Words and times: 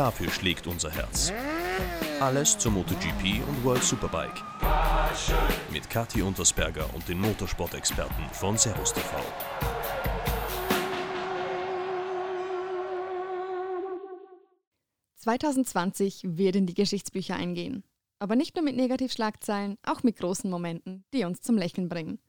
Dafür 0.00 0.30
schlägt 0.30 0.66
unser 0.66 0.90
Herz. 0.90 1.30
Alles 2.20 2.56
zur 2.56 2.72
MotoGP 2.72 3.46
und 3.46 3.62
World 3.64 3.84
Superbike. 3.84 4.42
Mit 5.70 5.90
Kathi 5.90 6.22
Untersberger 6.22 6.88
und 6.94 7.06
den 7.06 7.20
Motorsport-Experten 7.20 8.22
von 8.32 8.56
Servus 8.56 8.94
TV. 8.94 9.10
...2020 15.22 16.38
wird 16.38 16.56
in 16.56 16.64
die 16.64 16.72
Geschichtsbücher 16.72 17.36
eingehen. 17.36 17.84
Aber 18.20 18.36
nicht 18.36 18.56
nur 18.56 18.64
mit 18.64 18.76
Negativschlagzeilen, 18.76 19.76
auch 19.82 20.02
mit 20.02 20.16
großen 20.16 20.48
Momenten, 20.48 21.04
die 21.12 21.24
uns 21.24 21.42
zum 21.42 21.58
Lächeln 21.58 21.90
bringen. 21.90 22.20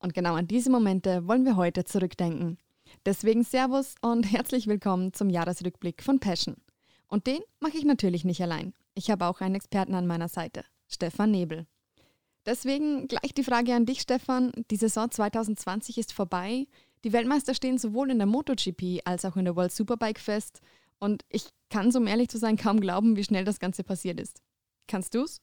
Und 0.00 0.14
genau 0.14 0.34
an 0.34 0.48
diese 0.48 0.72
Momente 0.72 1.28
wollen 1.28 1.44
wir 1.44 1.54
heute 1.54 1.84
zurückdenken. 1.84 2.58
Deswegen 3.06 3.44
Servus 3.44 3.94
und 4.00 4.24
herzlich 4.24 4.66
willkommen 4.66 5.12
zum 5.12 5.30
Jahresrückblick 5.30 6.02
von 6.02 6.18
Passion. 6.18 6.56
Und 7.10 7.26
den 7.26 7.40
mache 7.58 7.76
ich 7.76 7.84
natürlich 7.84 8.24
nicht 8.24 8.40
allein. 8.40 8.72
Ich 8.94 9.10
habe 9.10 9.26
auch 9.26 9.40
einen 9.40 9.56
Experten 9.56 9.94
an 9.94 10.06
meiner 10.06 10.28
Seite, 10.28 10.64
Stefan 10.88 11.32
Nebel. 11.32 11.66
Deswegen 12.46 13.08
gleich 13.08 13.34
die 13.34 13.44
Frage 13.44 13.74
an 13.74 13.84
dich, 13.84 14.00
Stefan. 14.00 14.52
Die 14.70 14.76
Saison 14.76 15.10
2020 15.10 15.98
ist 15.98 16.12
vorbei. 16.14 16.66
Die 17.04 17.12
Weltmeister 17.12 17.52
stehen 17.52 17.78
sowohl 17.78 18.10
in 18.10 18.18
der 18.18 18.26
MotoGP 18.26 19.00
als 19.04 19.24
auch 19.24 19.36
in 19.36 19.44
der 19.44 19.56
World 19.56 19.72
Superbike 19.72 20.20
fest. 20.20 20.62
Und 21.00 21.24
ich 21.28 21.48
kann, 21.68 21.90
um 21.96 22.06
ehrlich 22.06 22.28
zu 22.28 22.38
sein, 22.38 22.56
kaum 22.56 22.80
glauben, 22.80 23.16
wie 23.16 23.24
schnell 23.24 23.44
das 23.44 23.58
Ganze 23.58 23.82
passiert 23.82 24.20
ist. 24.20 24.42
Kannst 24.86 25.14
du's? 25.14 25.42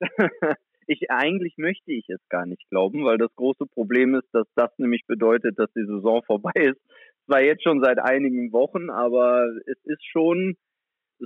ich 0.86 1.10
eigentlich 1.10 1.58
möchte 1.58 1.92
ich 1.92 2.08
es 2.08 2.20
gar 2.28 2.46
nicht 2.46 2.68
glauben, 2.70 3.04
weil 3.04 3.18
das 3.18 3.34
große 3.36 3.66
Problem 3.66 4.14
ist, 4.14 4.28
dass 4.32 4.46
das 4.54 4.70
nämlich 4.78 5.06
bedeutet, 5.06 5.58
dass 5.58 5.72
die 5.74 5.86
Saison 5.86 6.22
vorbei 6.24 6.52
ist. 6.54 6.80
Zwar 7.26 7.42
jetzt 7.42 7.62
schon 7.62 7.82
seit 7.82 7.98
einigen 7.98 8.52
Wochen, 8.52 8.90
aber 8.90 9.46
es 9.66 9.78
ist 9.84 10.04
schon 10.04 10.56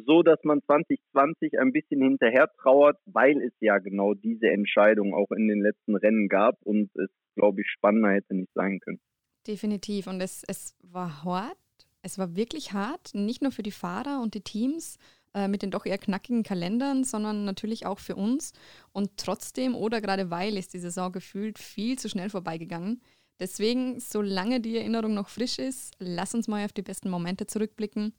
so, 0.05 0.23
dass 0.23 0.43
man 0.45 0.63
2020 0.63 1.59
ein 1.59 1.73
bisschen 1.73 2.03
hinterher 2.03 2.51
trauert, 2.61 2.99
weil 3.07 3.41
es 3.43 3.53
ja 3.61 3.79
genau 3.79 4.15
diese 4.15 4.49
Entscheidung 4.49 5.15
auch 5.15 5.31
in 5.31 5.49
den 5.49 5.61
letzten 5.61 5.97
Rennen 5.97 6.29
gab 6.29 6.57
und 6.63 6.91
es, 6.97 7.11
glaube 7.35 7.61
ich, 7.61 7.69
spannender 7.69 8.11
hätte 8.11 8.35
nicht 8.35 8.53
sein 8.55 8.81
können. 8.81 9.01
Definitiv. 9.47 10.07
Und 10.07 10.21
es, 10.21 10.43
es 10.47 10.75
war 10.83 11.25
hart. 11.25 11.57
Es 12.03 12.19
war 12.19 12.37
wirklich 12.37 12.73
hart, 12.73 13.15
nicht 13.15 13.43
nur 13.43 13.51
für 13.51 13.63
die 13.63 13.73
Fahrer 13.73 14.21
und 14.23 14.35
die 14.35 14.43
Teams 14.43 14.97
äh, 15.35 15.49
mit 15.49 15.63
den 15.63 15.71
doch 15.71 15.87
eher 15.87 15.99
knackigen 15.99 16.43
Kalendern, 16.43 17.05
sondern 17.05 17.45
natürlich 17.45 17.85
auch 17.85 17.99
für 17.99 18.17
uns. 18.17 18.53
Und 18.93 19.17
trotzdem 19.17 19.75
oder 19.75 20.01
gerade 20.01 20.31
weil 20.31 20.57
ist 20.57 20.73
die 20.73 20.79
Saison 20.79 21.13
gefühlt 21.13 21.59
viel 21.59 21.99
zu 21.99 22.09
schnell 22.09 22.31
vorbeigegangen. 22.31 23.03
Deswegen, 23.39 24.01
solange 24.01 24.61
die 24.61 24.79
Erinnerung 24.79 25.15
noch 25.15 25.29
frisch 25.29 25.59
ist, 25.59 25.95
lass 25.99 26.35
uns 26.35 26.49
mal 26.49 26.65
auf 26.65 26.73
die 26.73 26.83
besten 26.83 27.11
Momente 27.11 27.47
zurückblicken. 27.47 28.15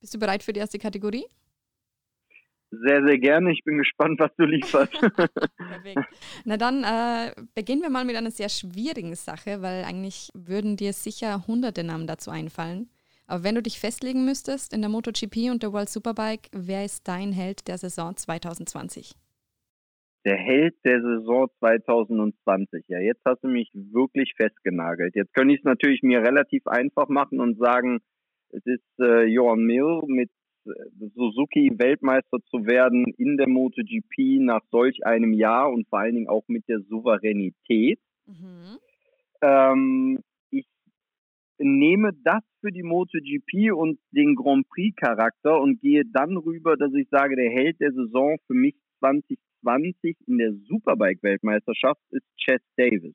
Bist 0.00 0.14
du 0.14 0.18
bereit 0.18 0.42
für 0.42 0.52
die 0.52 0.60
erste 0.60 0.78
Kategorie? 0.78 1.24
Sehr, 2.70 3.04
sehr 3.04 3.18
gerne. 3.18 3.52
Ich 3.52 3.64
bin 3.64 3.78
gespannt, 3.78 4.20
was 4.20 4.30
du 4.36 4.44
lieferst. 4.44 4.92
Na 6.44 6.56
dann 6.56 6.84
äh, 6.84 7.34
beginnen 7.54 7.82
wir 7.82 7.90
mal 7.90 8.04
mit 8.04 8.16
einer 8.16 8.30
sehr 8.30 8.48
schwierigen 8.48 9.14
Sache, 9.14 9.60
weil 9.60 9.84
eigentlich 9.84 10.30
würden 10.34 10.76
dir 10.76 10.92
sicher 10.92 11.46
hunderte 11.46 11.82
Namen 11.82 12.06
dazu 12.06 12.30
einfallen. 12.30 12.88
Aber 13.26 13.44
wenn 13.44 13.54
du 13.54 13.62
dich 13.62 13.78
festlegen 13.78 14.24
müsstest 14.24 14.72
in 14.72 14.80
der 14.82 14.90
MotoGP 14.90 15.50
und 15.50 15.62
der 15.62 15.72
World 15.72 15.88
Superbike, 15.88 16.48
wer 16.52 16.84
ist 16.84 17.06
dein 17.06 17.32
Held 17.32 17.68
der 17.68 17.78
Saison 17.78 18.16
2020? 18.16 19.14
Der 20.24 20.36
Held 20.36 20.74
der 20.84 21.00
Saison 21.00 21.48
2020. 21.60 22.84
Ja, 22.88 22.98
jetzt 22.98 23.22
hast 23.24 23.42
du 23.42 23.48
mich 23.48 23.70
wirklich 23.72 24.34
festgenagelt. 24.36 25.14
Jetzt 25.16 25.32
könnte 25.34 25.54
ich 25.54 25.60
es 25.60 25.64
natürlich 25.64 26.02
mir 26.02 26.20
relativ 26.20 26.66
einfach 26.66 27.08
machen 27.08 27.40
und 27.40 27.58
sagen, 27.58 28.00
es 28.52 28.64
ist 28.66 28.98
äh, 28.98 29.24
Johan 29.24 29.64
Mill 29.64 30.02
mit 30.06 30.30
äh, 30.66 30.70
Suzuki 31.14 31.70
Weltmeister 31.76 32.38
zu 32.50 32.66
werden 32.66 33.04
in 33.16 33.36
der 33.36 33.48
MotoGP 33.48 34.40
nach 34.40 34.62
solch 34.70 35.04
einem 35.06 35.32
Jahr 35.32 35.70
und 35.70 35.88
vor 35.88 36.00
allen 36.00 36.14
Dingen 36.14 36.28
auch 36.28 36.44
mit 36.48 36.68
der 36.68 36.80
Souveränität. 36.80 38.00
Mhm. 38.26 38.78
Ähm, 39.42 40.18
ich 40.50 40.66
nehme 41.58 42.12
das 42.24 42.42
für 42.60 42.70
die 42.70 42.82
MotoGP 42.82 43.72
und 43.74 43.98
den 44.10 44.34
Grand 44.34 44.68
Prix 44.68 44.96
Charakter 44.96 45.60
und 45.60 45.80
gehe 45.80 46.02
dann 46.12 46.36
rüber, 46.36 46.76
dass 46.76 46.92
ich 46.94 47.08
sage, 47.10 47.36
der 47.36 47.50
Held 47.50 47.80
der 47.80 47.92
Saison 47.92 48.36
für 48.46 48.54
mich 48.54 48.74
2020 49.00 50.16
in 50.26 50.38
der 50.38 50.52
Superbike 50.68 51.22
Weltmeisterschaft 51.22 52.00
ist 52.10 52.26
Chess 52.36 52.62
Davis. 52.76 53.14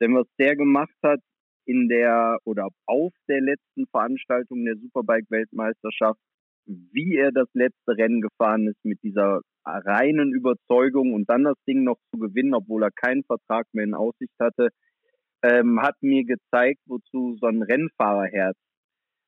Denn 0.00 0.14
was 0.14 0.26
der 0.38 0.56
gemacht 0.56 0.96
hat, 1.02 1.20
in 1.64 1.88
der 1.88 2.38
oder 2.44 2.68
auf 2.86 3.12
der 3.28 3.40
letzten 3.40 3.86
Veranstaltung 3.86 4.64
der 4.64 4.76
Superbike-Weltmeisterschaft, 4.76 6.18
wie 6.66 7.16
er 7.16 7.32
das 7.32 7.48
letzte 7.54 7.96
Rennen 7.96 8.20
gefahren 8.20 8.68
ist 8.68 8.84
mit 8.84 9.02
dieser 9.02 9.40
reinen 9.64 10.32
Überzeugung 10.32 11.14
und 11.14 11.28
dann 11.28 11.44
das 11.44 11.56
Ding 11.66 11.84
noch 11.84 11.98
zu 12.12 12.18
gewinnen, 12.18 12.54
obwohl 12.54 12.82
er 12.82 12.90
keinen 12.90 13.24
Vertrag 13.24 13.66
mehr 13.72 13.84
in 13.84 13.94
Aussicht 13.94 14.34
hatte, 14.40 14.68
ähm, 15.42 15.80
hat 15.80 15.96
mir 16.00 16.24
gezeigt, 16.24 16.80
wozu 16.86 17.36
so 17.40 17.46
ein 17.46 17.62
Rennfahrerherz 17.62 18.56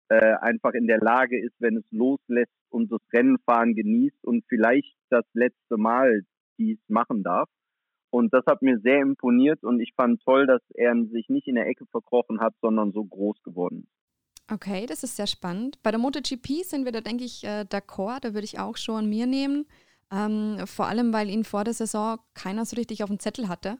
äh, 0.09 0.35
einfach 0.41 0.73
in 0.73 0.87
der 0.87 0.99
Lage 0.99 1.41
ist, 1.41 1.55
wenn 1.59 1.77
es 1.77 1.85
loslässt 1.91 2.53
und 2.71 2.91
das 2.93 3.01
Rennenfahren 3.13 3.75
genießt 3.75 4.25
und 4.25 4.45
vielleicht 4.49 4.97
das 5.11 5.25
letzte 5.33 5.77
Mal 5.77 6.23
dies 6.59 6.79
machen 6.89 7.23
darf. 7.23 7.49
Und 8.15 8.33
das 8.33 8.47
hat 8.47 8.63
mir 8.63 8.79
sehr 8.79 9.01
imponiert 9.01 9.65
und 9.65 9.81
ich 9.81 9.93
fand 9.97 10.23
toll, 10.23 10.47
dass 10.47 10.63
er 10.75 10.95
sich 11.11 11.29
nicht 11.29 11.49
in 11.49 11.57
der 11.57 11.67
Ecke 11.67 11.85
verkrochen 11.87 12.39
hat, 12.39 12.55
sondern 12.63 12.93
so 12.93 13.05
groß 13.05 13.43
geworden 13.43 13.89
ist. 13.89 14.53
Okay, 14.53 14.87
das 14.87 15.03
ist 15.03 15.17
sehr 15.17 15.27
spannend. 15.27 15.83
Bei 15.83 15.91
der 15.91 15.99
MotoGP 15.99 16.63
sind 16.63 16.85
wir 16.85 16.93
da, 16.93 17.01
denke 17.01 17.25
ich, 17.25 17.43
äh, 17.43 17.65
d'accord. 17.69 18.21
Da 18.21 18.33
würde 18.33 18.45
ich 18.45 18.61
auch 18.61 18.77
schon 18.77 18.99
an 18.99 19.09
mir 19.09 19.27
nehmen. 19.27 19.67
Ähm, 20.13 20.59
vor 20.65 20.87
allem, 20.87 21.13
weil 21.13 21.29
ihn 21.29 21.43
vor 21.43 21.65
der 21.65 21.75
Saison 21.75 22.21
keiner 22.35 22.65
so 22.65 22.77
richtig 22.77 23.03
auf 23.03 23.11
dem 23.11 23.19
Zettel 23.19 23.49
hatte. 23.49 23.79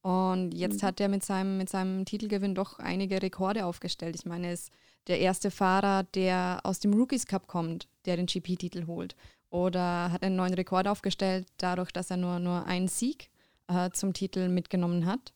Und 0.00 0.54
jetzt 0.54 0.80
mhm. 0.80 0.86
hat 0.86 0.98
er 0.98 1.10
mit 1.10 1.22
seinem, 1.22 1.58
mit 1.58 1.68
seinem 1.68 2.06
Titelgewinn 2.06 2.54
doch 2.54 2.78
einige 2.78 3.20
Rekorde 3.20 3.66
aufgestellt. 3.66 4.16
Ich 4.16 4.24
meine, 4.24 4.46
er 4.46 4.54
ist 4.54 4.72
der 5.08 5.20
erste 5.20 5.50
Fahrer, 5.50 6.04
der 6.14 6.60
aus 6.62 6.80
dem 6.80 6.94
Rookies 6.94 7.26
Cup 7.26 7.48
kommt, 7.48 7.86
der 8.06 8.16
den 8.16 8.24
GP-Titel 8.24 8.86
holt. 8.86 9.14
Oder 9.50 10.10
hat 10.10 10.22
einen 10.22 10.36
neuen 10.36 10.54
Rekord 10.54 10.88
aufgestellt, 10.88 11.48
dadurch, 11.58 11.92
dass 11.92 12.10
er 12.10 12.16
nur, 12.16 12.38
nur 12.38 12.64
einen 12.64 12.88
Sieg 12.88 13.28
äh, 13.68 13.90
zum 13.90 14.12
Titel 14.12 14.48
mitgenommen 14.48 15.06
hat. 15.06 15.32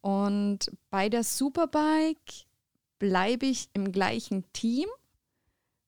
Und 0.00 0.70
bei 0.90 1.08
der 1.08 1.24
Superbike 1.24 2.46
bleibe 2.98 3.46
ich 3.46 3.68
im 3.72 3.92
gleichen 3.92 4.44
Team, 4.52 4.86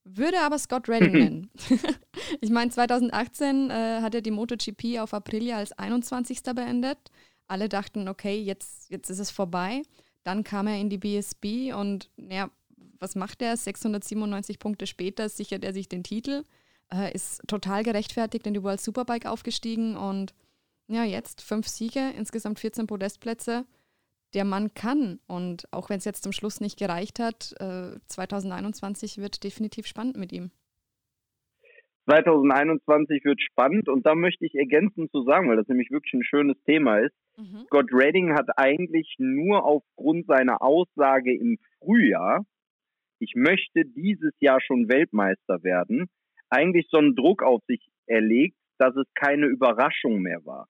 würde 0.04 0.40
aber 0.40 0.58
Scott 0.58 0.88
Redding 0.88 1.12
nennen. 1.12 1.50
ich 2.40 2.50
meine, 2.50 2.70
2018 2.70 3.70
äh, 3.70 4.00
hat 4.00 4.14
er 4.14 4.20
die 4.20 4.30
MotoGP 4.30 4.98
auf 5.00 5.14
Aprilia 5.14 5.56
als 5.56 5.72
21. 5.72 6.42
beendet. 6.54 6.98
Alle 7.46 7.68
dachten, 7.68 8.08
okay, 8.08 8.40
jetzt, 8.40 8.90
jetzt 8.90 9.10
ist 9.10 9.18
es 9.18 9.30
vorbei. 9.30 9.82
Dann 10.22 10.44
kam 10.44 10.66
er 10.66 10.78
in 10.78 10.90
die 10.90 10.98
BSB 10.98 11.74
und 11.74 12.10
ja, 12.16 12.50
was 12.98 13.14
macht 13.14 13.42
er? 13.42 13.56
697 13.56 14.58
Punkte 14.58 14.86
später 14.86 15.28
sichert 15.28 15.64
er 15.64 15.72
sich 15.72 15.88
den 15.88 16.02
Titel, 16.02 16.44
äh, 16.92 17.12
ist 17.12 17.42
total 17.46 17.82
gerechtfertigt 17.82 18.46
in 18.46 18.54
die 18.54 18.62
World 18.62 18.80
Superbike 18.80 19.26
aufgestiegen 19.26 19.96
und 19.96 20.34
ja, 20.86 21.04
jetzt 21.04 21.40
fünf 21.40 21.66
Siege, 21.66 22.12
insgesamt 22.16 22.58
14 22.58 22.86
Podestplätze. 22.86 23.64
Der 24.34 24.44
Mann 24.44 24.74
kann. 24.74 25.20
Und 25.28 25.64
auch 25.70 25.90
wenn 25.90 25.98
es 25.98 26.04
jetzt 26.04 26.24
zum 26.24 26.32
Schluss 26.32 26.60
nicht 26.60 26.78
gereicht 26.78 27.20
hat, 27.20 27.54
äh, 27.60 27.98
2021 28.08 29.18
wird 29.18 29.44
definitiv 29.44 29.86
spannend 29.86 30.16
mit 30.16 30.32
ihm. 30.32 30.50
2021 32.06 33.24
wird 33.24 33.40
spannend 33.40 33.88
und 33.88 34.04
da 34.04 34.14
möchte 34.14 34.44
ich 34.44 34.54
ergänzend 34.54 35.10
zu 35.10 35.22
sagen, 35.22 35.48
weil 35.48 35.56
das 35.56 35.68
nämlich 35.68 35.90
wirklich 35.90 36.12
ein 36.12 36.24
schönes 36.24 36.56
Thema 36.64 36.98
ist. 36.98 37.14
Mhm. 37.38 37.64
Scott 37.66 37.86
Redding 37.92 38.34
hat 38.34 38.50
eigentlich 38.58 39.14
nur 39.18 39.64
aufgrund 39.64 40.26
seiner 40.26 40.60
Aussage 40.60 41.34
im 41.34 41.58
Frühjahr, 41.78 42.44
ich 43.20 43.34
möchte 43.36 43.86
dieses 43.86 44.34
Jahr 44.40 44.60
schon 44.60 44.88
Weltmeister 44.88 45.62
werden, 45.62 46.10
eigentlich 46.50 46.88
so 46.90 46.98
einen 46.98 47.14
Druck 47.14 47.42
auf 47.42 47.62
sich 47.66 47.88
erlegt, 48.06 48.56
dass 48.76 48.94
es 48.96 49.06
keine 49.14 49.46
Überraschung 49.46 50.20
mehr 50.20 50.44
war 50.44 50.68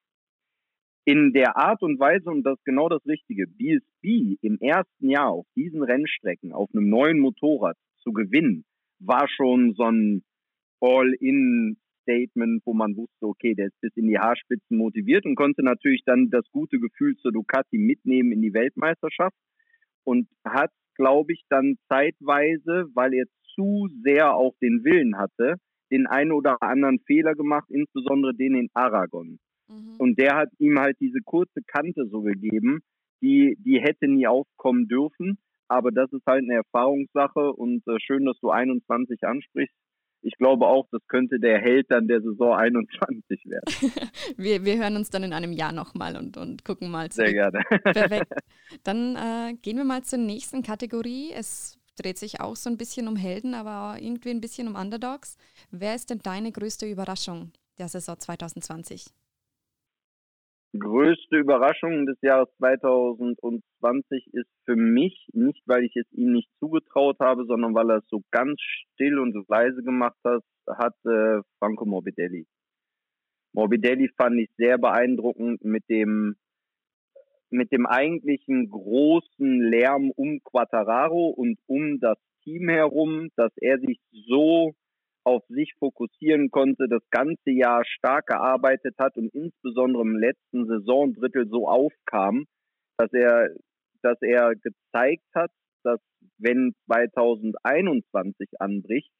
in 1.05 1.33
der 1.33 1.55
Art 1.55 1.83
und 1.83 1.99
Weise, 1.99 2.29
und 2.29 2.43
das 2.43 2.57
ist 2.57 2.65
genau 2.65 2.89
das 2.89 3.05
Richtige, 3.05 3.45
BSB 3.47 4.37
im 4.41 4.57
ersten 4.59 5.09
Jahr 5.09 5.29
auf 5.29 5.45
diesen 5.55 5.83
Rennstrecken 5.83 6.51
auf 6.51 6.69
einem 6.73 6.89
neuen 6.89 7.19
Motorrad 7.19 7.77
zu 8.01 8.11
gewinnen, 8.11 8.65
war 8.99 9.27
schon 9.29 9.75
so 9.75 9.83
ein 9.83 10.23
All-in-Statement, 10.81 12.63
wo 12.65 12.73
man 12.73 12.97
wusste, 12.97 13.27
okay, 13.27 13.53
der 13.53 13.67
ist 13.67 13.79
bis 13.81 13.95
in 13.95 14.07
die 14.07 14.17
Haarspitzen 14.17 14.77
motiviert 14.77 15.25
und 15.25 15.35
konnte 15.35 15.63
natürlich 15.63 16.03
dann 16.05 16.31
das 16.31 16.45
gute 16.51 16.79
Gefühl 16.79 17.15
zur 17.17 17.31
Ducati 17.31 17.77
mitnehmen 17.77 18.31
in 18.31 18.41
die 18.41 18.53
Weltmeisterschaft 18.53 19.37
und 20.03 20.27
hat, 20.43 20.71
glaube 20.95 21.33
ich, 21.33 21.43
dann 21.49 21.77
zeitweise, 21.87 22.87
weil 22.95 23.13
er 23.13 23.25
zu 23.53 23.89
sehr 24.03 24.35
auch 24.35 24.55
den 24.59 24.83
Willen 24.83 25.17
hatte, 25.17 25.55
den 25.91 26.07
einen 26.07 26.31
oder 26.31 26.61
anderen 26.61 26.99
Fehler 27.05 27.35
gemacht, 27.35 27.69
insbesondere 27.69 28.33
den 28.33 28.55
in 28.55 28.69
Aragon. 28.73 29.39
Mhm. 29.67 29.95
Und 29.97 30.19
der 30.19 30.35
hat 30.35 30.49
ihm 30.59 30.79
halt 30.79 30.97
diese 30.99 31.19
kurze 31.23 31.61
Kante 31.65 32.07
so 32.09 32.21
gegeben, 32.21 32.81
die, 33.21 33.57
die 33.59 33.81
hätte 33.81 34.07
nie 34.07 34.27
aufkommen 34.27 34.87
dürfen. 34.87 35.37
Aber 35.67 35.91
das 35.91 36.11
ist 36.13 36.25
halt 36.27 36.43
eine 36.43 36.55
Erfahrungssache 36.55 37.53
und 37.53 37.87
äh, 37.87 37.99
schön, 37.99 38.25
dass 38.25 38.39
du 38.39 38.51
21 38.51 39.23
ansprichst. 39.23 39.73
ich 40.21 40.35
glaube 40.37 40.67
auch, 40.67 40.87
das 40.91 41.01
könnte 41.07 41.39
der 41.39 41.59
Held 41.59 41.87
dann 41.89 42.07
der 42.07 42.21
Saison 42.21 42.53
21 42.57 43.45
werden. 43.45 43.91
wir, 44.37 44.63
wir 44.63 44.77
hören 44.77 44.95
uns 44.95 45.09
dann 45.09 45.23
in 45.23 45.33
einem 45.33 45.51
Jahr 45.51 45.71
nochmal 45.71 46.17
und, 46.17 46.37
und 46.37 46.63
gucken 46.63 46.91
mal 46.91 47.09
zurück. 47.09 47.29
Sehr 47.29 47.33
gerne. 47.33 47.63
Perfekt. 47.83 48.31
Dann 48.83 49.15
äh, 49.15 49.53
gehen 49.61 49.77
wir 49.77 49.85
mal 49.85 50.03
zur 50.03 50.19
nächsten 50.19 50.61
Kategorie. 50.61 51.31
Es 51.33 51.79
dreht 51.95 52.19
sich 52.19 52.41
auch 52.41 52.55
so 52.55 52.69
ein 52.69 52.77
bisschen 52.77 53.07
um 53.07 53.15
Helden, 53.15 53.53
aber 53.53 53.97
irgendwie 53.99 54.29
ein 54.29 54.41
bisschen 54.41 54.67
um 54.67 54.75
Underdogs. 54.75 55.37
Wer 55.71 55.95
ist 55.95 56.09
denn 56.09 56.19
deine 56.19 56.51
größte 56.51 56.85
Überraschung 56.85 57.51
der 57.79 57.87
Saison 57.87 58.19
2020? 58.19 59.05
Größte 60.79 61.37
Überraschung 61.37 62.05
des 62.05 62.17
Jahres 62.21 62.49
2020 62.57 64.27
ist 64.33 64.49
für 64.65 64.75
mich, 64.75 65.27
nicht 65.33 65.61
weil 65.65 65.83
ich 65.83 65.95
es 65.95 66.11
ihm 66.11 66.33
nicht 66.33 66.49
zugetraut 66.59 67.17
habe, 67.19 67.45
sondern 67.45 67.73
weil 67.75 67.89
er 67.89 67.97
es 67.97 68.07
so 68.09 68.21
ganz 68.31 68.59
still 68.61 69.19
und 69.19 69.35
leise 69.47 69.83
gemacht 69.83 70.17
hat, 70.23 70.43
hat 70.67 70.95
äh, 71.05 71.41
Franco 71.59 71.85
Morbidelli. 71.85 72.45
Morbidelli 73.53 74.09
fand 74.17 74.39
ich 74.39 74.49
sehr 74.57 74.77
beeindruckend 74.77 75.63
mit 75.63 75.83
dem 75.89 76.35
mit 77.49 77.71
dem 77.71 77.85
eigentlichen 77.85 78.69
großen 78.69 79.61
Lärm 79.61 80.11
um 80.11 80.41
Quattararo 80.43 81.29
und 81.29 81.57
um 81.67 81.99
das 81.99 82.17
Team 82.43 82.67
herum, 82.69 83.29
dass 83.35 83.51
er 83.57 83.79
sich 83.79 83.99
so 84.27 84.73
auf 85.25 85.43
sich 85.47 85.73
fokussieren 85.79 86.51
konnte, 86.51 86.87
das 86.87 87.01
ganze 87.09 87.51
Jahr 87.51 87.83
stark 87.85 88.27
gearbeitet 88.27 88.95
hat 88.97 89.17
und 89.17 89.33
insbesondere 89.33 90.03
im 90.03 90.17
letzten 90.17 90.67
Saisondrittel 90.67 91.47
so 91.49 91.67
aufkam, 91.67 92.45
dass 92.97 93.11
er, 93.11 93.49
dass 94.01 94.21
er 94.21 94.55
gezeigt 94.55 95.25
hat, 95.33 95.51
dass 95.83 95.99
wenn 96.37 96.73
2021 96.85 98.49
anbricht 98.59 99.11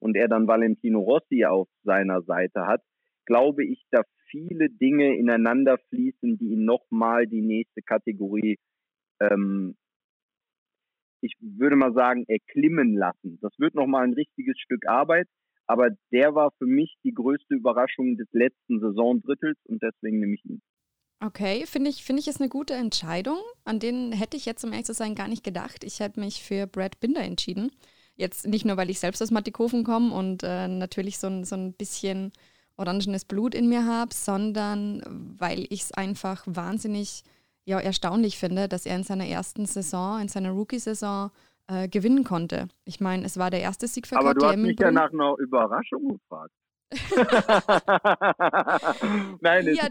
und 0.00 0.16
er 0.16 0.28
dann 0.28 0.46
Valentino 0.46 1.00
Rossi 1.00 1.44
auf 1.44 1.68
seiner 1.82 2.22
Seite 2.22 2.66
hat, 2.66 2.82
glaube 3.24 3.64
ich, 3.64 3.82
da 3.90 4.02
viele 4.30 4.68
Dinge 4.68 5.16
ineinander 5.16 5.78
fließen, 5.88 6.36
die 6.38 6.52
ihn 6.52 6.64
nochmal 6.64 7.26
die 7.26 7.40
nächste 7.40 7.80
Kategorie 7.82 8.58
ähm, 9.20 9.76
ich 11.24 11.34
würde 11.40 11.76
mal 11.76 11.94
sagen, 11.94 12.24
erklimmen 12.28 12.94
lassen. 12.94 13.38
Das 13.40 13.52
wird 13.58 13.74
nochmal 13.74 14.04
ein 14.04 14.12
richtiges 14.12 14.58
Stück 14.58 14.86
Arbeit. 14.86 15.26
Aber 15.66 15.88
der 16.12 16.34
war 16.34 16.50
für 16.58 16.66
mich 16.66 16.94
die 17.04 17.12
größte 17.12 17.54
Überraschung 17.54 18.16
des 18.16 18.28
letzten 18.32 18.80
Saisondrittels 18.80 19.58
und 19.64 19.82
deswegen 19.82 20.20
nehme 20.20 20.34
ich 20.34 20.44
ihn. 20.44 20.62
Okay, 21.20 21.64
finde 21.66 21.90
ich, 21.90 22.04
finde 22.04 22.20
ich 22.20 22.28
ist 22.28 22.40
eine 22.40 22.50
gute 22.50 22.74
Entscheidung. 22.74 23.38
An 23.64 23.78
den 23.78 24.12
hätte 24.12 24.36
ich 24.36 24.44
jetzt, 24.44 24.62
um 24.64 24.72
ehrlich 24.72 24.86
zu 24.86 24.94
sein, 24.94 25.14
gar 25.14 25.28
nicht 25.28 25.42
gedacht. 25.42 25.82
Ich 25.84 26.00
hätte 26.00 26.20
mich 26.20 26.42
für 26.42 26.66
Brad 26.66 27.00
Binder 27.00 27.22
entschieden. 27.22 27.70
Jetzt 28.16 28.46
nicht 28.46 28.64
nur, 28.64 28.76
weil 28.76 28.90
ich 28.90 29.00
selbst 29.00 29.22
aus 29.22 29.30
Mattikofen 29.30 29.84
komme 29.84 30.14
und 30.14 30.42
äh, 30.42 30.68
natürlich 30.68 31.18
so 31.18 31.28
ein, 31.28 31.44
so 31.44 31.56
ein 31.56 31.72
bisschen 31.72 32.32
orangenes 32.76 33.24
Blut 33.24 33.54
in 33.54 33.68
mir 33.68 33.86
habe, 33.86 34.12
sondern 34.12 35.02
weil 35.38 35.66
ich 35.70 35.82
es 35.82 35.92
einfach 35.92 36.44
wahnsinnig 36.46 37.22
ja, 37.64 37.80
erstaunlich 37.80 38.36
finde, 38.36 38.68
dass 38.68 38.84
er 38.86 38.96
in 38.96 39.04
seiner 39.04 39.26
ersten 39.26 39.66
Saison, 39.66 40.20
in 40.20 40.28
seiner 40.28 40.50
Rookie-Saison, 40.50 41.30
äh, 41.66 41.88
gewinnen 41.88 42.24
konnte. 42.24 42.68
Ich 42.84 43.00
meine, 43.00 43.24
es 43.24 43.38
war 43.38 43.50
der 43.50 43.60
erste 43.60 43.88
Sieg 43.88 44.06
für 44.06 44.16
Aber 44.16 44.34
KTM. 44.34 44.44
Aber 44.44 44.52
du 44.52 44.58
hast 44.58 44.66
mich 44.66 44.78
ja 44.78 44.90
nach 44.90 45.12
einer 45.12 45.34
Überraschung 45.38 46.08
gefragt. 46.08 46.52
Nein, 49.40 49.74
ja, 49.74 49.88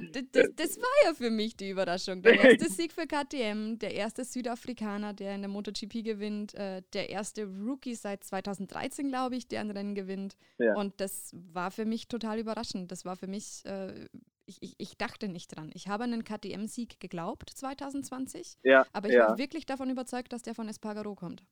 das, 0.56 0.78
war 0.78 1.06
ja 1.06 1.14
für 1.14 1.30
mich 1.30 1.58
die 1.58 1.70
Überraschung. 1.70 2.22
Der 2.22 2.34
erste 2.44 2.70
Sieg 2.70 2.94
für 2.94 3.08
KTM, 3.08 3.78
der 3.80 3.94
erste 3.94 4.24
Südafrikaner, 4.24 5.14
der 5.14 5.36
in 5.36 5.42
der 5.42 5.50
MotoGP 5.50 6.04
gewinnt, 6.04 6.54
äh, 6.54 6.82
der 6.94 7.10
erste 7.10 7.46
Rookie 7.46 7.96
seit 7.96 8.24
2013, 8.24 9.10
glaube 9.10 9.36
ich, 9.36 9.48
der 9.48 9.62
ein 9.62 9.72
Rennen 9.72 9.96
gewinnt. 9.96 10.38
Ja. 10.58 10.76
Und 10.76 11.02
das 11.02 11.32
war 11.34 11.72
für 11.72 11.86
mich 11.86 12.08
total 12.08 12.40
überraschend. 12.40 12.92
Das 12.92 13.06
war 13.06 13.16
für 13.16 13.28
mich, 13.28 13.64
äh, 13.66 14.08
ich, 14.46 14.62
ich, 14.62 14.76
ich, 14.78 14.98
dachte 14.98 15.28
nicht 15.28 15.56
dran. 15.56 15.72
Ich 15.74 15.88
habe 15.88 16.06
an 16.06 16.14
einen 16.14 16.24
KTM-Sieg 16.24 17.00
geglaubt 17.00 17.50
2020, 17.50 18.58
ja, 18.64 18.86
aber 18.94 19.10
ich 19.10 19.16
ja. 19.16 19.30
war 19.30 19.38
wirklich 19.38 19.66
davon 19.66 19.90
überzeugt, 19.90 20.32
dass 20.32 20.42
der 20.42 20.56
von 20.56 20.70
Espargaro 20.70 21.16
kommt. 21.16 21.44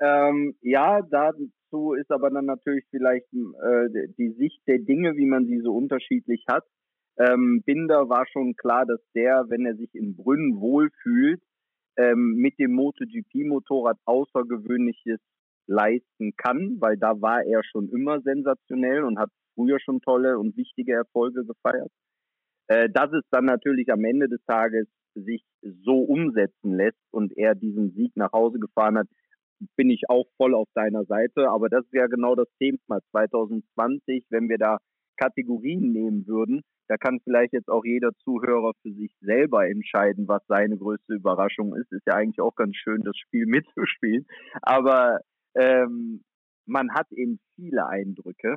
Ähm, 0.00 0.54
ja, 0.60 1.00
dazu 1.02 1.94
ist 1.94 2.10
aber 2.10 2.30
dann 2.30 2.46
natürlich 2.46 2.84
vielleicht 2.90 3.26
äh, 3.32 4.08
die 4.16 4.30
Sicht 4.38 4.60
der 4.66 4.78
Dinge, 4.78 5.16
wie 5.16 5.26
man 5.26 5.46
sie 5.46 5.60
so 5.60 5.74
unterschiedlich 5.74 6.44
hat. 6.48 6.64
Ähm, 7.18 7.62
Binder 7.64 8.08
war 8.08 8.26
schon 8.28 8.54
klar, 8.54 8.86
dass 8.86 9.00
der, 9.14 9.46
wenn 9.48 9.66
er 9.66 9.74
sich 9.74 9.92
in 9.94 10.14
Brünn 10.14 10.60
wohlfühlt, 10.60 11.42
ähm, 11.96 12.36
mit 12.36 12.58
dem 12.60 12.72
MotoGP-Motorrad 12.74 13.98
Außergewöhnliches 14.04 15.18
leisten 15.66 16.34
kann, 16.36 16.76
weil 16.78 16.96
da 16.96 17.20
war 17.20 17.44
er 17.44 17.62
schon 17.64 17.88
immer 17.90 18.20
sensationell 18.20 19.02
und 19.02 19.18
hat 19.18 19.30
früher 19.54 19.80
schon 19.80 20.00
tolle 20.00 20.38
und 20.38 20.56
wichtige 20.56 20.94
Erfolge 20.94 21.44
gefeiert. 21.44 21.90
Äh, 22.68 22.88
dass 22.90 23.12
es 23.12 23.24
dann 23.30 23.46
natürlich 23.46 23.90
am 23.92 24.04
Ende 24.04 24.28
des 24.28 24.40
Tages 24.46 24.86
sich 25.14 25.42
so 25.62 26.00
umsetzen 26.00 26.74
lässt 26.74 27.02
und 27.10 27.36
er 27.36 27.54
diesen 27.54 27.92
Sieg 27.92 28.12
nach 28.14 28.32
Hause 28.32 28.58
gefahren 28.58 28.98
hat, 28.98 29.08
bin 29.76 29.90
ich 29.90 30.08
auch 30.08 30.26
voll 30.36 30.54
auf 30.54 30.68
deiner 30.74 31.04
Seite. 31.04 31.50
Aber 31.50 31.68
das 31.68 31.84
ist 31.84 31.94
ja 31.94 32.06
genau 32.06 32.34
das 32.34 32.48
Thema 32.58 33.00
2020, 33.10 34.26
wenn 34.30 34.48
wir 34.48 34.58
da 34.58 34.78
Kategorien 35.16 35.92
nehmen 35.92 36.26
würden. 36.26 36.62
Da 36.88 36.96
kann 36.96 37.20
vielleicht 37.22 37.52
jetzt 37.52 37.68
auch 37.68 37.84
jeder 37.84 38.12
Zuhörer 38.24 38.72
für 38.82 38.92
sich 38.92 39.12
selber 39.20 39.68
entscheiden, 39.68 40.26
was 40.26 40.42
seine 40.48 40.78
größte 40.78 41.14
Überraschung 41.14 41.76
ist. 41.76 41.92
Ist 41.92 42.06
ja 42.06 42.14
eigentlich 42.14 42.40
auch 42.40 42.54
ganz 42.54 42.76
schön, 42.76 43.02
das 43.02 43.16
Spiel 43.16 43.46
mitzuspielen. 43.46 44.26
Aber 44.62 45.20
ähm, 45.54 46.22
man 46.66 46.94
hat 46.94 47.10
eben 47.12 47.40
viele 47.56 47.86
Eindrücke. 47.86 48.56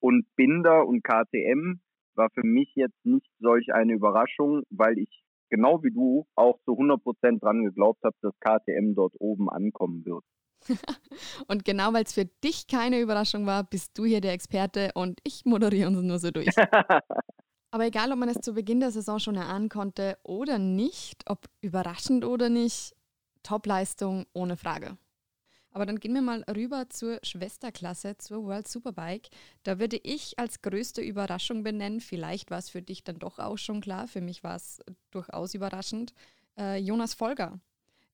Und 0.00 0.26
Binder 0.36 0.86
und 0.86 1.02
KTM 1.02 1.80
war 2.14 2.28
für 2.30 2.46
mich 2.46 2.70
jetzt 2.74 3.04
nicht 3.04 3.30
solch 3.38 3.72
eine 3.72 3.94
Überraschung, 3.94 4.62
weil 4.70 4.98
ich 4.98 5.23
genau 5.54 5.82
wie 5.82 5.92
du 5.92 6.26
auch 6.34 6.58
zu 6.64 6.72
100 6.72 7.02
Prozent 7.02 7.42
dran 7.42 7.64
geglaubt 7.64 8.02
habe, 8.02 8.16
dass 8.22 8.34
KTM 8.40 8.94
dort 8.94 9.14
oben 9.20 9.48
ankommen 9.48 10.04
wird. 10.04 10.24
und 11.48 11.64
genau 11.64 11.92
weil 11.92 12.04
es 12.04 12.14
für 12.14 12.24
dich 12.24 12.66
keine 12.66 13.00
Überraschung 13.00 13.46
war, 13.46 13.64
bist 13.64 13.96
du 13.98 14.04
hier 14.04 14.20
der 14.20 14.32
Experte 14.32 14.90
und 14.94 15.20
ich 15.24 15.44
moderiere 15.44 15.88
uns 15.88 16.02
nur 16.02 16.18
so 16.18 16.30
durch. 16.30 16.48
Aber 17.70 17.86
egal, 17.86 18.12
ob 18.12 18.18
man 18.18 18.28
es 18.28 18.40
zu 18.40 18.54
Beginn 18.54 18.80
der 18.80 18.90
Saison 18.90 19.18
schon 19.18 19.36
erahnen 19.36 19.68
konnte 19.68 20.16
oder 20.22 20.58
nicht, 20.58 21.28
ob 21.28 21.46
überraschend 21.60 22.24
oder 22.24 22.48
nicht, 22.48 22.94
Topleistung 23.42 24.26
ohne 24.32 24.56
Frage. 24.56 24.96
Aber 25.74 25.86
dann 25.86 25.98
gehen 25.98 26.14
wir 26.14 26.22
mal 26.22 26.44
rüber 26.44 26.88
zur 26.88 27.18
Schwesterklasse, 27.24 28.16
zur 28.16 28.44
World 28.44 28.68
Superbike. 28.68 29.28
Da 29.64 29.80
würde 29.80 29.98
ich 30.00 30.38
als 30.38 30.62
größte 30.62 31.02
Überraschung 31.02 31.64
benennen, 31.64 32.00
vielleicht 32.00 32.52
war 32.52 32.58
es 32.58 32.70
für 32.70 32.80
dich 32.80 33.02
dann 33.02 33.18
doch 33.18 33.40
auch 33.40 33.58
schon 33.58 33.80
klar, 33.80 34.06
für 34.06 34.20
mich 34.20 34.44
war 34.44 34.54
es 34.54 34.80
durchaus 35.10 35.52
überraschend, 35.52 36.14
äh, 36.56 36.78
Jonas 36.78 37.14
Folger. 37.14 37.58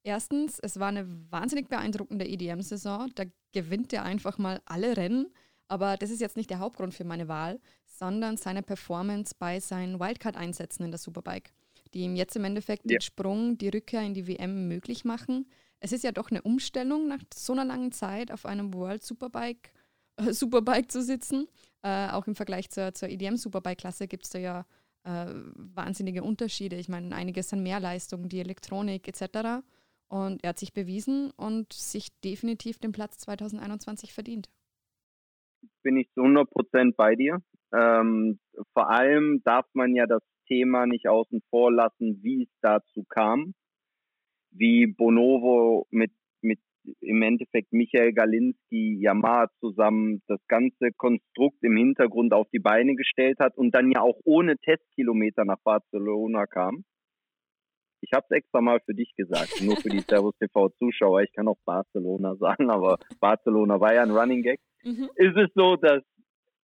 Erstens, 0.02 0.58
es 0.58 0.80
war 0.80 0.88
eine 0.88 1.06
wahnsinnig 1.30 1.68
beeindruckende 1.68 2.26
EDM-Saison. 2.26 3.10
Da 3.14 3.24
gewinnt 3.52 3.92
er 3.92 4.04
einfach 4.04 4.38
mal 4.38 4.62
alle 4.64 4.96
Rennen. 4.96 5.26
Aber 5.68 5.98
das 5.98 6.08
ist 6.08 6.22
jetzt 6.22 6.38
nicht 6.38 6.48
der 6.48 6.60
Hauptgrund 6.60 6.94
für 6.94 7.04
meine 7.04 7.28
Wahl, 7.28 7.60
sondern 7.84 8.38
seine 8.38 8.62
Performance 8.62 9.34
bei 9.38 9.60
seinen 9.60 10.00
Wildcard-Einsätzen 10.00 10.84
in 10.84 10.92
der 10.92 10.98
Superbike, 10.98 11.52
die 11.92 12.00
ihm 12.00 12.16
jetzt 12.16 12.36
im 12.36 12.44
Endeffekt 12.44 12.90
ja. 12.90 12.96
den 12.96 13.02
Sprung, 13.02 13.58
die 13.58 13.68
Rückkehr 13.68 14.00
in 14.00 14.14
die 14.14 14.26
WM 14.26 14.66
möglich 14.66 15.04
machen 15.04 15.44
es 15.80 15.92
ist 15.92 16.04
ja 16.04 16.12
doch 16.12 16.30
eine 16.30 16.42
Umstellung 16.42 17.08
nach 17.08 17.22
so 17.34 17.52
einer 17.52 17.64
langen 17.64 17.90
Zeit 17.92 18.30
auf 18.30 18.46
einem 18.46 18.72
World 18.74 19.02
Superbike, 19.02 19.72
äh, 20.16 20.32
Superbike 20.32 20.90
zu 20.90 21.02
sitzen. 21.02 21.48
Äh, 21.82 22.10
auch 22.10 22.26
im 22.26 22.34
Vergleich 22.34 22.70
zur, 22.70 22.92
zur 22.92 23.08
EDM 23.08 23.36
Superbike-Klasse 23.36 24.06
gibt 24.06 24.24
es 24.24 24.30
da 24.30 24.38
ja 24.38 24.66
äh, 25.04 25.26
wahnsinnige 25.56 26.22
Unterschiede. 26.22 26.76
Ich 26.76 26.90
meine, 26.90 27.14
einiges 27.14 27.48
sind 27.48 27.62
mehr 27.62 27.80
Leistungen, 27.80 28.28
die 28.28 28.40
Elektronik 28.40 29.08
etc. 29.08 29.64
Und 30.08 30.44
er 30.44 30.50
hat 30.50 30.58
sich 30.58 30.74
bewiesen 30.74 31.30
und 31.36 31.72
sich 31.72 32.08
definitiv 32.20 32.78
den 32.78 32.92
Platz 32.92 33.18
2021 33.18 34.12
verdient. 34.12 34.50
Bin 35.82 35.96
ich 35.96 36.10
zu 36.12 36.20
100 36.20 36.50
Prozent 36.50 36.96
bei 36.96 37.14
dir. 37.14 37.38
Ähm, 37.72 38.38
vor 38.74 38.90
allem 38.90 39.40
darf 39.44 39.66
man 39.72 39.94
ja 39.94 40.06
das 40.06 40.22
Thema 40.46 40.86
nicht 40.86 41.08
außen 41.08 41.40
vor 41.48 41.72
lassen, 41.72 42.22
wie 42.22 42.42
es 42.42 42.50
dazu 42.60 43.04
kam 43.08 43.54
wie 44.50 44.86
Bonovo 44.86 45.86
mit, 45.90 46.12
mit 46.40 46.58
im 47.00 47.22
Endeffekt 47.22 47.72
Michael 47.72 48.12
Galinski, 48.12 48.98
Yamaha 49.00 49.48
zusammen 49.60 50.22
das 50.26 50.40
ganze 50.48 50.92
Konstrukt 50.96 51.58
im 51.62 51.76
Hintergrund 51.76 52.32
auf 52.32 52.48
die 52.52 52.58
Beine 52.58 52.94
gestellt 52.94 53.38
hat 53.38 53.56
und 53.56 53.74
dann 53.74 53.90
ja 53.90 54.00
auch 54.00 54.18
ohne 54.24 54.56
Testkilometer 54.58 55.44
nach 55.44 55.60
Barcelona 55.62 56.46
kam. 56.46 56.84
Ich 58.02 58.12
habe 58.14 58.24
es 58.30 58.36
extra 58.36 58.60
mal 58.60 58.80
für 58.80 58.94
dich 58.94 59.12
gesagt, 59.14 59.62
nur 59.62 59.76
für 59.76 59.90
die 59.90 60.00
Servus 60.08 60.34
TV 60.38 60.70
Zuschauer. 60.78 61.22
Ich 61.22 61.32
kann 61.32 61.48
auch 61.48 61.58
Barcelona 61.64 62.34
sagen, 62.36 62.70
aber 62.70 62.98
Barcelona 63.20 63.78
war 63.80 63.94
ja 63.94 64.02
ein 64.02 64.10
Running 64.10 64.42
Gag. 64.42 64.60
Mhm. 64.82 65.10
Ist 65.16 65.36
es 65.36 65.50
so, 65.54 65.76
dass 65.76 66.02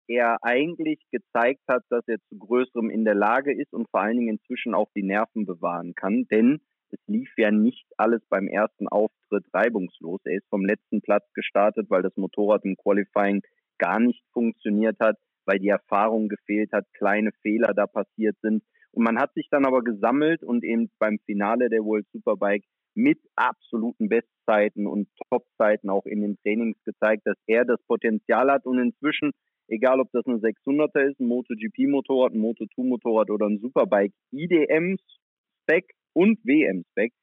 er 0.08 0.38
eigentlich 0.44 1.00
gezeigt 1.12 1.62
hat, 1.68 1.84
dass 1.90 2.08
er 2.08 2.18
zu 2.30 2.38
Größerem 2.38 2.90
in 2.90 3.06
der 3.06 3.16
Lage 3.16 3.54
ist 3.54 3.74
und 3.74 3.90
vor 3.90 4.02
allen 4.02 4.18
Dingen 4.18 4.38
inzwischen 4.38 4.76
auch 4.76 4.90
die 4.96 5.04
Nerven 5.04 5.46
bewahren 5.46 5.96
kann, 5.96 6.28
denn 6.30 6.62
es 6.94 7.00
lief 7.08 7.32
ja 7.38 7.52
nicht 7.52 7.86
alles 7.98 8.22
beim 8.30 8.48
ersten 8.48 8.88
Auftritt 8.88 9.46
reibungslos. 9.54 10.22
Er 10.26 10.38
ist 10.38 10.48
vom 10.50 10.64
letzten 10.64 11.02
Platz 11.02 11.26
gestartet, 11.34 11.90
weil 11.90 12.04
das 12.04 12.16
Motorrad 12.16 12.64
im 12.66 12.78
Qualifying 12.78 13.42
gar 13.80 14.00
nicht 14.00 14.24
funktioniert 14.32 14.98
hat, 15.00 15.18
weil 15.46 15.60
die 15.60 15.70
Erfahrung 15.70 16.30
gefehlt 16.30 16.72
hat, 16.72 16.86
kleine 16.94 17.32
Fehler 17.42 17.74
da 17.74 17.88
passiert 17.88 18.38
sind. 18.42 18.64
Und 18.92 19.04
man 19.04 19.20
hat 19.20 19.34
sich 19.34 19.48
dann 19.50 19.66
aber 19.66 19.84
gesammelt 19.84 20.44
und 20.44 20.64
eben 20.64 20.92
beim 21.00 21.18
Finale 21.26 21.70
der 21.70 21.84
World 21.84 22.06
Superbike 22.14 22.64
mit 22.94 23.20
absoluten 23.36 24.08
Bestzeiten 24.08 24.86
und 24.86 25.10
Topzeiten 25.30 25.90
auch 25.90 26.06
in 26.06 26.22
den 26.22 26.38
Trainings 26.44 26.78
gezeigt, 26.84 27.24
dass 27.26 27.38
er 27.48 27.66
das 27.66 27.82
Potenzial 27.88 28.52
hat 28.52 28.68
und 28.68 28.78
inzwischen, 28.78 29.32
egal 29.68 30.00
ob 30.00 30.12
das 30.12 30.28
ein 30.28 30.42
600er 30.42 31.10
ist, 31.10 31.20
ein 31.20 31.26
MotoGP-Motorrad, 31.26 32.34
ein 32.34 32.42
Moto2-Motorrad 32.42 33.32
oder 33.32 33.48
ein 33.48 33.60
Superbike, 33.60 34.14
IDM-Spec 34.32 35.96
und 36.14 36.40
WM-Spec, 36.44 37.14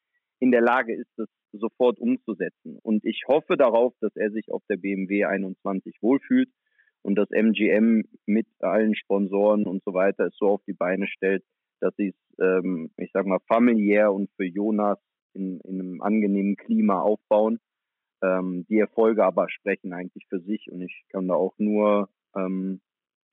in 0.40 0.50
der 0.50 0.62
Lage 0.62 0.94
ist, 0.94 1.11
das 1.16 1.28
sofort 1.52 1.99
umzusetzen. 1.99 2.78
Und 2.82 3.04
ich 3.04 3.25
hoffe 3.26 3.56
darauf, 3.56 3.94
dass 4.00 4.14
er 4.16 4.30
sich 4.30 4.50
auf 4.50 4.62
der 4.68 4.76
BMW 4.76 5.25
21 5.25 5.97
wohlfühlt 6.00 6.49
und 7.02 7.16
dass 7.16 7.30
MGM 7.30 8.04
mit 8.26 8.47
allen 8.61 8.94
Sponsoren 8.94 9.66
und 9.66 9.82
so 9.85 9.94
weiter 9.94 10.26
es 10.26 10.37
so 10.37 10.49
auf 10.49 10.62
die 10.66 10.73
Beine 10.73 11.06
stellt, 11.06 11.44
dass 11.80 11.94
sie 11.97 12.09
es, 12.09 12.38
ähm, 12.38 12.90
ich 12.97 13.11
sag 13.12 13.26
mal, 13.26 13.40
familiär 13.49 14.12
und 14.12 14.30
für 14.37 14.44
Jonas 14.44 14.99
in, 15.35 15.61
in 15.61 15.80
einem 15.80 16.02
angenehmen 16.02 16.56
Klima 16.56 17.00
aufbauen. 17.00 17.59
Ähm, 18.23 18.66
die 18.68 18.78
Erfolge 18.78 19.25
aber 19.25 19.49
sprechen 19.49 19.92
eigentlich 19.92 20.26
für 20.28 20.40
sich 20.40 20.70
und 20.70 20.82
ich 20.82 21.04
kann 21.09 21.28
da 21.28 21.35
auch 21.35 21.54
nur, 21.59 22.11
ähm, 22.37 22.80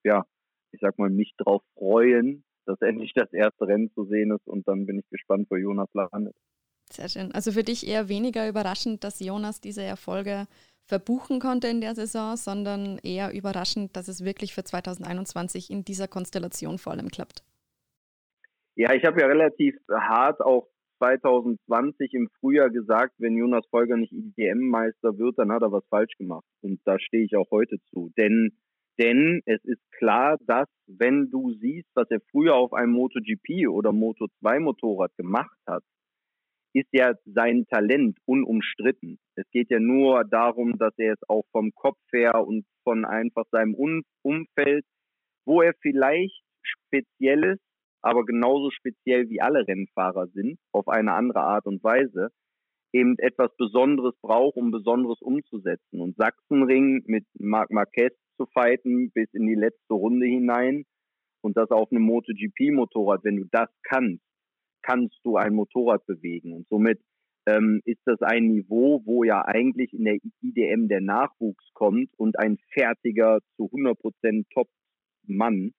ja, 0.04 0.26
ich 0.72 0.80
sag 0.80 0.98
mal, 0.98 1.10
mich 1.10 1.34
drauf 1.38 1.62
freuen, 1.74 2.46
dass 2.68 2.82
endlich 2.82 3.14
das 3.14 3.32
erste 3.34 3.68
Rennen 3.68 3.92
zu 3.94 4.06
sehen 4.06 4.32
ist 4.32 4.48
und 4.48 4.68
dann 4.68 4.86
bin 4.86 5.00
ich 5.00 5.10
gespannt, 5.10 5.48
wo 5.50 5.56
Jonas 5.56 5.90
landet. 5.94 6.36
Sehr 6.90 7.10
schön. 7.10 7.32
Also 7.34 7.52
für 7.52 7.64
dich 7.64 7.88
eher 7.88 8.10
weniger 8.10 8.48
überraschend, 8.48 9.04
dass 9.04 9.20
Jonas 9.20 9.60
diese 9.60 9.84
Erfolge 9.84 10.48
verbuchen 10.86 11.40
konnte 11.40 11.68
in 11.68 11.82
der 11.82 11.96
Saison, 11.96 12.38
sondern 12.38 12.98
eher 13.04 13.34
überraschend, 13.34 13.96
dass 13.96 14.08
es 14.08 14.24
wirklich 14.24 14.54
für 14.54 14.64
2021 14.64 15.70
in 15.70 15.84
dieser 15.84 16.08
Konstellation 16.08 16.78
vor 16.78 16.94
allem 16.94 17.10
klappt. 17.10 17.44
Ja, 18.76 18.94
ich 18.94 19.04
habe 19.06 19.20
ja 19.20 19.28
relativ 19.28 19.76
hart 19.92 20.40
auch 20.40 20.68
2020 21.00 22.14
im 22.14 22.30
Frühjahr 22.40 22.70
gesagt, 22.70 23.14
wenn 23.18 23.38
Jonas 23.38 23.66
Folger 23.70 23.98
nicht 23.98 24.14
IDM-Meister 24.14 25.18
wird, 25.18 25.38
dann 25.38 25.52
hat 25.52 25.62
er 25.62 25.72
was 25.72 25.86
falsch 25.90 26.16
gemacht. 26.18 26.46
Und 26.62 26.80
da 26.86 27.00
stehe 27.00 27.24
ich 27.24 27.36
auch 27.36 27.50
heute 27.52 27.78
zu. 27.90 28.12
Denn, 28.18 28.58
denn 29.00 29.42
es 29.46 29.64
ist 29.64 29.82
klar, 29.92 30.38
dass 30.46 30.68
wenn 30.88 31.30
du 31.30 31.54
siehst, 31.54 31.90
was 31.94 32.10
er 32.10 32.22
früher 32.32 32.56
auf 32.56 32.74
einem 32.74 32.94
MotoGP 32.94 33.68
oder 33.70 33.92
Moto2 33.92 34.60
Motorrad 34.60 35.16
gemacht 35.18 35.58
hat, 35.68 35.84
ist 36.74 36.90
ja 36.92 37.14
sein 37.26 37.66
Talent 37.70 38.18
unumstritten. 38.26 39.20
Es 39.36 39.50
geht 39.52 39.72
ja 39.72 39.80
nur 39.80 40.24
darum, 40.26 40.78
dass 40.78 40.94
er 40.98 41.14
es 41.14 41.30
auch 41.30 41.46
vom 41.52 41.72
Kopf 41.74 42.00
her 42.12 42.46
und 42.46 42.66
von 42.84 43.06
einfach 43.06 43.46
seinem 43.52 43.76
Umfeld, 44.22 44.86
wo 45.46 45.62
er 45.62 45.74
vielleicht 45.82 46.44
Spezielles 46.62 47.60
aber 48.02 48.26
genauso 48.26 48.72
speziell 48.72 49.30
wie 49.30 49.42
alle 49.42 49.68
Rennfahrer 49.68 50.28
sind, 50.28 50.60
auf 50.72 50.88
eine 50.88 51.14
andere 51.14 51.42
Art 51.42 51.66
und 51.66 51.84
Weise, 51.84 52.30
eben 52.94 53.18
etwas 53.20 53.56
Besonderes 53.58 54.16
braucht, 54.22 54.56
um 54.56 54.72
Besonderes 54.72 55.22
umzusetzen. 55.22 56.00
Und 56.00 56.16
Sachsenring 56.16 57.04
mit 57.08 57.26
Marc 57.38 57.70
Marquez 57.70 58.14
zu 58.38 58.46
fighten 58.48 59.12
bis 59.12 59.28
in 59.34 59.48
die 59.48 59.56
letzte 59.56 59.94
Runde 59.94 60.26
hinein 60.26 60.86
und 61.42 61.58
das 61.58 61.70
auf 61.72 61.92
einem 61.92 62.04
MotoGP-Motorrad, 62.04 63.24
wenn 63.24 63.38
du 63.38 63.46
das 63.52 63.70
kannst, 63.84 64.24
kannst 64.82 65.20
du 65.24 65.38
ein 65.38 65.54
Motorrad 65.54 66.06
bewegen. 66.06 66.54
Und 66.54 66.68
somit 66.70 67.00
ähm, 67.48 67.82
ist 67.86 68.02
das 68.06 68.22
ein 68.22 68.48
Niveau, 68.48 69.02
wo 69.06 69.24
ja 69.24 69.44
eigentlich 69.46 69.94
in 69.94 70.06
der 70.06 70.18
IDM 70.42 70.88
der 70.88 71.02
Nachwuchs 71.02 71.66
kommt 71.74 72.10
und 72.18 72.38
ein 72.40 72.58
fertiger 72.74 73.40
zu 73.56 73.66
100% 73.66 74.46
Top-Mann 74.54 75.74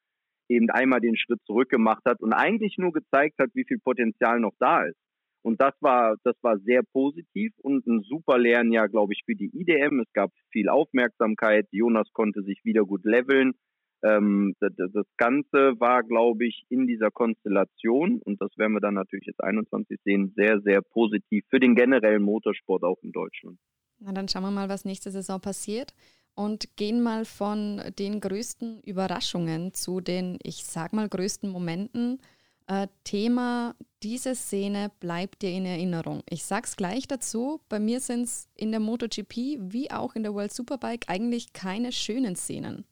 eben 0.48 0.70
einmal 0.70 1.00
den 1.00 1.16
Schritt 1.16 1.40
zurück 1.44 1.68
gemacht 1.68 2.02
hat 2.06 2.20
und 2.20 2.32
eigentlich 2.32 2.76
nur 2.78 2.92
gezeigt 2.92 3.38
hat, 3.38 3.50
wie 3.54 3.64
viel 3.64 3.78
Potenzial 3.78 4.40
noch 4.40 4.54
da 4.58 4.84
ist. 4.84 4.96
Und 5.42 5.60
das 5.60 5.74
war, 5.80 6.16
das 6.24 6.36
war 6.42 6.58
sehr 6.58 6.82
positiv 6.82 7.52
und 7.58 7.86
ein 7.86 8.02
super 8.02 8.38
Lernjahr, 8.38 8.88
glaube 8.88 9.12
ich, 9.12 9.22
für 9.24 9.34
die 9.34 9.50
IDM. 9.54 10.00
Es 10.00 10.12
gab 10.12 10.32
viel 10.50 10.68
Aufmerksamkeit. 10.68 11.66
Jonas 11.70 12.08
konnte 12.12 12.42
sich 12.42 12.60
wieder 12.64 12.84
gut 12.84 13.04
leveln. 13.04 13.54
Ähm, 14.02 14.54
das, 14.60 14.72
das, 14.76 15.06
Ganze 15.16 15.80
war, 15.80 16.04
glaube 16.04 16.46
ich, 16.46 16.64
in 16.68 16.86
dieser 16.86 17.10
Konstellation, 17.10 18.20
und 18.22 18.40
das 18.40 18.50
werden 18.56 18.74
wir 18.74 18.80
dann 18.80 18.94
natürlich 18.94 19.26
jetzt 19.26 19.42
21 19.42 19.98
sehen, 20.04 20.32
sehr, 20.36 20.60
sehr 20.60 20.82
positiv 20.82 21.44
für 21.50 21.58
den 21.58 21.74
generellen 21.74 22.22
Motorsport 22.22 22.84
auch 22.84 22.98
in 23.02 23.10
Deutschland. 23.10 23.58
Na, 23.98 24.12
dann 24.12 24.28
schauen 24.28 24.44
wir 24.44 24.50
mal, 24.52 24.68
was 24.68 24.84
nächste 24.84 25.10
Saison 25.10 25.40
passiert 25.40 25.94
und 26.34 26.76
gehen 26.76 27.02
mal 27.02 27.24
von 27.24 27.82
den 27.98 28.20
größten 28.20 28.82
Überraschungen 28.82 29.74
zu 29.74 30.00
den, 30.00 30.38
ich 30.44 30.64
sag 30.64 30.92
mal, 30.92 31.08
größten 31.08 31.50
Momenten. 31.50 32.20
Äh, 32.68 32.86
Thema, 33.02 33.74
diese 34.02 34.34
Szene 34.34 34.90
bleibt 35.00 35.40
dir 35.40 35.50
in 35.50 35.64
Erinnerung. 35.64 36.22
Ich 36.28 36.44
sag's 36.44 36.76
gleich 36.76 37.08
dazu, 37.08 37.60
bei 37.70 37.80
mir 37.80 37.98
sind 38.00 38.24
es 38.24 38.50
in 38.56 38.70
der 38.72 38.80
MotoGP 38.80 39.58
wie 39.58 39.90
auch 39.90 40.14
in 40.14 40.22
der 40.22 40.34
World 40.34 40.52
Superbike 40.52 41.08
eigentlich 41.08 41.54
keine 41.54 41.92
schönen 41.92 42.36
Szenen. 42.36 42.84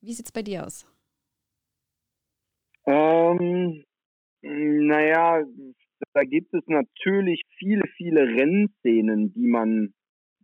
Wie 0.00 0.12
sieht's 0.14 0.32
bei 0.32 0.42
dir 0.42 0.64
aus? 0.64 0.86
Ähm, 2.86 3.84
naja, 4.40 5.44
da 6.14 6.22
gibt 6.22 6.54
es 6.54 6.62
natürlich 6.66 7.42
viele, 7.58 7.82
viele 7.96 8.22
Rennszenen, 8.22 9.34
die 9.34 9.46
man 9.46 9.92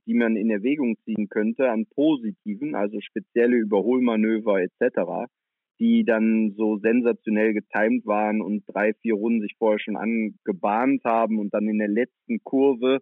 die 0.07 0.15
man 0.15 0.37
in 0.37 0.51
Erwägung 0.51 0.97
ziehen 1.05 1.29
könnte 1.29 1.71
an 1.71 1.87
positiven, 1.87 2.75
also 2.75 3.01
spezielle 3.01 3.57
Überholmanöver 3.57 4.61
etc., 4.61 5.31
die 5.79 6.05
dann 6.05 6.55
so 6.57 6.79
sensationell 6.79 7.55
getimt 7.55 8.07
waren 8.07 8.41
und 8.41 8.64
drei, 8.67 8.95
vier 8.95 9.14
Runden 9.14 9.41
sich 9.41 9.55
vorher 9.59 9.79
schon 9.79 9.97
angebahnt 9.97 11.02
haben 11.05 11.38
und 11.38 11.52
dann 11.55 11.69
in 11.69 11.79
der 11.79 11.88
letzten 11.88 12.43
Kurve 12.45 13.00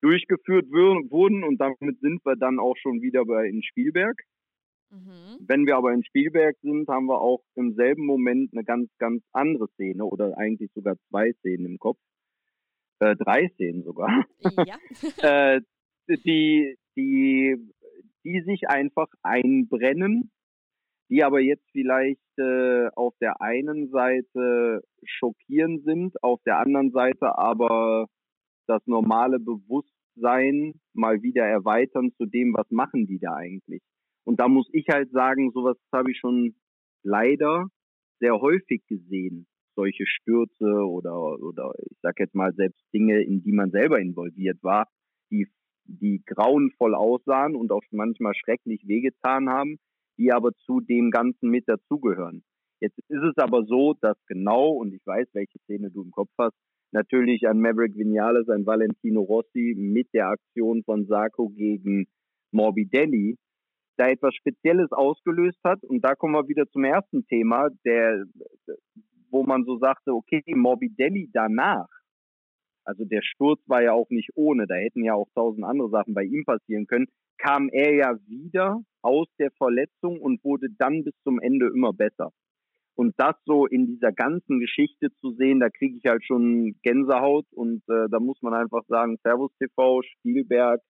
durchgeführt 0.00 0.70
wurden 0.70 1.44
und 1.44 1.58
damit 1.60 1.98
sind 2.00 2.24
wir 2.24 2.36
dann 2.36 2.58
auch 2.58 2.76
schon 2.76 3.00
wieder 3.00 3.24
bei 3.24 3.48
in 3.48 3.62
Spielberg. 3.62 4.22
Mhm. 4.90 5.38
Wenn 5.40 5.66
wir 5.66 5.76
aber 5.76 5.92
in 5.92 6.04
Spielberg 6.04 6.56
sind, 6.62 6.88
haben 6.88 7.06
wir 7.06 7.20
auch 7.20 7.42
im 7.54 7.74
selben 7.74 8.04
Moment 8.04 8.52
eine 8.52 8.64
ganz, 8.64 8.90
ganz 8.98 9.22
andere 9.32 9.68
Szene 9.68 10.04
oder 10.04 10.36
eigentlich 10.36 10.70
sogar 10.74 10.96
zwei 11.08 11.32
Szenen 11.32 11.66
im 11.66 11.78
Kopf. 11.78 11.98
Äh, 13.00 13.16
drei 13.16 13.48
Szenen 13.54 13.82
sogar. 13.82 14.24
Ja. 14.66 14.76
äh, 15.56 15.60
die, 16.08 16.76
die, 16.96 17.56
die 18.24 18.40
sich 18.42 18.68
einfach 18.68 19.08
einbrennen, 19.22 20.30
die 21.10 21.22
aber 21.22 21.40
jetzt 21.40 21.68
vielleicht 21.72 22.20
äh, 22.38 22.88
auf 22.94 23.14
der 23.20 23.40
einen 23.40 23.90
Seite 23.90 24.82
schockierend 25.04 25.84
sind, 25.84 26.22
auf 26.22 26.40
der 26.44 26.58
anderen 26.58 26.90
Seite 26.92 27.36
aber 27.38 28.06
das 28.66 28.82
normale 28.86 29.38
Bewusstsein 29.38 30.74
mal 30.94 31.22
wieder 31.22 31.44
erweitern 31.44 32.12
zu 32.16 32.26
dem, 32.26 32.54
was 32.54 32.70
machen 32.70 33.06
die 33.06 33.18
da 33.18 33.34
eigentlich. 33.34 33.82
Und 34.24 34.40
da 34.40 34.48
muss 34.48 34.68
ich 34.72 34.86
halt 34.88 35.10
sagen, 35.10 35.50
sowas 35.52 35.76
habe 35.92 36.10
ich 36.10 36.18
schon 36.18 36.54
leider 37.02 37.68
sehr 38.20 38.40
häufig 38.40 38.86
gesehen. 38.86 39.46
Solche 39.76 40.06
Stürze 40.06 40.86
oder, 40.86 41.14
oder 41.40 41.72
ich 41.90 41.98
sag 42.00 42.18
jetzt 42.20 42.34
mal 42.34 42.54
selbst 42.54 42.80
Dinge, 42.94 43.22
in 43.22 43.42
die 43.42 43.52
man 43.52 43.70
selber 43.70 43.98
involviert 43.98 44.62
war, 44.62 44.88
die 45.30 45.48
die 45.86 46.22
grauenvoll 46.24 46.94
aussahen 46.94 47.54
und 47.54 47.70
auch 47.70 47.82
manchmal 47.90 48.34
schrecklich 48.34 48.86
wehgetan 48.86 49.50
haben, 49.50 49.78
die 50.18 50.32
aber 50.32 50.52
zu 50.66 50.80
dem 50.80 51.10
Ganzen 51.10 51.50
mit 51.50 51.68
dazugehören. 51.68 52.42
Jetzt 52.80 52.98
ist 53.08 53.22
es 53.22 53.36
aber 53.36 53.64
so, 53.64 53.94
dass 54.00 54.16
genau, 54.26 54.68
und 54.70 54.92
ich 54.92 55.04
weiß, 55.06 55.28
welche 55.32 55.58
Szene 55.60 55.90
du 55.90 56.02
im 56.02 56.10
Kopf 56.10 56.30
hast, 56.38 56.54
natürlich 56.92 57.48
ein 57.48 57.60
Maverick 57.60 57.96
Vinales, 57.96 58.48
ein 58.48 58.66
Valentino 58.66 59.22
Rossi 59.22 59.74
mit 59.76 60.08
der 60.12 60.28
Aktion 60.28 60.82
von 60.84 61.06
Sarko 61.06 61.48
gegen 61.48 62.06
Morbidelli 62.52 63.36
da 63.96 64.08
etwas 64.08 64.34
Spezielles 64.34 64.90
ausgelöst 64.90 65.60
hat. 65.62 65.82
Und 65.84 66.04
da 66.04 66.14
kommen 66.16 66.34
wir 66.34 66.48
wieder 66.48 66.68
zum 66.70 66.82
ersten 66.84 67.24
Thema, 67.26 67.68
der, 67.84 68.24
wo 69.30 69.44
man 69.44 69.64
so 69.64 69.78
sagte, 69.78 70.12
okay, 70.12 70.42
Morbidelli 70.48 71.30
danach 71.32 71.86
also 72.84 73.04
der 73.04 73.22
Sturz 73.22 73.60
war 73.66 73.82
ja 73.82 73.92
auch 73.92 74.10
nicht 74.10 74.30
ohne, 74.34 74.66
da 74.66 74.74
hätten 74.74 75.04
ja 75.04 75.14
auch 75.14 75.28
tausend 75.34 75.64
andere 75.64 75.88
Sachen 75.88 76.14
bei 76.14 76.24
ihm 76.24 76.44
passieren 76.44 76.86
können, 76.86 77.06
kam 77.38 77.68
er 77.70 77.94
ja 77.94 78.16
wieder 78.26 78.82
aus 79.04 79.28
der 79.38 79.50
Verletzung 79.52 80.20
und 80.20 80.42
wurde 80.44 80.68
dann 80.78 81.04
bis 81.04 81.14
zum 81.22 81.38
Ende 81.40 81.66
immer 81.66 81.92
besser. 81.92 82.32
Und 82.96 83.14
das 83.18 83.34
so 83.44 83.66
in 83.66 83.86
dieser 83.86 84.12
ganzen 84.12 84.60
Geschichte 84.60 85.12
zu 85.20 85.32
sehen, 85.32 85.60
da 85.60 85.68
kriege 85.68 85.96
ich 85.96 86.04
halt 86.06 86.24
schon 86.24 86.76
Gänsehaut 86.82 87.46
und 87.52 87.82
äh, 87.88 88.08
da 88.08 88.20
muss 88.20 88.40
man 88.40 88.54
einfach 88.54 88.84
sagen, 88.86 89.18
Servus 89.22 89.50
TV, 89.58 90.02
Spielberg, 90.02 90.80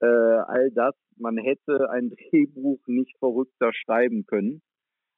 äh, 0.00 0.06
all 0.06 0.70
das, 0.72 0.94
man 1.16 1.36
hätte 1.36 1.90
ein 1.90 2.10
Drehbuch 2.30 2.80
nicht 2.86 3.16
verrückter 3.18 3.72
schreiben 3.72 4.26
können. 4.26 4.62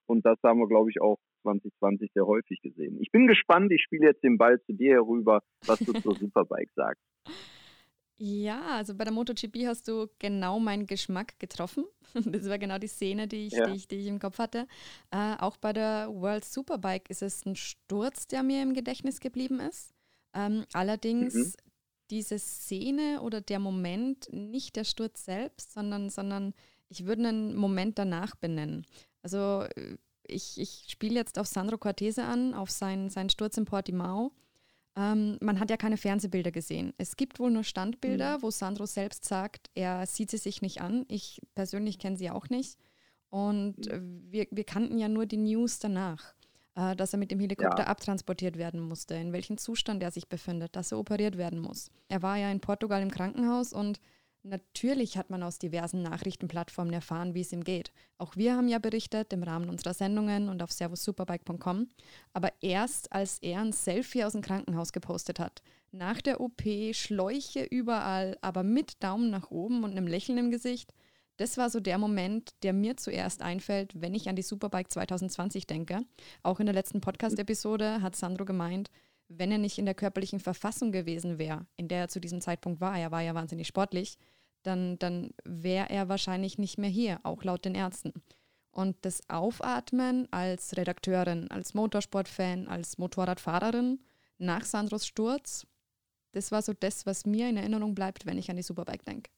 Und 0.07 0.25
das 0.27 0.39
haben 0.43 0.59
wir, 0.59 0.69
glaube 0.69 0.91
ich, 0.91 1.01
auch 1.01 1.19
2020 1.43 2.11
sehr 2.15 2.27
häufig 2.27 2.61
gesehen. 2.63 2.99
Ich 3.01 3.13
bin 3.13 3.27
gespannt, 3.27 3.71
ich 3.71 3.83
spiele 3.83 4.07
jetzt 4.07 4.25
den 4.25 4.39
Ball 4.39 4.61
zu 4.63 4.73
dir 4.73 4.95
herüber, 4.95 5.43
was 5.67 5.79
du 5.79 5.93
zur 5.93 6.15
Superbike 6.17 6.73
sagst. 6.75 7.05
Ja, 8.23 8.77
also 8.77 8.95
bei 8.95 9.05
der 9.05 9.15
MotoGP 9.15 9.67
hast 9.67 9.89
du 9.89 10.07
genau 10.19 10.61
meinen 10.61 10.87
Geschmack 10.87 11.39
getroffen. 11.39 11.85
Das 12.27 12.49
war 12.49 12.59
genau 12.59 12.77
die 12.77 12.89
Szene, 12.89 13.29
die 13.29 13.47
ich, 13.47 13.53
ja. 13.53 13.69
die 13.69 13.77
ich, 13.77 13.87
die 13.87 13.95
ich 13.95 14.09
im 14.09 14.19
Kopf 14.19 14.39
hatte. 14.39 14.67
Äh, 15.13 15.37
auch 15.39 15.57
bei 15.57 15.73
der 15.73 16.09
World 16.13 16.45
Superbike 16.45 17.09
ist 17.09 17.23
es 17.23 17.47
ein 17.47 17.55
Sturz, 17.55 18.27
der 18.27 18.43
mir 18.43 18.65
im 18.65 18.75
Gedächtnis 18.75 19.21
geblieben 19.21 19.61
ist. 19.61 19.95
Ähm, 20.35 20.65
allerdings 20.73 21.35
mhm. 21.35 21.53
diese 22.11 22.41
Szene 22.41 23.21
oder 23.23 23.41
der 23.41 23.61
Moment, 23.61 24.29
nicht 24.33 24.75
der 24.75 24.83
Sturz 24.83 25.25
selbst, 25.25 25.73
sondern, 25.73 26.11
sondern 26.11 26.53
ich 26.89 27.07
würde 27.07 27.29
einen 27.29 27.55
Moment 27.55 27.97
danach 27.97 28.35
benennen. 28.35 28.87
Also 29.23 29.67
äh, 29.77 29.97
ich, 30.25 30.61
ich 30.61 30.87
spiele 30.89 31.15
jetzt 31.15 31.39
auf 31.39 31.47
Sandro 31.47 31.79
Cortese 31.79 32.25
an, 32.25 32.55
auf 32.55 32.71
seinen, 32.71 33.09
seinen 33.09 33.31
Sturz 33.31 33.57
in 33.57 33.67
Portimao. 33.67 34.33
Ähm, 35.01 35.39
man 35.41 35.59
hat 35.59 35.71
ja 35.71 35.79
keine 35.79 35.97
Fernsehbilder 35.97 36.51
gesehen. 36.51 36.93
Es 36.99 37.17
gibt 37.17 37.41
wohl 37.41 37.51
nur 37.51 37.65
Standbilder, 37.65 38.39
mhm. 38.39 38.43
wo 38.43 38.51
Sandro 38.51 38.85
selbst 38.85 39.25
sagt, 39.25 39.71
er 39.75 40.05
sieht 40.07 40.31
sie 40.31 40.37
sich 40.37 40.61
nicht 40.61 40.83
an. 40.83 41.07
Ich 41.09 41.41
persönlich 41.55 41.99
kenne 41.99 42.19
sie 42.19 42.31
auch 42.31 42.51
nicht. 42.51 42.79
Und 43.31 43.91
mhm. 43.91 44.27
wir, 44.31 44.47
wir 44.51 44.65
kannten 44.65 44.99
ja 44.99 45.09
nur 45.09 45.25
die 45.25 45.39
News 45.39 45.79
danach, 45.79 46.35
äh, 46.75 46.95
dass 46.97 47.15
er 47.15 47.19
mit 47.19 47.31
dem 47.31 47.41
Helikopter 47.41 47.85
ja. 47.85 47.87
abtransportiert 47.87 48.59
werden 48.59 48.81
musste, 48.81 49.15
in 49.15 49.33
welchem 49.33 49.57
Zustand 49.57 50.03
er 50.03 50.11
sich 50.11 50.29
befindet, 50.29 50.77
dass 50.77 50.93
er 50.93 50.99
operiert 50.99 51.39
werden 51.39 51.61
muss. 51.61 51.91
Er 52.09 52.21
war 52.21 52.37
ja 52.37 52.51
in 52.51 52.61
Portugal 52.61 53.01
im 53.01 53.11
Krankenhaus 53.11 53.73
und 53.73 54.01
Natürlich 54.43 55.19
hat 55.19 55.29
man 55.29 55.43
aus 55.43 55.59
diversen 55.59 56.03
Nachrichtenplattformen 56.03 56.95
erfahren, 56.95 57.35
wie 57.35 57.43
es 57.43 57.53
ihm 57.53 57.63
geht. 57.63 57.93
Auch 58.17 58.37
wir 58.37 58.57
haben 58.57 58.69
ja 58.69 58.79
berichtet 58.79 59.35
im 59.35 59.43
Rahmen 59.43 59.69
unserer 59.69 59.93
Sendungen 59.93 60.49
und 60.49 60.63
auf 60.63 60.73
servussuperbike.com. 60.73 61.89
Aber 62.33 62.51
erst 62.63 63.13
als 63.13 63.39
er 63.41 63.61
ein 63.61 63.73
Selfie 63.73 64.25
aus 64.25 64.33
dem 64.33 64.41
Krankenhaus 64.41 64.93
gepostet 64.93 65.39
hat, 65.39 65.63
nach 65.93 66.23
der 66.23 66.41
OP, 66.41 66.63
Schläuche 66.93 67.65
überall, 67.65 68.39
aber 68.41 68.63
mit 68.63 69.03
Daumen 69.03 69.31
nach 69.31 69.51
oben 69.51 69.85
und 69.85 69.91
einem 69.91 70.07
Lächeln 70.07 70.39
im 70.39 70.51
Gesicht, 70.51 70.95
das 71.37 71.57
war 71.59 71.69
so 71.69 71.81
der 71.81 71.99
Moment, 71.99 72.51
der 72.63 72.73
mir 72.73 72.97
zuerst 72.97 73.43
einfällt, 73.43 74.01
wenn 74.01 74.15
ich 74.15 74.29
an 74.29 74.37
die 74.37 74.43
Superbike 74.43 74.91
2020 74.91 75.67
denke. 75.67 76.01
Auch 76.43 76.61
in 76.61 76.67
der 76.67 76.75
letzten 76.75 77.01
Podcast-Episode 77.01 78.03
hat 78.03 78.15
Sandro 78.15 78.45
gemeint, 78.45 78.91
wenn 79.31 79.53
er 79.53 79.59
nicht 79.59 79.79
in 79.79 79.85
der 79.85 79.95
körperlichen 79.95 80.41
Verfassung 80.41 80.91
gewesen 80.91 81.39
wäre, 81.39 81.67
in 81.77 81.89
der 81.89 82.01
er 82.01 82.09
zu 82.09 82.21
diesem 82.21 82.41
Zeitpunkt 82.41 82.81
war, 82.81 82.99
er 82.99 83.13
war 83.13 83.23
ja 83.23 83.35
wahnsinnig 83.35 83.69
sportlich, 83.69 84.19
dann, 84.65 84.99
dann 84.99 85.31
wäre 85.45 85.89
er 85.89 86.09
wahrscheinlich 86.09 86.59
nicht 86.59 86.79
mehr 86.79 86.91
hier, 86.91 87.21
auch 87.23 87.45
laut 87.45 87.65
den 87.65 87.77
Ärzten. 87.77 88.13
Und 88.73 88.97
das 89.03 89.29
Aufatmen 89.31 90.29
als 90.33 90.77
Redakteurin, 90.77 91.51
als 91.51 91.75
Motorsportfan, 91.75 92.69
als 92.69 92.99
Motorradfahrerin 92.99 94.01
nach 94.39 94.65
Sandros 94.65 95.07
Sturz, 95.07 95.67
das 96.33 96.53
war 96.53 96.63
so 96.63 96.73
das, 96.73 97.07
was 97.07 97.25
mir 97.25 97.49
in 97.49 97.57
Erinnerung 97.57 97.95
bleibt, 97.95 98.27
wenn 98.27 98.39
ich 98.39 98.51
an 98.51 98.57
die 98.57 98.63
Superbike 98.63 99.05
denke. 99.05 99.31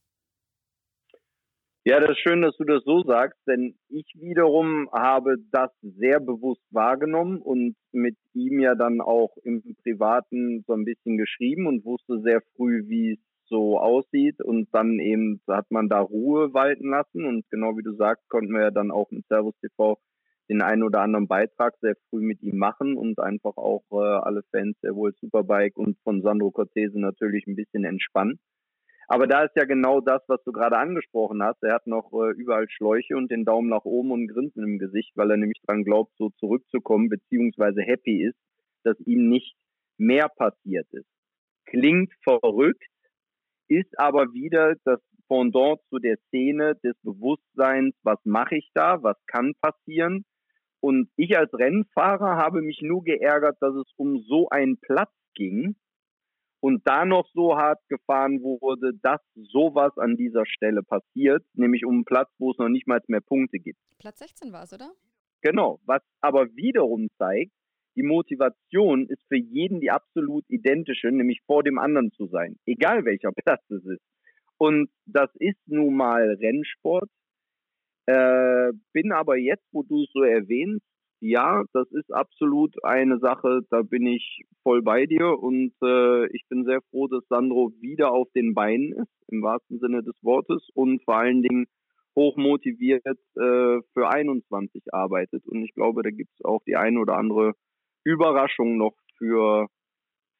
Ja, 1.84 1.98
das 1.98 2.10
ist 2.10 2.20
schön, 2.20 2.42
dass 2.42 2.56
du 2.58 2.64
das 2.64 2.84
so 2.84 3.02
sagst, 3.02 3.40
denn 3.48 3.74
ich 3.88 4.06
wiederum 4.14 4.88
habe 4.92 5.38
das 5.50 5.70
sehr 5.82 6.20
bewusst 6.20 6.62
wahrgenommen 6.70 7.42
und 7.42 7.74
mit 7.90 8.16
ihm 8.34 8.60
ja 8.60 8.76
dann 8.76 9.00
auch 9.00 9.36
im 9.42 9.62
Privaten 9.82 10.62
so 10.68 10.74
ein 10.74 10.84
bisschen 10.84 11.16
geschrieben 11.16 11.66
und 11.66 11.84
wusste 11.84 12.20
sehr 12.20 12.40
früh, 12.54 12.84
wie 12.86 13.14
es 13.14 13.18
so 13.46 13.80
aussieht 13.80 14.40
und 14.40 14.68
dann 14.72 15.00
eben 15.00 15.40
hat 15.48 15.72
man 15.72 15.88
da 15.88 15.98
Ruhe 15.98 16.54
walten 16.54 16.88
lassen 16.88 17.24
und 17.24 17.50
genau 17.50 17.76
wie 17.76 17.82
du 17.82 17.96
sagst, 17.96 18.28
konnten 18.28 18.52
wir 18.52 18.62
ja 18.62 18.70
dann 18.70 18.92
auch 18.92 19.10
im 19.10 19.24
Servus 19.28 19.54
TV 19.58 19.98
den 20.48 20.62
einen 20.62 20.84
oder 20.84 21.00
anderen 21.00 21.26
Beitrag 21.26 21.74
sehr 21.80 21.96
früh 22.08 22.20
mit 22.20 22.42
ihm 22.42 22.58
machen 22.58 22.96
und 22.96 23.18
einfach 23.18 23.56
auch 23.56 23.82
äh, 23.90 23.96
alle 23.96 24.44
Fans 24.52 24.76
der 24.84 24.94
World 24.94 25.16
Superbike 25.18 25.76
und 25.76 25.98
von 26.04 26.22
Sandro 26.22 26.52
Cortese 26.52 27.00
natürlich 27.00 27.46
ein 27.48 27.56
bisschen 27.56 27.84
entspannen. 27.84 28.38
Aber 29.12 29.26
da 29.26 29.44
ist 29.44 29.54
ja 29.56 29.66
genau 29.66 30.00
das, 30.00 30.22
was 30.26 30.42
du 30.42 30.52
gerade 30.52 30.78
angesprochen 30.78 31.42
hast. 31.42 31.62
Er 31.62 31.74
hat 31.74 31.86
noch 31.86 32.10
äh, 32.14 32.30
überall 32.30 32.66
Schläuche 32.70 33.14
und 33.14 33.30
den 33.30 33.44
Daumen 33.44 33.68
nach 33.68 33.84
oben 33.84 34.10
und 34.10 34.26
Grinsen 34.26 34.64
im 34.64 34.78
Gesicht, 34.78 35.12
weil 35.16 35.30
er 35.30 35.36
nämlich 35.36 35.60
dran 35.66 35.84
glaubt, 35.84 36.12
so 36.16 36.30
zurückzukommen, 36.38 37.10
beziehungsweise 37.10 37.82
happy 37.82 38.24
ist, 38.24 38.38
dass 38.84 38.98
ihm 39.00 39.28
nicht 39.28 39.54
mehr 39.98 40.30
passiert 40.30 40.86
ist. 40.92 41.10
Klingt 41.66 42.10
verrückt, 42.24 42.88
ist 43.68 43.98
aber 43.98 44.32
wieder 44.32 44.76
das 44.86 45.02
Pendant 45.28 45.80
zu 45.90 45.98
der 45.98 46.16
Szene 46.28 46.76
des 46.82 46.96
Bewusstseins, 47.02 47.94
was 48.04 48.18
mache 48.24 48.56
ich 48.56 48.70
da, 48.72 49.02
was 49.02 49.18
kann 49.26 49.52
passieren. 49.60 50.24
Und 50.80 51.10
ich 51.16 51.36
als 51.36 51.52
Rennfahrer 51.52 52.38
habe 52.38 52.62
mich 52.62 52.80
nur 52.80 53.04
geärgert, 53.04 53.58
dass 53.60 53.74
es 53.74 53.92
um 53.98 54.22
so 54.22 54.48
einen 54.48 54.78
Platz 54.78 55.12
ging, 55.34 55.76
und 56.62 56.86
da 56.86 57.04
noch 57.04 57.28
so 57.34 57.56
hart 57.56 57.80
gefahren 57.88 58.40
wurde, 58.40 58.92
dass 59.02 59.20
sowas 59.34 59.98
an 59.98 60.16
dieser 60.16 60.46
Stelle 60.46 60.84
passiert, 60.84 61.44
nämlich 61.54 61.84
um 61.84 61.94
einen 61.94 62.04
Platz, 62.04 62.30
wo 62.38 62.52
es 62.52 62.58
noch 62.58 62.68
nicht 62.68 62.86
mal 62.86 63.00
mehr 63.08 63.20
Punkte 63.20 63.58
gibt. 63.58 63.80
Platz 63.98 64.20
16 64.20 64.52
war 64.52 64.62
es, 64.62 64.72
oder? 64.72 64.92
Genau, 65.40 65.80
was 65.86 66.02
aber 66.20 66.46
wiederum 66.54 67.08
zeigt, 67.18 67.50
die 67.96 68.04
Motivation 68.04 69.08
ist 69.08 69.22
für 69.26 69.36
jeden 69.36 69.80
die 69.80 69.90
absolut 69.90 70.44
identische, 70.48 71.08
nämlich 71.08 71.40
vor 71.46 71.64
dem 71.64 71.78
anderen 71.78 72.12
zu 72.12 72.28
sein, 72.28 72.56
egal 72.64 73.04
welcher 73.04 73.32
Platz 73.32 73.62
es 73.68 73.84
ist. 73.84 74.02
Und 74.56 74.88
das 75.04 75.30
ist 75.34 75.58
nun 75.66 75.96
mal 75.96 76.38
Rennsport. 76.40 77.10
Äh, 78.06 78.72
bin 78.92 79.10
aber 79.10 79.36
jetzt, 79.36 79.66
wo 79.72 79.82
du 79.82 80.04
es 80.04 80.10
so 80.12 80.22
erwähnst, 80.22 80.86
ja, 81.22 81.62
das 81.72 81.88
ist 81.92 82.12
absolut 82.12 82.82
eine 82.84 83.20
Sache, 83.20 83.60
da 83.70 83.82
bin 83.82 84.06
ich 84.06 84.42
voll 84.64 84.82
bei 84.82 85.06
dir 85.06 85.38
und 85.38 85.72
äh, 85.80 86.26
ich 86.34 86.42
bin 86.48 86.64
sehr 86.64 86.80
froh, 86.90 87.06
dass 87.06 87.24
Sandro 87.28 87.72
wieder 87.80 88.10
auf 88.10 88.28
den 88.34 88.54
Beinen 88.54 88.92
ist, 88.92 89.12
im 89.28 89.40
wahrsten 89.40 89.78
Sinne 89.78 90.02
des 90.02 90.16
Wortes 90.22 90.68
und 90.74 91.00
vor 91.04 91.16
allen 91.16 91.42
Dingen 91.42 91.66
hochmotiviert 92.16 93.06
äh, 93.06 93.14
für 93.36 94.08
21 94.08 94.92
arbeitet. 94.92 95.46
Und 95.46 95.62
ich 95.64 95.72
glaube, 95.74 96.02
da 96.02 96.10
gibt 96.10 96.30
es 96.34 96.44
auch 96.44 96.60
die 96.66 96.74
eine 96.74 96.98
oder 96.98 97.16
andere 97.16 97.52
Überraschung 98.04 98.76
noch 98.76 98.96
für 99.16 99.68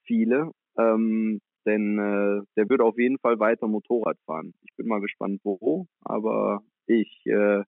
viele. 0.05 0.51
Ähm, 0.77 1.41
denn 1.65 1.97
äh, 1.97 2.43
der 2.57 2.69
wird 2.69 2.81
auf 2.81 2.99
jeden 2.99 3.19
Fall 3.19 3.39
weiter 3.39 3.69
Motorrad 3.69 4.19
fahren. 4.27 4.53
Ich 4.63 4.75
bin 4.77 4.89
mal 4.89 5.01
gespannt, 5.01 5.41
wo, 5.45 5.87
aber 6.03 6.61
ich 6.87 7.25
äh, 7.27 7.63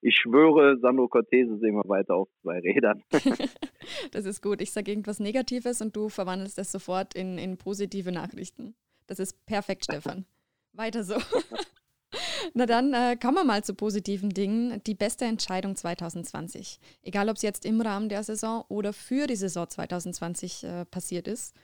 ich 0.00 0.16
schwöre, 0.16 0.78
Sandro 0.80 1.08
Cortese 1.08 1.58
sehen 1.58 1.74
wir 1.74 1.88
weiter 1.88 2.14
auf 2.14 2.28
zwei 2.42 2.58
Rädern. 2.60 3.02
das 4.12 4.24
ist 4.24 4.42
gut. 4.42 4.60
Ich 4.60 4.72
sage 4.72 4.90
irgendwas 4.90 5.20
Negatives 5.20 5.80
und 5.80 5.96
du 5.96 6.08
verwandelst 6.08 6.58
das 6.58 6.72
sofort 6.72 7.14
in, 7.14 7.38
in 7.38 7.56
positive 7.56 8.12
Nachrichten. 8.12 8.74
Das 9.06 9.18
ist 9.18 9.44
perfekt, 9.46 9.84
Stefan. 9.84 10.26
Weiter 10.72 11.04
so. 11.04 11.16
Na 12.54 12.66
dann 12.66 12.92
äh, 12.92 13.16
kommen 13.20 13.36
wir 13.36 13.44
mal 13.44 13.64
zu 13.64 13.74
positiven 13.74 14.30
Dingen. 14.30 14.82
Die 14.86 14.94
beste 14.94 15.24
Entscheidung 15.24 15.74
2020. 15.74 16.78
Egal, 17.02 17.28
ob 17.28 17.36
es 17.36 17.42
jetzt 17.42 17.64
im 17.64 17.80
Rahmen 17.80 18.08
der 18.08 18.22
Saison 18.22 18.64
oder 18.68 18.92
für 18.92 19.26
die 19.26 19.36
Saison 19.36 19.68
2020 19.68 20.64
äh, 20.64 20.84
passiert 20.84 21.28
ist. 21.28 21.56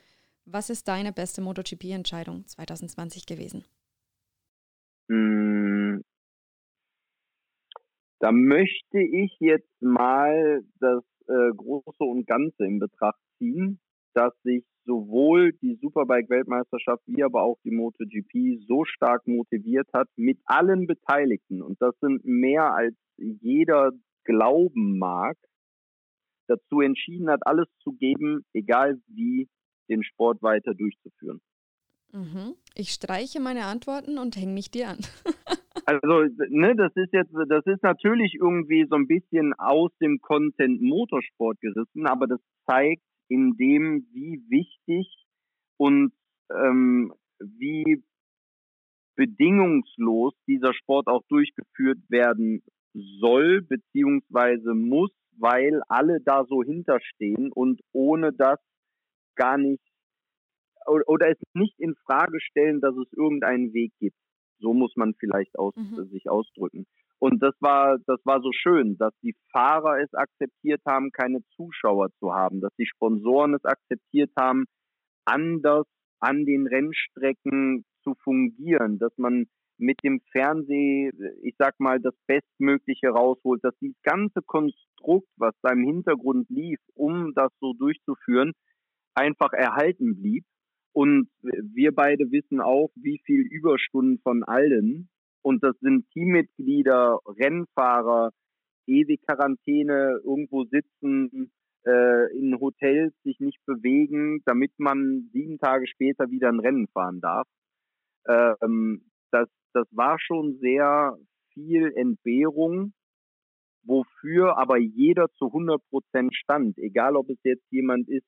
Was 0.45 0.69
ist 0.69 0.87
deine 0.87 1.13
beste 1.13 1.41
MotoGP-Entscheidung 1.41 2.45
2020 2.47 3.25
gewesen? 3.25 3.63
Da 8.23 8.31
möchte 8.31 9.01
ich 9.01 9.35
jetzt 9.41 9.81
mal 9.81 10.63
das 10.79 11.03
äh, 11.27 11.53
Große 11.57 12.05
und 12.05 12.25
Ganze 12.25 12.63
in 12.63 12.79
Betracht 12.79 13.19
ziehen, 13.37 13.81
dass 14.13 14.31
sich 14.43 14.63
sowohl 14.85 15.51
die 15.61 15.77
Superbike-Weltmeisterschaft 15.81 17.03
wie 17.05 17.21
aber 17.21 17.41
auch 17.41 17.57
die 17.65 17.71
MotoGP 17.71 18.65
so 18.65 18.85
stark 18.85 19.27
motiviert 19.27 19.89
hat 19.93 20.07
mit 20.15 20.39
allen 20.45 20.87
Beteiligten. 20.87 21.61
Und 21.61 21.81
das 21.81 21.95
sind 21.99 22.23
mehr 22.23 22.73
als 22.73 22.95
jeder 23.17 23.91
glauben 24.23 24.97
mag, 24.97 25.35
dazu 26.47 26.79
entschieden 26.79 27.29
hat, 27.29 27.45
alles 27.45 27.67
zu 27.79 27.91
geben, 27.91 28.45
egal 28.53 29.01
wie, 29.07 29.49
den 29.89 30.01
Sport 30.01 30.41
weiter 30.41 30.73
durchzuführen. 30.73 31.41
Mhm. 32.13 32.55
Ich 32.73 32.91
streiche 32.91 33.41
meine 33.41 33.65
Antworten 33.65 34.17
und 34.17 34.37
hänge 34.37 34.53
mich 34.53 34.71
dir 34.71 34.87
an. 34.87 34.99
Also, 35.85 36.27
ne, 36.49 36.75
das 36.75 36.91
ist 36.95 37.11
jetzt, 37.11 37.31
das 37.49 37.65
ist 37.65 37.83
natürlich 37.83 38.35
irgendwie 38.35 38.85
so 38.89 38.95
ein 38.95 39.07
bisschen 39.07 39.53
aus 39.55 39.91
dem 39.99 40.19
Content 40.21 40.81
Motorsport 40.81 41.59
gerissen, 41.59 42.07
aber 42.07 42.27
das 42.27 42.39
zeigt 42.65 43.03
in 43.27 43.57
dem, 43.57 44.07
wie 44.13 44.41
wichtig 44.49 45.25
und 45.77 46.13
ähm, 46.51 47.13
wie 47.39 48.03
bedingungslos 49.15 50.33
dieser 50.47 50.73
Sport 50.73 51.07
auch 51.07 51.23
durchgeführt 51.27 51.99
werden 52.09 52.63
soll 52.93 53.61
beziehungsweise 53.61 54.73
muss, 54.73 55.11
weil 55.37 55.81
alle 55.87 56.19
da 56.21 56.45
so 56.45 56.63
hinterstehen 56.63 57.51
und 57.51 57.81
ohne 57.91 58.31
das 58.33 58.59
gar 59.35 59.57
nicht 59.57 59.83
oder 60.85 61.29
es 61.29 61.37
nicht 61.53 61.79
in 61.79 61.95
Frage 61.95 62.39
stellen, 62.41 62.81
dass 62.81 62.95
es 62.95 63.11
irgendeinen 63.13 63.73
Weg 63.73 63.93
gibt. 63.99 64.17
So 64.63 64.73
muss 64.73 64.95
man 64.95 65.13
vielleicht 65.19 65.59
aus, 65.59 65.75
mhm. 65.75 66.07
sich 66.09 66.29
ausdrücken. 66.29 66.85
Und 67.19 67.43
das 67.43 67.53
war, 67.59 67.97
das 68.07 68.19
war 68.23 68.41
so 68.41 68.51
schön, 68.53 68.97
dass 68.97 69.13
die 69.21 69.35
Fahrer 69.51 69.99
es 70.01 70.13
akzeptiert 70.13 70.81
haben, 70.87 71.11
keine 71.11 71.41
Zuschauer 71.55 72.09
zu 72.19 72.33
haben, 72.33 72.61
dass 72.61 72.73
die 72.77 72.85
Sponsoren 72.85 73.53
es 73.53 73.65
akzeptiert 73.65 74.31
haben, 74.39 74.65
anders 75.25 75.85
an 76.19 76.45
den 76.45 76.65
Rennstrecken 76.65 77.85
zu 78.03 78.15
fungieren, 78.23 78.99
dass 78.99 79.11
man 79.17 79.47
mit 79.77 79.99
dem 80.03 80.21
Fernseh, 80.31 81.11
ich 81.41 81.55
sag 81.57 81.77
mal, 81.79 81.99
das 81.99 82.13
Bestmögliche 82.25 83.09
rausholt, 83.09 83.63
dass 83.63 83.77
dieses 83.79 84.01
ganze 84.03 84.41
Konstrukt, 84.41 85.27
was 85.35 85.53
da 85.61 85.73
im 85.73 85.83
Hintergrund 85.83 86.49
lief, 86.49 86.79
um 86.95 87.33
das 87.33 87.51
so 87.59 87.73
durchzuführen, 87.73 88.53
einfach 89.13 89.51
erhalten 89.51 90.15
blieb. 90.15 90.45
Und 90.93 91.27
wir 91.41 91.93
beide 91.93 92.31
wissen 92.31 92.61
auch, 92.61 92.91
wie 92.95 93.19
viel 93.25 93.41
Überstunden 93.41 94.19
von 94.19 94.43
allen, 94.43 95.09
und 95.41 95.63
das 95.63 95.77
sind 95.81 96.09
Teammitglieder, 96.11 97.19
Rennfahrer, 97.25 98.31
ewig 98.87 99.21
Quarantäne, 99.25 100.19
irgendwo 100.23 100.63
sitzen, 100.65 101.51
äh, 101.85 102.37
in 102.37 102.57
Hotels 102.59 103.13
sich 103.23 103.39
nicht 103.39 103.59
bewegen, 103.65 104.41
damit 104.45 104.71
man 104.77 105.29
sieben 105.33 105.59
Tage 105.59 105.87
später 105.87 106.29
wieder 106.29 106.49
ein 106.49 106.59
Rennen 106.59 106.87
fahren 106.93 107.19
darf. 107.19 107.47
Ähm, 108.27 109.11
das, 109.31 109.49
das 109.73 109.87
war 109.91 110.17
schon 110.19 110.57
sehr 110.59 111.17
viel 111.53 111.91
Entbehrung, 111.95 112.93
wofür 113.83 114.57
aber 114.57 114.77
jeder 114.77 115.29
zu 115.33 115.47
100 115.47 115.81
Prozent 115.89 116.33
stand. 116.35 116.77
Egal, 116.77 117.15
ob 117.15 117.29
es 117.29 117.39
jetzt 117.43 117.65
jemand 117.69 118.07
ist, 118.07 118.25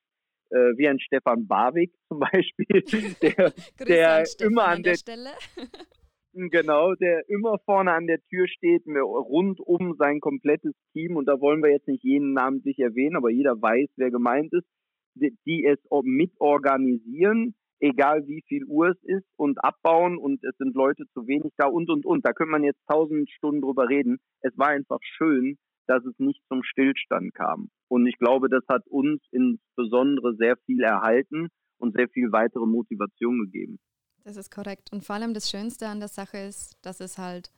äh, 0.50 0.76
wie 0.76 0.88
ein 0.88 1.00
Stefan 1.00 1.46
Barwig 1.46 1.92
zum 2.08 2.20
Beispiel, 2.20 3.14
der, 3.22 3.52
der 3.86 4.24
immer 4.40 4.66
an 4.66 4.82
der, 4.82 4.92
der 4.92 4.98
Stelle. 4.98 5.30
genau, 6.50 6.94
der 6.94 7.28
immer 7.28 7.58
vorne 7.64 7.92
an 7.92 8.06
der 8.06 8.20
Tür 8.28 8.46
steht, 8.48 8.82
rund 8.86 9.60
um 9.60 9.94
sein 9.98 10.20
komplettes 10.20 10.74
Team. 10.92 11.16
Und 11.16 11.26
da 11.26 11.40
wollen 11.40 11.62
wir 11.62 11.70
jetzt 11.70 11.88
nicht 11.88 12.04
jeden 12.04 12.32
namentlich 12.32 12.78
erwähnen, 12.78 13.16
aber 13.16 13.30
jeder 13.30 13.60
weiß, 13.60 13.88
wer 13.96 14.10
gemeint 14.10 14.52
ist, 14.52 14.66
die, 15.14 15.36
die 15.46 15.64
es 15.64 15.78
mitorganisieren, 16.02 17.54
egal 17.80 18.26
wie 18.26 18.42
viel 18.46 18.64
Uhr 18.64 18.90
es 18.90 19.02
ist 19.02 19.26
und 19.36 19.62
abbauen 19.64 20.18
und 20.18 20.42
es 20.44 20.56
sind 20.58 20.74
Leute 20.74 21.04
zu 21.12 21.26
wenig 21.26 21.52
da 21.56 21.66
und 21.66 21.90
und 21.90 22.06
und. 22.06 22.24
Da 22.24 22.32
könnte 22.32 22.52
man 22.52 22.64
jetzt 22.64 22.80
tausend 22.86 23.30
Stunden 23.30 23.62
drüber 23.62 23.88
reden. 23.88 24.18
Es 24.40 24.56
war 24.56 24.68
einfach 24.68 25.00
schön, 25.02 25.58
dass 25.86 26.04
es 26.04 26.18
nicht 26.18 26.40
zum 26.48 26.62
Stillstand 26.62 27.34
kam. 27.34 27.70
Und 27.88 28.06
ich 28.06 28.18
glaube, 28.18 28.48
das 28.48 28.64
hat 28.68 28.86
uns 28.88 29.22
insbesondere 29.30 30.34
sehr 30.36 30.56
viel 30.66 30.82
erhalten 30.82 31.48
und 31.78 31.96
sehr 31.96 32.08
viel 32.08 32.32
weitere 32.32 32.66
Motivation 32.66 33.38
gegeben. 33.44 33.78
Das 34.24 34.36
ist 34.36 34.50
korrekt. 34.50 34.92
Und 34.92 35.04
vor 35.04 35.14
allem 35.14 35.34
das 35.34 35.50
Schönste 35.50 35.86
an 35.86 36.00
der 36.00 36.08
Sache 36.08 36.38
ist, 36.38 36.76
dass 36.82 37.00
es 37.00 37.16
halt 37.16 37.52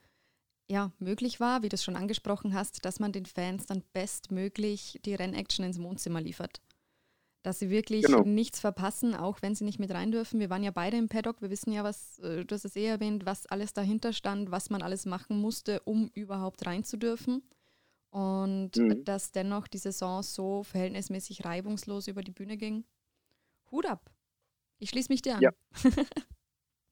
ja, 0.70 0.92
möglich 0.98 1.40
war, 1.40 1.62
wie 1.62 1.68
du 1.68 1.74
es 1.74 1.84
schon 1.84 1.96
angesprochen 1.96 2.54
hast, 2.54 2.84
dass 2.84 3.00
man 3.00 3.12
den 3.12 3.26
Fans 3.26 3.66
dann 3.66 3.82
bestmöglich 3.92 5.00
die 5.04 5.14
Rennaction 5.14 5.64
ins 5.64 5.80
Wohnzimmer 5.80 6.20
liefert. 6.20 6.60
Dass 7.42 7.58
sie 7.58 7.70
wirklich 7.70 8.04
genau. 8.04 8.22
nichts 8.24 8.60
verpassen, 8.60 9.14
auch 9.14 9.40
wenn 9.40 9.54
sie 9.54 9.64
nicht 9.64 9.78
mit 9.78 9.92
rein 9.92 10.12
dürfen. 10.12 10.40
Wir 10.40 10.50
waren 10.50 10.62
ja 10.62 10.70
beide 10.70 10.98
im 10.98 11.08
Paddock, 11.08 11.40
wir 11.40 11.50
wissen 11.50 11.72
ja, 11.72 11.84
was, 11.84 12.18
äh, 12.18 12.44
du 12.44 12.54
hast 12.54 12.66
es 12.66 12.76
eh 12.76 12.84
erwähnt, 12.84 13.24
was 13.24 13.46
alles 13.46 13.72
dahinter 13.72 14.12
stand, 14.12 14.50
was 14.50 14.68
man 14.68 14.82
alles 14.82 15.06
machen 15.06 15.40
musste, 15.40 15.80
um 15.84 16.10
überhaupt 16.14 16.66
rein 16.66 16.84
zu 16.84 16.98
dürfen. 16.98 17.42
Und 18.10 18.76
mhm. 18.76 19.04
dass 19.04 19.32
dennoch 19.32 19.68
die 19.68 19.78
Saison 19.78 20.22
so 20.22 20.62
verhältnismäßig 20.62 21.44
reibungslos 21.44 22.08
über 22.08 22.22
die 22.22 22.32
Bühne 22.32 22.56
ging. 22.56 22.84
Hut 23.70 23.86
ab. 23.86 24.10
Ich 24.78 24.90
schließe 24.90 25.12
mich 25.12 25.22
dir 25.22 25.36
an. 25.36 25.42
Ja. 25.42 25.50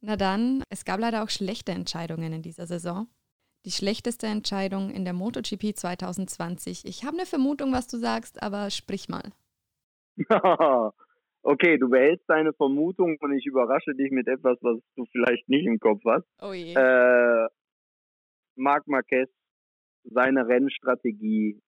Na 0.00 0.16
dann, 0.16 0.62
es 0.68 0.84
gab 0.84 1.00
leider 1.00 1.22
auch 1.22 1.30
schlechte 1.30 1.72
Entscheidungen 1.72 2.32
in 2.32 2.42
dieser 2.42 2.66
Saison. 2.66 3.08
Die 3.64 3.70
schlechteste 3.70 4.26
Entscheidung 4.26 4.90
in 4.90 5.04
der 5.04 5.14
MotoGP 5.14 5.76
2020. 5.76 6.84
Ich 6.84 7.04
habe 7.04 7.16
eine 7.16 7.26
Vermutung, 7.26 7.72
was 7.72 7.88
du 7.88 7.96
sagst, 7.96 8.42
aber 8.42 8.70
sprich 8.70 9.08
mal. 9.08 9.32
okay, 11.42 11.78
du 11.78 11.88
behältst 11.88 12.28
deine 12.28 12.52
Vermutung 12.52 13.16
und 13.20 13.32
ich 13.32 13.46
überrasche 13.46 13.94
dich 13.94 14.10
mit 14.12 14.28
etwas, 14.28 14.58
was 14.60 14.78
du 14.94 15.04
vielleicht 15.10 15.48
nicht 15.48 15.66
im 15.66 15.80
Kopf 15.80 16.02
hast. 16.06 16.26
Oh 16.40 16.52
je. 16.52 16.74
Äh, 16.74 17.48
Marc 18.54 18.86
Marquez, 18.86 19.28
seine 20.10 20.46
Rennstrategie 20.46 21.60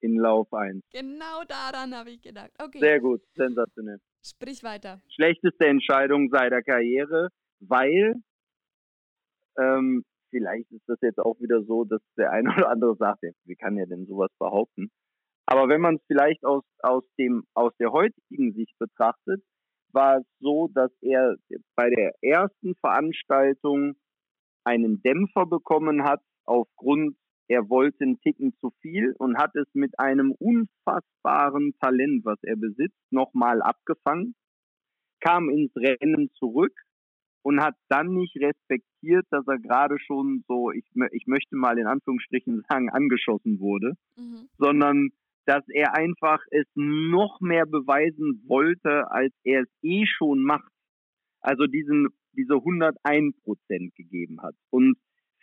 in 0.00 0.16
Lauf 0.16 0.52
1. 0.52 0.82
Genau 0.92 1.42
daran 1.48 1.94
habe 1.94 2.10
ich 2.10 2.22
gedacht. 2.22 2.50
Okay. 2.58 2.78
Sehr 2.78 3.00
gut, 3.00 3.22
sensationell. 3.34 3.98
Sprich 4.22 4.62
weiter. 4.62 5.00
Schlechteste 5.08 5.66
Entscheidung 5.66 6.28
seiner 6.30 6.62
Karriere 6.62 7.30
weil 7.60 8.14
ähm, 9.58 10.04
vielleicht 10.30 10.70
ist 10.70 10.86
das 10.86 10.98
jetzt 11.00 11.18
auch 11.18 11.38
wieder 11.40 11.62
so, 11.64 11.84
dass 11.84 12.00
der 12.16 12.32
eine 12.32 12.50
oder 12.56 12.70
andere 12.70 12.96
sagt, 12.96 13.22
ja, 13.22 13.30
wie 13.44 13.56
kann 13.56 13.78
er 13.78 13.86
denn 13.86 14.06
sowas 14.06 14.30
behaupten? 14.38 14.90
Aber 15.46 15.68
wenn 15.68 15.80
man 15.80 15.96
es 15.96 16.02
vielleicht 16.06 16.44
aus, 16.44 16.64
aus, 16.82 17.04
dem, 17.18 17.44
aus 17.54 17.72
der 17.78 17.92
heutigen 17.92 18.52
Sicht 18.52 18.76
betrachtet, 18.78 19.42
war 19.92 20.18
es 20.18 20.26
so, 20.40 20.68
dass 20.74 20.90
er 21.00 21.36
bei 21.76 21.88
der 21.88 22.12
ersten 22.20 22.74
Veranstaltung 22.76 23.94
einen 24.64 25.00
Dämpfer 25.02 25.46
bekommen 25.46 26.02
hat, 26.02 26.20
aufgrund, 26.44 27.16
er 27.48 27.68
wollte 27.68 28.04
einen 28.04 28.20
Ticken 28.20 28.54
zu 28.60 28.72
viel 28.80 29.14
und 29.18 29.38
hat 29.38 29.54
es 29.54 29.66
mit 29.72 29.98
einem 29.98 30.32
unfassbaren 30.32 31.74
Talent, 31.80 32.24
was 32.24 32.38
er 32.42 32.56
besitzt, 32.56 32.98
nochmal 33.10 33.62
abgefangen, 33.62 34.34
kam 35.20 35.48
ins 35.48 35.74
Rennen 35.76 36.30
zurück 36.38 36.74
und 37.42 37.60
hat 37.60 37.76
dann 37.88 38.14
nicht 38.14 38.36
respektiert, 38.36 39.24
dass 39.30 39.46
er 39.46 39.58
gerade 39.58 39.98
schon 40.00 40.44
so, 40.48 40.72
ich, 40.72 40.84
ich 41.12 41.26
möchte 41.26 41.54
mal 41.54 41.78
in 41.78 41.86
Anführungsstrichen 41.86 42.64
sagen, 42.68 42.90
angeschossen 42.90 43.60
wurde, 43.60 43.92
mhm. 44.16 44.48
sondern 44.58 45.10
dass 45.44 45.62
er 45.68 45.94
einfach 45.94 46.40
es 46.50 46.66
noch 46.74 47.40
mehr 47.40 47.66
beweisen 47.66 48.42
wollte, 48.48 49.08
als 49.12 49.32
er 49.44 49.62
es 49.62 49.68
eh 49.82 50.04
schon 50.06 50.42
macht. 50.42 50.72
Also 51.40 51.68
diesen, 51.68 52.08
diese 52.32 52.54
101 52.54 53.40
Prozent 53.42 53.94
gegeben 53.94 54.42
hat. 54.42 54.56
Und 54.70 54.96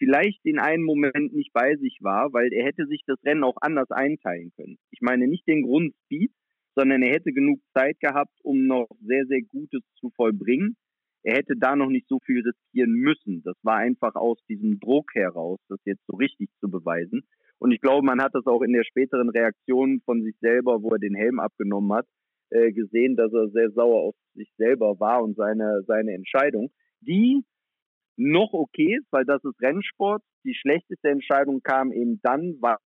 vielleicht 0.03 0.45
in 0.45 0.59
einem 0.59 0.83
Moment 0.83 1.33
nicht 1.33 1.53
bei 1.53 1.75
sich 1.77 1.99
war, 2.01 2.33
weil 2.33 2.51
er 2.51 2.65
hätte 2.65 2.85
sich 2.87 3.03
das 3.07 3.17
Rennen 3.23 3.43
auch 3.43 3.57
anders 3.61 3.89
einteilen 3.89 4.51
können. 4.55 4.77
Ich 4.91 5.01
meine 5.01 5.27
nicht 5.27 5.47
den 5.47 5.63
Grundspeed, 5.63 6.31
sondern 6.75 7.01
er 7.03 7.13
hätte 7.13 7.31
genug 7.31 7.59
Zeit 7.73 7.99
gehabt, 7.99 8.33
um 8.43 8.67
noch 8.67 8.87
sehr, 9.01 9.25
sehr 9.27 9.41
Gutes 9.41 9.81
zu 9.99 10.09
vollbringen 10.15 10.75
er 11.23 11.37
hätte 11.37 11.55
da 11.55 11.75
noch 11.75 11.89
nicht 11.89 12.07
so 12.09 12.19
viel 12.25 12.41
riskieren 12.41 12.91
müssen. 12.91 13.41
Das 13.43 13.55
war 13.63 13.77
einfach 13.77 14.15
aus 14.15 14.37
diesem 14.49 14.79
Druck 14.79 15.15
heraus, 15.15 15.59
das 15.69 15.79
jetzt 15.85 16.05
so 16.05 16.17
richtig 16.17 16.49
zu 16.59 16.69
beweisen. 16.69 17.21
Und 17.59 17.71
ich 17.71 17.79
glaube, 17.79 18.05
man 18.05 18.21
hat 18.21 18.35
das 18.35 18.45
auch 18.45 18.61
in 18.61 18.73
der 18.73 18.83
späteren 18.83 19.29
Reaktion 19.29 20.01
von 20.03 20.21
sich 20.21 20.35
selber, 20.41 20.83
wo 20.83 20.89
er 20.89 20.99
den 20.99 21.15
Helm 21.15 21.39
abgenommen 21.39 21.93
hat, 21.93 22.05
äh, 22.49 22.73
gesehen, 22.73 23.15
dass 23.15 23.31
er 23.31 23.47
sehr 23.49 23.71
sauer 23.71 24.01
auf 24.01 24.15
sich 24.35 24.51
selber 24.57 24.99
war 24.99 25.23
und 25.23 25.37
seine, 25.37 25.83
seine 25.87 26.13
Entscheidung, 26.13 26.71
die 26.99 27.43
noch 28.17 28.53
okay 28.53 28.97
ist, 28.99 29.07
weil 29.11 29.25
das 29.25 29.43
ist 29.43 29.61
Rennsport. 29.61 30.21
Die 30.43 30.55
schlechteste 30.55 31.09
Entscheidung 31.09 31.61
kam 31.61 31.91
eben 31.91 32.19
dann, 32.21 32.61
war 32.61 32.79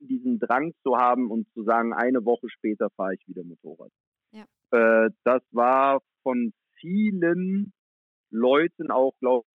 diesen 0.00 0.38
Drang 0.38 0.72
zu 0.82 0.96
haben 0.96 1.30
und 1.30 1.48
zu 1.52 1.64
sagen, 1.64 1.92
eine 1.92 2.24
Woche 2.24 2.48
später 2.48 2.88
fahre 2.90 3.14
ich 3.14 3.26
wieder 3.26 3.42
Motorrad. 3.44 3.90
Ja. 4.32 4.44
Äh, 4.70 5.10
das 5.24 5.42
war 5.50 6.00
von 6.22 6.52
vielen 6.80 7.72
Leuten 8.30 8.90
auch, 8.90 9.12
glaube 9.18 9.46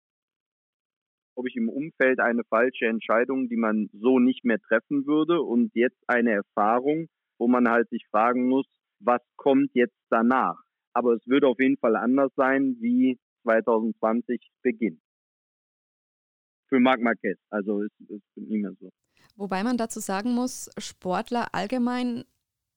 glaub 1.36 1.48
ich, 1.48 1.56
im 1.56 1.70
Umfeld 1.70 2.20
eine 2.20 2.44
falsche 2.44 2.86
Entscheidung, 2.86 3.48
die 3.48 3.58
man 3.58 3.90
so 3.94 4.20
nicht 4.20 4.44
mehr 4.44 4.60
treffen 4.60 5.06
würde 5.06 5.42
und 5.42 5.72
jetzt 5.74 6.02
eine 6.08 6.32
Erfahrung, 6.32 7.08
wo 7.40 7.48
man 7.48 7.70
halt 7.70 7.90
sich 7.90 8.06
fragen 8.10 8.48
muss, 8.48 8.68
was 9.00 9.22
kommt 9.36 9.72
jetzt 9.74 9.98
danach? 10.10 10.58
Aber 10.94 11.14
es 11.14 11.28
wird 11.28 11.44
auf 11.44 11.60
jeden 11.60 11.78
Fall 11.78 11.96
anders 11.96 12.32
sein, 12.36 12.78
wie 12.80 13.20
2020 13.44 14.52
beginnt. 14.62 15.02
Für 16.74 16.80
Marc 16.80 17.02
Marquez. 17.02 17.38
Also 17.52 17.84
es 17.84 17.92
ist 18.10 18.24
nicht 18.36 18.64
mehr 18.64 18.72
so. 18.80 18.90
Wobei 19.36 19.64
man 19.64 19.78
dazu 19.78 20.00
sagen 20.00 20.34
muss, 20.34 20.72
Sportler 20.80 21.54
allgemein 21.54 22.24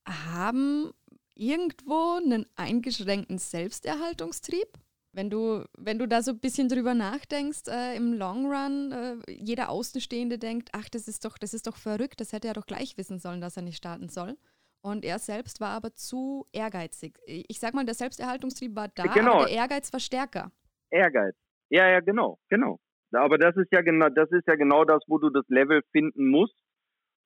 haben 0.06 0.92
irgendwo 1.35 2.18
einen 2.22 2.44
eingeschränkten 2.56 3.38
Selbsterhaltungstrieb. 3.38 4.68
Wenn 5.12 5.30
du, 5.30 5.64
wenn 5.78 5.98
du 5.98 6.06
da 6.06 6.20
so 6.20 6.32
ein 6.32 6.40
bisschen 6.40 6.68
drüber 6.68 6.92
nachdenkst, 6.92 7.68
äh, 7.68 7.96
im 7.96 8.12
Long 8.12 8.52
Run, 8.52 8.92
äh, 8.92 9.32
jeder 9.32 9.70
Außenstehende 9.70 10.38
denkt, 10.38 10.68
ach, 10.72 10.90
das 10.90 11.09
ist 11.09 11.24
doch, 11.24 11.38
das 11.38 11.54
ist 11.54 11.66
doch 11.66 11.78
verrückt, 11.78 12.20
das 12.20 12.35
hätte 12.35 12.48
er 12.48 12.54
doch 12.54 12.66
gleich 12.66 12.98
wissen 12.98 13.18
sollen, 13.18 13.40
dass 13.40 13.56
er 13.56 13.62
nicht 13.62 13.78
starten 13.78 14.11
soll. 14.11 14.37
Und 14.82 15.06
er 15.06 15.18
selbst 15.18 15.59
war 15.59 15.70
aber 15.70 15.94
zu 15.94 16.46
ehrgeizig. 16.52 17.18
Ich 17.24 17.61
sag 17.61 17.72
mal, 17.72 17.87
der 17.87 17.94
Selbsterhaltungstrieb 17.94 18.76
war 18.76 18.88
da, 18.88 19.04
genau. 19.04 19.37
aber 19.37 19.46
der 19.46 19.54
Ehrgeiz 19.54 19.90
war 19.90 20.00
stärker. 20.00 20.52
Ehrgeiz. 20.90 21.35
Ja, 21.70 21.88
ja, 21.88 22.00
genau, 22.00 22.38
genau. 22.50 22.78
Aber 23.16 23.38
das 23.38 23.57
ist 23.57 23.72
ja 23.72 23.83
genau, 23.83 24.09
das 24.09 24.31
ist 24.31 24.46
ja 24.46 24.55
genau 24.55 24.85
das, 24.85 25.02
wo 25.07 25.18
du 25.18 25.31
das 25.31 25.44
Level 25.48 25.83
finden 25.92 26.29
musst. 26.29 26.57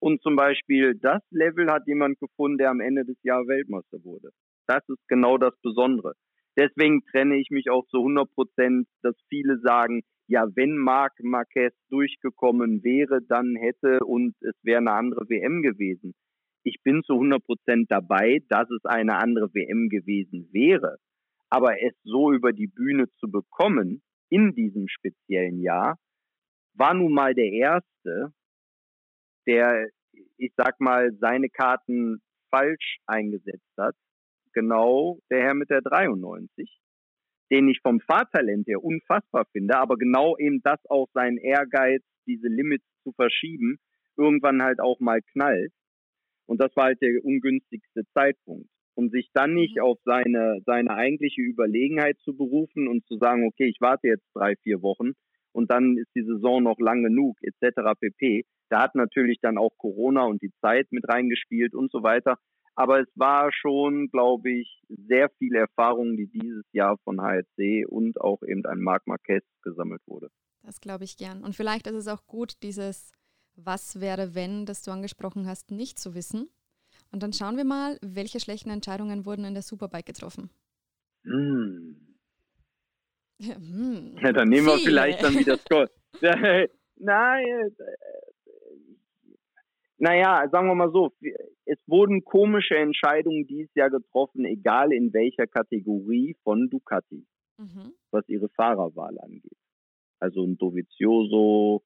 Und 0.01 0.23
zum 0.23 0.37
Beispiel 0.37 0.95
das 1.01 1.23
Level 1.31 1.71
hat 1.71 1.87
jemand 1.87 2.19
gefunden, 2.19 2.59
der 2.59 2.71
am 2.71 2.81
Ende 2.81 3.05
des 3.05 3.19
Jahres 3.23 3.49
Weltmeister 3.49 4.03
wurde. 4.03 4.31
Das 4.67 4.83
ist 4.89 5.07
genau 5.09 5.37
das 5.37 5.55
Besondere. 5.63 6.15
Deswegen 6.57 7.03
trenne 7.11 7.37
ich 7.37 7.51
mich 7.51 7.71
auch 7.71 7.87
zu 7.89 7.99
100 7.99 8.33
Prozent, 8.35 8.89
dass 9.03 9.15
viele 9.29 9.59
sagen, 9.61 10.03
ja, 10.27 10.47
wenn 10.55 10.77
Marc 10.77 11.13
Marquez 11.23 11.75
durchgekommen 11.91 12.83
wäre, 12.85 13.21
dann 13.29 13.57
hätte 13.57 13.99
und 14.05 14.35
es 14.41 14.55
wäre 14.63 14.79
eine 14.79 14.93
andere 14.93 15.29
WM 15.29 15.63
gewesen. 15.63 16.15
Ich 16.63 16.77
bin 16.83 17.03
zu 17.03 17.15
100 17.15 17.45
Prozent 17.45 17.91
dabei, 17.91 18.39
dass 18.49 18.71
es 18.71 18.85
eine 18.85 19.17
andere 19.17 19.53
WM 19.55 19.89
gewesen 19.89 20.49
wäre. 20.53 20.99
Aber 21.49 21.83
es 21.83 21.95
so 22.05 22.33
über 22.33 22.53
die 22.53 22.69
Bühne 22.69 23.07
zu 23.19 23.31
bekommen, 23.31 24.03
in 24.31 24.55
diesem 24.55 24.89
speziellen 24.89 25.61
Jahr, 25.61 25.99
war 26.75 26.95
nun 26.95 27.13
mal 27.13 27.35
der 27.35 27.53
erste, 27.53 28.33
der, 29.47 29.89
ich 30.37 30.53
sag 30.57 30.81
mal, 30.81 31.13
seine 31.21 31.51
Karten 31.51 32.23
falsch 32.51 32.99
eingesetzt 33.07 33.73
hat. 33.77 33.95
Genau 34.53 35.19
der 35.31 35.43
Herr 35.43 35.55
mit 35.55 35.71
der 35.71 35.81
93, 35.83 36.81
den 37.51 37.69
ich 37.69 37.81
vom 37.83 38.01
Fahrtalent 38.01 38.67
her 38.67 38.83
unfassbar 38.83 39.47
finde, 39.53 39.77
aber 39.79 39.97
genau 39.97 40.37
eben 40.39 40.61
das 40.63 40.81
auch 40.89 41.09
sein 41.13 41.37
Ehrgeiz, 41.37 42.03
diese 42.27 42.49
Limits 42.49 42.85
zu 43.03 43.13
verschieben, 43.13 43.79
irgendwann 44.17 44.63
halt 44.63 44.81
auch 44.81 45.01
mal 45.01 45.21
knallt. 45.33 45.73
Und 46.47 46.61
das 46.61 46.75
war 46.75 46.87
halt 46.87 47.01
der 47.01 47.25
ungünstigste 47.25 48.03
Zeitpunkt. 48.13 48.69
Um 48.95 49.09
sich 49.11 49.31
dann 49.33 49.55
nicht 49.55 49.77
mhm. 49.77 49.83
auf 49.83 49.99
seine, 50.05 50.61
seine 50.67 50.91
eigentliche 50.95 51.41
Überlegenheit 51.43 52.19
zu 52.21 52.37
berufen 52.37 52.89
und 52.89 53.07
zu 53.07 53.17
sagen, 53.19 53.47
okay, 53.47 53.67
ich 53.67 53.81
warte 53.81 54.09
jetzt 54.09 54.27
drei, 54.35 54.57
vier 54.63 54.83
Wochen 54.83 55.13
und 55.53 55.71
dann 55.71 55.97
ist 55.97 56.11
die 56.15 56.25
Saison 56.25 56.63
noch 56.63 56.79
lang 56.79 57.03
genug, 57.03 57.37
etc. 57.43 57.99
pp. 57.99 58.45
Da 58.69 58.83
hat 58.83 58.95
natürlich 58.95 59.39
dann 59.41 59.59
auch 59.59 59.77
Corona 59.79 60.25
und 60.25 60.43
die 60.43 60.53
Zeit 60.61 60.87
mit 60.91 61.09
reingespielt 61.09 61.75
und 61.75 61.91
so 61.91 62.03
weiter. 62.03 62.37
Aber 62.77 63.01
es 63.01 63.09
war 63.15 63.51
schon, 63.53 64.09
glaube 64.09 64.51
ich, 64.53 64.83
sehr 64.89 65.29
viel 65.39 65.55
Erfahrung, 65.55 66.17
die 66.17 66.29
dieses 66.29 66.65
Jahr 66.73 66.97
von 67.05 67.21
HSC 67.21 67.85
und 67.85 68.21
auch 68.21 68.43
eben 68.43 68.65
ein 68.65 68.81
Marc 68.81 69.07
Marquez 69.07 69.45
gesammelt 69.63 70.01
wurde. 70.07 70.31
Das 70.63 70.81
glaube 70.81 71.05
ich 71.05 71.17
gern. 71.17 71.43
Und 71.43 71.57
vielleicht 71.57 71.87
ist 71.87 71.95
es 71.95 72.09
auch 72.09 72.27
gut, 72.27 72.63
dieses 72.63 73.13
Was 73.57 74.01
wäre, 74.01 74.35
wenn, 74.35 74.67
das 74.67 74.83
du 74.83 74.93
angesprochen 74.93 75.47
hast, 75.47 75.71
nicht 75.71 75.99
zu 75.99 76.15
wissen. 76.15 76.49
Und 77.13 77.23
dann 77.23 77.33
schauen 77.33 77.57
wir 77.57 77.65
mal, 77.65 77.99
welche 78.03 78.41
schlechten 78.41 78.71
Entscheidungen 78.71 79.27
wurden 79.27 79.45
in 79.45 79.55
der 79.55 79.63
Superbike 79.63 80.07
getroffen. 80.07 80.51
Hm. 81.25 81.97
Ja, 83.39 83.55
hm. 83.57 84.17
ja 84.23 84.33
dann 84.33 84.49
nehmen 84.49 84.67
wir 84.67 84.79
vielleicht 84.79 85.23
dann 85.23 85.35
wieder 85.39 85.57
Scott. 85.57 85.91
Nein, 86.97 87.47
äh, 87.47 87.71
naja, 90.01 90.49
sagen 90.51 90.67
wir 90.69 90.75
mal 90.75 90.91
so, 90.93 91.13
es 91.67 91.79
wurden 91.87 92.25
komische 92.25 92.75
Entscheidungen 92.77 93.47
dieses 93.47 93.75
Jahr 93.75 93.91
getroffen, 93.91 94.47
egal 94.47 94.93
in 94.93 95.13
welcher 95.13 95.47
Kategorie 95.47 96.37
von 96.43 96.71
Ducati, 96.71 97.27
mhm. 97.59 97.93
was 98.11 98.27
ihre 98.29 98.49
Fahrerwahl 98.49 99.19
angeht. 99.19 99.59
Also 100.19 100.43
ein 100.43 100.57
Dovizioso 100.57 101.83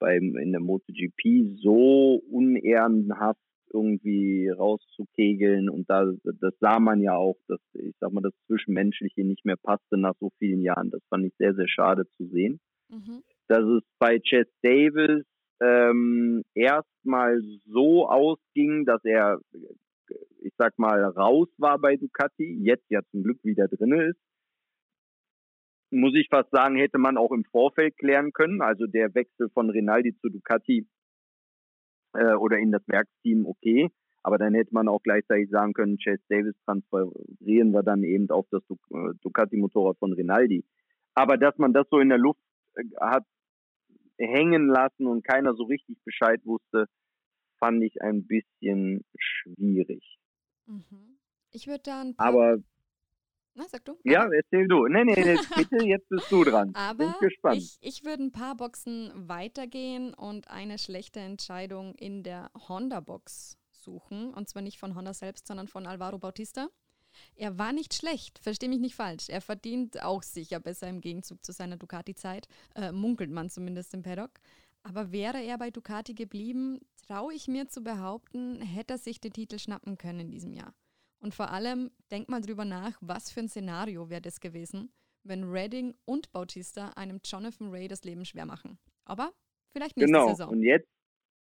beim, 0.00 0.36
in 0.36 0.52
der 0.52 0.60
MotoGP 0.60 1.56
so 1.62 2.20
unehrenhaft 2.30 3.40
irgendwie 3.76 4.48
rauszukegeln 4.48 5.68
und 5.68 5.88
da, 5.90 6.10
das 6.40 6.54
sah 6.60 6.80
man 6.80 7.00
ja 7.00 7.14
auch, 7.14 7.36
dass, 7.46 7.60
ich 7.74 7.94
sag 8.00 8.12
mal, 8.12 8.22
das 8.22 8.34
Zwischenmenschliche 8.46 9.24
nicht 9.24 9.44
mehr 9.44 9.56
passte 9.56 9.98
nach 9.98 10.14
so 10.18 10.30
vielen 10.38 10.62
Jahren. 10.62 10.90
Das 10.90 11.02
fand 11.10 11.26
ich 11.26 11.34
sehr, 11.38 11.54
sehr 11.54 11.68
schade 11.68 12.08
zu 12.16 12.26
sehen. 12.28 12.58
Mhm. 12.88 13.22
Dass 13.48 13.64
es 13.64 13.82
bei 13.98 14.18
Chess 14.18 14.48
Davis 14.62 15.24
ähm, 15.60 16.42
erstmal 16.54 17.40
so 17.66 18.08
ausging, 18.08 18.84
dass 18.84 19.04
er, 19.04 19.40
ich 20.40 20.52
sag 20.56 20.78
mal, 20.78 21.02
raus 21.04 21.48
war 21.58 21.78
bei 21.78 21.96
Ducati, 21.96 22.58
jetzt 22.62 22.86
ja 22.88 23.00
zum 23.10 23.22
Glück 23.22 23.38
wieder 23.44 23.68
drinne 23.68 24.10
ist. 24.10 24.20
Muss 25.90 26.14
ich 26.16 26.28
fast 26.28 26.50
sagen, 26.50 26.76
hätte 26.76 26.98
man 26.98 27.16
auch 27.16 27.30
im 27.30 27.44
Vorfeld 27.44 27.96
klären 27.96 28.32
können. 28.32 28.60
Also 28.60 28.86
der 28.86 29.14
Wechsel 29.14 29.48
von 29.50 29.70
Rinaldi 29.70 30.16
zu 30.18 30.28
Ducati 30.28 30.86
äh, 32.16 32.34
oder 32.34 32.58
in 32.58 32.72
das 32.72 32.82
Werksteam, 32.86 33.46
okay. 33.46 33.90
Aber 34.22 34.38
dann 34.38 34.54
hätte 34.54 34.74
man 34.74 34.88
auch 34.88 35.02
gleichzeitig 35.02 35.50
sagen 35.50 35.72
können, 35.72 35.98
Chase 35.98 36.22
Davis 36.28 36.54
transferieren 36.64 37.70
wir 37.70 37.82
dann 37.82 38.02
eben 38.02 38.28
auf 38.30 38.46
das 38.50 38.62
äh, 38.70 39.14
Ducati-Motorrad 39.22 39.98
von 39.98 40.12
Rinaldi. 40.12 40.64
Aber 41.14 41.36
dass 41.36 41.56
man 41.58 41.72
das 41.72 41.86
so 41.90 42.00
in 42.00 42.08
der 42.08 42.18
Luft 42.18 42.40
äh, 42.74 42.82
hat 43.00 43.24
hängen 44.18 44.66
lassen 44.66 45.06
und 45.06 45.24
keiner 45.24 45.54
so 45.54 45.64
richtig 45.64 45.98
Bescheid 46.04 46.40
wusste, 46.44 46.86
fand 47.58 47.82
ich 47.82 48.02
ein 48.02 48.26
bisschen 48.26 49.04
schwierig. 49.18 50.18
Mhm. 50.66 51.18
Ich 51.52 51.66
würde 51.66 51.82
dann. 51.84 52.14
Aber. 52.16 52.58
Na, 53.56 53.64
sag 53.68 53.84
du. 53.86 53.98
Ja, 54.04 54.28
erzähl 54.30 54.68
du. 54.68 54.86
Nee, 54.86 55.04
nee, 55.04 55.14
nee, 55.16 55.36
bitte, 55.56 55.82
jetzt 55.84 56.08
bist 56.10 56.30
du 56.30 56.44
dran. 56.44 56.74
Aber 56.74 57.06
Bin 57.06 57.14
gespannt. 57.20 57.56
ich, 57.56 57.78
ich 57.80 58.04
würde 58.04 58.24
ein 58.24 58.30
paar 58.30 58.54
Boxen 58.54 59.10
weitergehen 59.14 60.12
und 60.12 60.50
eine 60.50 60.78
schlechte 60.78 61.20
Entscheidung 61.20 61.94
in 61.94 62.22
der 62.22 62.50
Honda-Box 62.68 63.56
suchen. 63.72 64.34
Und 64.34 64.50
zwar 64.50 64.60
nicht 64.60 64.78
von 64.78 64.94
Honda 64.94 65.14
selbst, 65.14 65.46
sondern 65.46 65.68
von 65.68 65.86
Alvaro 65.86 66.18
Bautista. 66.18 66.68
Er 67.34 67.58
war 67.58 67.72
nicht 67.72 67.94
schlecht, 67.94 68.38
verstehe 68.40 68.68
mich 68.68 68.80
nicht 68.80 68.94
falsch. 68.94 69.30
Er 69.30 69.40
verdient 69.40 70.02
auch 70.02 70.22
sicher 70.22 70.60
besser 70.60 70.88
im 70.88 71.00
Gegenzug 71.00 71.42
zu 71.42 71.52
seiner 71.52 71.78
Ducati-Zeit, 71.78 72.46
äh, 72.74 72.92
munkelt 72.92 73.30
man 73.30 73.48
zumindest 73.48 73.94
im 73.94 74.02
Paddock. 74.02 74.32
Aber 74.82 75.12
wäre 75.12 75.42
er 75.42 75.56
bei 75.56 75.70
Ducati 75.70 76.12
geblieben, 76.12 76.80
traue 77.06 77.32
ich 77.32 77.48
mir 77.48 77.68
zu 77.68 77.80
behaupten, 77.80 78.60
hätte 78.60 78.94
er 78.94 78.98
sich 78.98 79.18
den 79.18 79.32
Titel 79.32 79.58
schnappen 79.58 79.96
können 79.96 80.20
in 80.20 80.30
diesem 80.30 80.52
Jahr. 80.52 80.74
Und 81.26 81.34
vor 81.34 81.50
allem, 81.50 81.90
denk 82.12 82.28
mal 82.28 82.40
drüber 82.40 82.64
nach, 82.64 82.96
was 83.00 83.32
für 83.32 83.40
ein 83.40 83.48
Szenario 83.48 84.08
wäre 84.08 84.20
das 84.20 84.38
gewesen, 84.38 84.92
wenn 85.24 85.42
Redding 85.42 85.92
und 86.04 86.30
Bautista 86.30 86.90
einem 86.94 87.18
Jonathan 87.24 87.70
Ray 87.70 87.88
das 87.88 88.04
Leben 88.04 88.24
schwer 88.24 88.46
machen. 88.46 88.78
Aber 89.04 89.32
vielleicht 89.72 89.96
nächste 89.96 90.12
genau. 90.12 90.28
Saison. 90.28 90.50
Und 90.50 90.62
jetzt, 90.62 90.86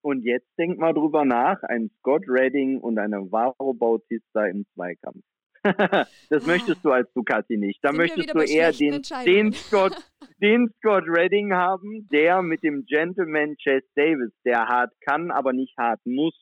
und 0.02 0.24
jetzt 0.24 0.48
denk 0.58 0.80
mal 0.80 0.96
drüber 0.96 1.24
nach, 1.24 1.62
ein 1.62 1.92
Scott 2.00 2.24
Redding 2.28 2.80
und 2.80 2.98
eine 2.98 3.20
Navarro 3.20 3.76
Bautista 3.76 4.48
im 4.48 4.66
Zweikampf. 4.74 5.24
das 6.32 6.48
möchtest 6.48 6.84
du 6.84 6.92
als 6.92 7.14
Ducati 7.14 7.58
nicht. 7.58 7.78
Da 7.84 7.92
möchtest 7.92 8.34
du 8.34 8.40
eher 8.40 8.72
den, 8.72 9.04
den, 9.24 9.54
Scott, 9.54 9.96
den 10.42 10.74
Scott 10.80 11.04
Redding 11.06 11.54
haben, 11.54 12.08
der 12.12 12.42
mit 12.42 12.64
dem 12.64 12.86
Gentleman 12.86 13.56
Chase 13.64 13.86
Davis, 13.96 14.34
der 14.44 14.66
hart 14.66 15.00
kann, 15.02 15.30
aber 15.30 15.54
nicht 15.54 15.78
hart 15.78 16.04
muss. 16.06 16.34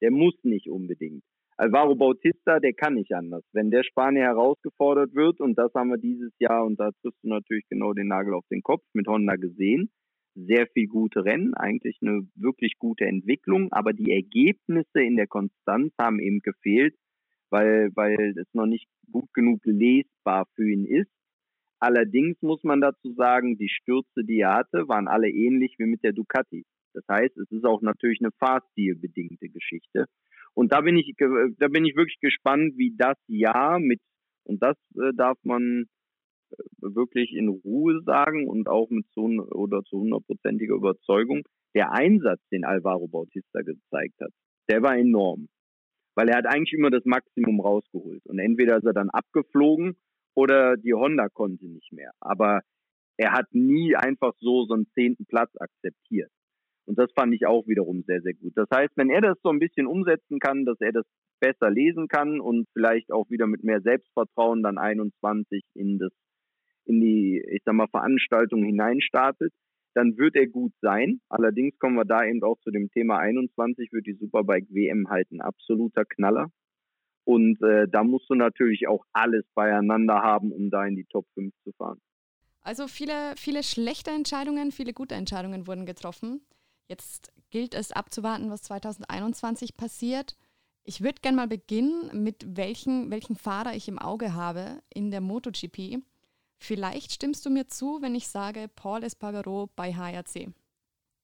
Der 0.00 0.12
muss 0.12 0.36
nicht 0.44 0.70
unbedingt. 0.70 1.24
Alvaro 1.58 1.94
Bautista, 1.94 2.60
der 2.60 2.74
kann 2.74 2.94
nicht 2.94 3.12
anders. 3.12 3.42
Wenn 3.52 3.70
der 3.70 3.82
Spanier 3.82 4.24
herausgefordert 4.24 5.14
wird, 5.14 5.40
und 5.40 5.56
das 5.56 5.72
haben 5.74 5.90
wir 5.90 5.98
dieses 5.98 6.32
Jahr, 6.38 6.64
und 6.64 6.78
da 6.78 6.90
triffst 7.00 7.22
du 7.22 7.28
natürlich 7.28 7.64
genau 7.68 7.94
den 7.94 8.08
Nagel 8.08 8.34
auf 8.34 8.46
den 8.50 8.62
Kopf, 8.62 8.84
mit 8.92 9.06
Honda 9.06 9.36
gesehen, 9.36 9.90
sehr 10.34 10.66
viel 10.66 10.86
gute 10.86 11.24
Rennen, 11.24 11.54
eigentlich 11.54 11.96
eine 12.02 12.28
wirklich 12.34 12.74
gute 12.78 13.06
Entwicklung, 13.06 13.72
aber 13.72 13.94
die 13.94 14.12
Ergebnisse 14.12 15.00
in 15.00 15.16
der 15.16 15.26
Konstanz 15.26 15.94
haben 15.98 16.20
eben 16.20 16.40
gefehlt 16.40 16.94
weil, 17.50 17.90
weil 17.94 18.34
es 18.38 18.48
noch 18.52 18.66
nicht 18.66 18.88
gut 19.10 19.32
genug 19.32 19.60
lesbar 19.64 20.46
für 20.54 20.68
ihn 20.68 20.84
ist. 20.84 21.10
Allerdings 21.78 22.40
muss 22.40 22.62
man 22.64 22.80
dazu 22.80 23.12
sagen, 23.14 23.58
die 23.58 23.68
Stürze, 23.68 24.24
die 24.24 24.40
er 24.40 24.54
hatte, 24.54 24.88
waren 24.88 25.08
alle 25.08 25.28
ähnlich 25.28 25.74
wie 25.78 25.86
mit 25.86 26.02
der 26.02 26.12
Ducati. 26.12 26.64
Das 26.94 27.04
heißt, 27.08 27.36
es 27.36 27.50
ist 27.50 27.64
auch 27.64 27.82
natürlich 27.82 28.20
eine 28.20 28.32
Fahrstil-bedingte 28.38 29.48
Geschichte. 29.48 30.06
Und 30.56 30.72
da 30.72 30.80
bin 30.80 30.96
ich, 30.96 31.12
da 31.18 31.68
bin 31.68 31.84
ich 31.84 31.96
wirklich 31.96 32.18
gespannt, 32.20 32.74
wie 32.76 32.94
das 32.96 33.18
Jahr 33.26 33.78
mit, 33.78 34.00
und 34.44 34.62
das 34.62 34.76
äh, 34.96 35.12
darf 35.14 35.38
man 35.42 35.84
äh, 36.50 36.56
wirklich 36.80 37.34
in 37.34 37.48
Ruhe 37.48 38.00
sagen 38.04 38.48
und 38.48 38.68
auch 38.68 38.88
mit 38.90 39.06
so 39.14 39.24
oder 39.24 39.82
zu 39.82 40.00
hundertprozentiger 40.00 40.74
Überzeugung, 40.74 41.42
der 41.74 41.92
Einsatz, 41.92 42.40
den 42.50 42.64
Alvaro 42.64 43.06
Bautista 43.06 43.60
gezeigt 43.60 44.14
hat, 44.20 44.30
der 44.70 44.82
war 44.82 44.96
enorm 44.96 45.48
weil 46.16 46.30
er 46.30 46.38
hat 46.38 46.46
eigentlich 46.46 46.72
immer 46.72 46.90
das 46.90 47.04
Maximum 47.04 47.60
rausgeholt. 47.60 48.24
Und 48.26 48.38
entweder 48.38 48.78
ist 48.78 48.86
er 48.86 48.94
dann 48.94 49.10
abgeflogen 49.10 49.96
oder 50.34 50.76
die 50.76 50.94
Honda 50.94 51.28
konnte 51.28 51.66
nicht 51.66 51.92
mehr. 51.92 52.10
Aber 52.20 52.62
er 53.18 53.32
hat 53.32 53.46
nie 53.52 53.94
einfach 53.94 54.32
so 54.40 54.64
so 54.64 54.74
einen 54.74 54.88
zehnten 54.94 55.26
Platz 55.26 55.50
akzeptiert. 55.60 56.30
Und 56.86 56.98
das 56.98 57.10
fand 57.12 57.34
ich 57.34 57.46
auch 57.46 57.66
wiederum 57.66 58.02
sehr, 58.06 58.22
sehr 58.22 58.34
gut. 58.34 58.52
Das 58.56 58.68
heißt, 58.72 58.92
wenn 58.96 59.10
er 59.10 59.20
das 59.20 59.38
so 59.42 59.50
ein 59.50 59.58
bisschen 59.58 59.86
umsetzen 59.86 60.38
kann, 60.38 60.64
dass 60.64 60.80
er 60.80 60.92
das 60.92 61.04
besser 61.40 61.70
lesen 61.70 62.08
kann 62.08 62.40
und 62.40 62.68
vielleicht 62.72 63.12
auch 63.12 63.28
wieder 63.28 63.46
mit 63.46 63.64
mehr 63.64 63.80
Selbstvertrauen 63.80 64.62
dann 64.62 64.78
21 64.78 65.64
in 65.74 65.98
das, 65.98 66.12
in 66.84 67.00
die, 67.00 67.42
ich 67.50 67.62
sag 67.64 67.74
mal, 67.74 67.88
Veranstaltung 67.88 68.62
hineinstartet, 68.62 69.52
dann 69.94 70.16
wird 70.16 70.36
er 70.36 70.46
gut 70.46 70.72
sein. 70.80 71.20
Allerdings 71.28 71.76
kommen 71.78 71.96
wir 71.96 72.04
da 72.04 72.24
eben 72.24 72.42
auch 72.42 72.58
zu 72.60 72.70
dem 72.70 72.90
Thema 72.90 73.18
21, 73.18 73.92
wird 73.92 74.06
die 74.06 74.14
Superbike 74.14 74.66
WM 74.70 75.08
halt 75.08 75.30
ein 75.32 75.40
absoluter 75.40 76.04
Knaller. 76.04 76.50
Und 77.24 77.60
äh, 77.62 77.88
da 77.88 78.04
musst 78.04 78.30
du 78.30 78.34
natürlich 78.34 78.86
auch 78.86 79.04
alles 79.12 79.44
beieinander 79.54 80.22
haben, 80.22 80.52
um 80.52 80.70
da 80.70 80.86
in 80.86 80.94
die 80.94 81.06
Top 81.06 81.26
5 81.34 81.52
zu 81.64 81.72
fahren. 81.72 81.98
Also 82.60 82.86
viele, 82.86 83.34
viele 83.36 83.62
schlechte 83.62 84.10
Entscheidungen, 84.10 84.70
viele 84.70 84.92
gute 84.92 85.14
Entscheidungen 85.14 85.66
wurden 85.66 85.86
getroffen. 85.86 86.40
Jetzt 86.88 87.32
gilt 87.50 87.74
es 87.74 87.92
abzuwarten, 87.92 88.50
was 88.50 88.62
2021 88.62 89.76
passiert. 89.76 90.36
Ich 90.84 91.00
würde 91.00 91.20
gerne 91.20 91.36
mal 91.36 91.48
beginnen, 91.48 92.22
mit 92.22 92.56
welchen, 92.56 93.10
welchen 93.10 93.36
Fahrer 93.36 93.74
ich 93.74 93.88
im 93.88 93.98
Auge 93.98 94.34
habe 94.34 94.82
in 94.92 95.10
der 95.10 95.20
MotoGP. 95.20 95.98
Vielleicht 96.58 97.12
stimmst 97.12 97.44
du 97.44 97.50
mir 97.50 97.66
zu, 97.66 98.00
wenn 98.00 98.14
ich 98.14 98.28
sage 98.28 98.68
Paul 98.68 99.02
Espargaro 99.02 99.68
bei 99.74 99.92
HRC. 99.92 100.52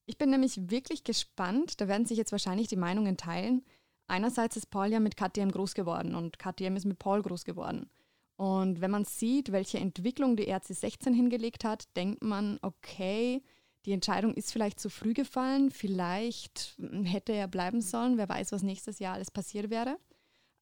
Ich 0.06 0.18
bin 0.18 0.30
nämlich 0.30 0.70
wirklich 0.70 1.04
gespannt, 1.04 1.80
da 1.80 1.88
werden 1.88 2.06
sich 2.06 2.18
jetzt 2.18 2.32
wahrscheinlich 2.32 2.66
die 2.66 2.76
Meinungen 2.76 3.16
teilen. 3.16 3.64
Einerseits 4.08 4.56
ist 4.56 4.66
Paul 4.66 4.88
ja 4.88 5.00
mit 5.00 5.16
KTM 5.16 5.50
groß 5.50 5.74
geworden 5.74 6.14
und 6.14 6.38
KTM 6.38 6.76
ist 6.76 6.84
mit 6.84 6.98
Paul 6.98 7.22
groß 7.22 7.44
geworden. 7.44 7.88
Und 8.36 8.80
wenn 8.80 8.90
man 8.90 9.04
sieht, 9.04 9.52
welche 9.52 9.78
Entwicklung 9.78 10.36
die 10.36 10.52
RC16 10.52 11.14
hingelegt 11.14 11.64
hat, 11.64 11.84
denkt 11.96 12.22
man, 12.22 12.58
okay, 12.62 13.42
die 13.84 13.92
Entscheidung 13.92 14.34
ist 14.34 14.52
vielleicht 14.52 14.78
zu 14.78 14.88
früh 14.90 15.12
gefallen, 15.12 15.70
vielleicht 15.70 16.76
hätte 17.04 17.32
er 17.32 17.48
bleiben 17.48 17.80
sollen, 17.80 18.16
wer 18.16 18.28
weiß, 18.28 18.52
was 18.52 18.62
nächstes 18.62 18.98
Jahr 18.98 19.14
alles 19.14 19.30
passiert 19.30 19.70
wäre. 19.70 19.98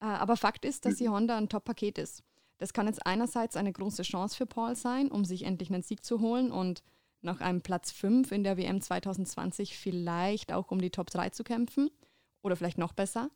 Äh, 0.00 0.06
aber 0.06 0.37
Fakt 0.37 0.64
ist, 0.64 0.87
dass 0.87 0.96
die. 0.96 1.09
Honda 1.09 1.37
ein 1.37 1.48
Top-Paket 1.48 1.98
ist. 1.98 2.22
Das 2.59 2.72
kann 2.72 2.87
jetzt 2.87 3.06
einerseits 3.06 3.56
eine 3.56 3.72
große 3.72 4.02
Chance 4.02 4.37
für 4.37 4.46
Paul 4.46 4.76
sein, 4.76 5.11
um 5.11 5.24
sich 5.24 5.44
endlich 5.44 5.72
einen 5.72 5.83
Sieg 5.83 6.04
zu 6.04 6.20
holen 6.20 6.50
und 6.50 6.83
nach 7.22 7.40
einem 7.40 7.62
Platz 7.62 7.90
5 7.90 8.33
in 8.33 8.44
der 8.44 8.56
WM 8.56 8.80
2020 8.80 9.76
vielleicht 9.76 10.52
auch 10.52 10.70
um 10.70 10.80
die 10.80 10.90
Top 10.90 11.11
3 11.11 11.30
zu 11.30 11.44
kämpfen 11.44 11.90
oder 12.42 12.56
vielleicht 12.56 12.78
noch 12.78 12.92
besser. 12.92 13.30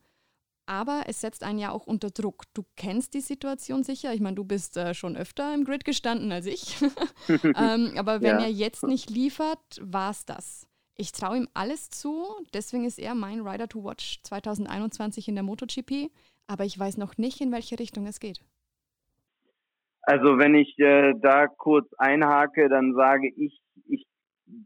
Aber 0.66 1.02
es 1.06 1.20
setzt 1.20 1.42
einen 1.42 1.58
ja 1.58 1.70
auch 1.70 1.86
unter 1.86 2.10
Druck. 2.10 2.44
Du 2.54 2.64
kennst 2.76 3.14
die 3.14 3.20
Situation 3.20 3.82
sicher. 3.82 4.14
Ich 4.14 4.20
meine, 4.20 4.36
du 4.36 4.44
bist 4.44 4.76
äh, 4.76 4.94
schon 4.94 5.16
öfter 5.16 5.52
im 5.54 5.64
Grid 5.64 5.84
gestanden 5.84 6.32
als 6.32 6.46
ich. 6.46 6.76
ähm, 7.28 7.92
aber 7.96 8.20
wenn 8.22 8.38
ja. 8.38 8.44
er 8.44 8.50
jetzt 8.50 8.84
nicht 8.84 9.10
liefert, 9.10 9.60
war 9.80 10.10
es 10.10 10.24
das. 10.24 10.66
Ich 10.96 11.12
traue 11.12 11.38
ihm 11.38 11.48
alles 11.52 11.90
zu. 11.90 12.24
Deswegen 12.54 12.84
ist 12.84 12.98
er 12.98 13.14
mein 13.14 13.40
Rider 13.40 13.68
to 13.68 13.84
Watch 13.84 14.20
2021 14.22 15.28
in 15.28 15.34
der 15.34 15.44
MotoGP. 15.44 16.10
Aber 16.46 16.64
ich 16.64 16.78
weiß 16.78 16.96
noch 16.98 17.18
nicht, 17.18 17.40
in 17.40 17.52
welche 17.52 17.78
Richtung 17.78 18.06
es 18.06 18.20
geht. 18.20 18.40
Also 20.02 20.38
wenn 20.38 20.54
ich 20.54 20.78
äh, 20.78 21.14
da 21.20 21.46
kurz 21.46 21.90
einhake, 21.96 22.68
dann 22.68 22.94
sage 22.94 23.28
ich, 23.36 23.58
ich 23.86 24.06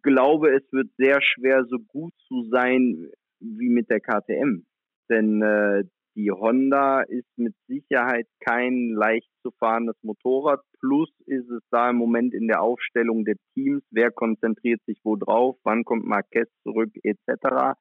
glaube, 0.03 0.55
es 0.55 0.63
wird 0.73 0.89
sehr 0.97 1.21
schwer, 1.23 1.65
so 1.69 1.79
gut 1.79 2.13
zu 2.27 2.49
sein 2.51 3.11
wie 3.41 3.69
mit 3.69 3.89
der 3.89 4.01
KTM. 4.01 4.67
Denn 5.09 5.43
äh, 5.43 5.85
die 6.19 6.33
Honda 6.33 7.03
ist 7.03 7.29
mit 7.37 7.55
Sicherheit 7.69 8.27
kein 8.41 8.91
leicht 8.91 9.31
zu 9.43 9.53
fahrendes 9.59 9.97
Motorrad. 10.03 10.61
Plus 10.81 11.09
ist 11.27 11.49
es 11.49 11.63
da 11.71 11.91
im 11.91 11.97
Moment 11.97 12.35
in 12.35 12.49
der 12.49 12.61
Aufstellung 12.61 13.25
der 13.25 13.37
Teams, 13.55 13.85
wer 13.91 14.11
konzentriert 14.11 14.81
sich 14.85 14.99
wo 15.05 15.15
drauf, 15.15 15.57
wann 15.63 15.85
kommt 15.85 16.05
Marquez 16.05 16.49
zurück 16.65 16.91
etc. 17.05 17.79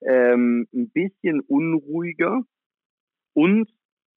Ähm, 0.00 0.66
ein 0.74 0.90
bisschen 0.90 1.40
unruhiger. 1.40 2.42
Und 3.32 3.70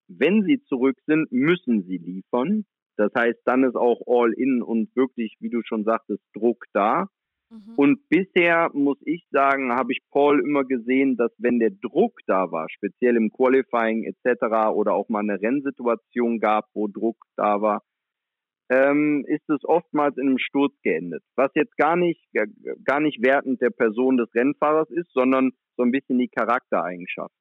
wenn 0.08 0.44
sie 0.44 0.64
zurück 0.64 0.98
sind, 1.06 1.32
müssen 1.32 1.84
sie 1.84 1.98
liefern. 1.98 2.66
Das 2.98 3.12
heißt, 3.16 3.42
dann 3.46 3.64
ist 3.64 3.76
auch 3.76 4.02
All-In 4.08 4.62
und 4.62 4.96
wirklich, 4.96 5.36
wie 5.40 5.50
du 5.50 5.62
schon 5.64 5.84
sagtest, 5.84 6.24
Druck 6.34 6.66
da. 6.74 7.08
Mhm. 7.52 7.74
Und 7.76 8.10
bisher 8.10 8.70
muss 8.74 8.98
ich 9.06 9.26
sagen, 9.32 9.74
habe 9.74 9.92
ich 9.92 10.00
Paul 10.10 10.40
immer 10.40 10.64
gesehen, 10.64 11.18
dass 11.18 11.32
wenn 11.38 11.60
der 11.60 11.72
Druck 11.72 12.20
da 12.26 12.50
war, 12.52 12.68
speziell 12.70 13.18
im 13.18 13.30
Qualifying 13.30 14.06
etc. 14.06 14.72
oder 14.74 14.94
auch 14.94 15.10
mal 15.10 15.20
eine 15.20 15.42
Rennsituation 15.42 16.40
gab, 16.40 16.70
wo 16.74 16.88
Druck 16.88 17.18
da 17.36 17.62
war, 17.62 17.84
ähm, 18.70 19.26
ist 19.28 19.50
es 19.50 19.66
oftmals 19.66 20.16
in 20.18 20.30
einem 20.30 20.38
Sturz 20.38 20.74
geendet. 20.82 21.24
Was 21.36 21.52
jetzt 21.56 21.76
gar 21.76 21.98
nicht, 21.98 22.26
gar 22.86 23.02
nicht 23.02 23.22
wertend 23.22 23.62
der 23.62 23.70
Person 23.70 24.16
des 24.16 24.34
Rennfahrers 24.34 24.90
ist, 24.92 25.12
sondern 25.12 25.52
so 25.76 25.84
ein 25.84 25.92
bisschen 25.92 26.20
die 26.20 26.30
Charaktereigenschaft. 26.30 27.36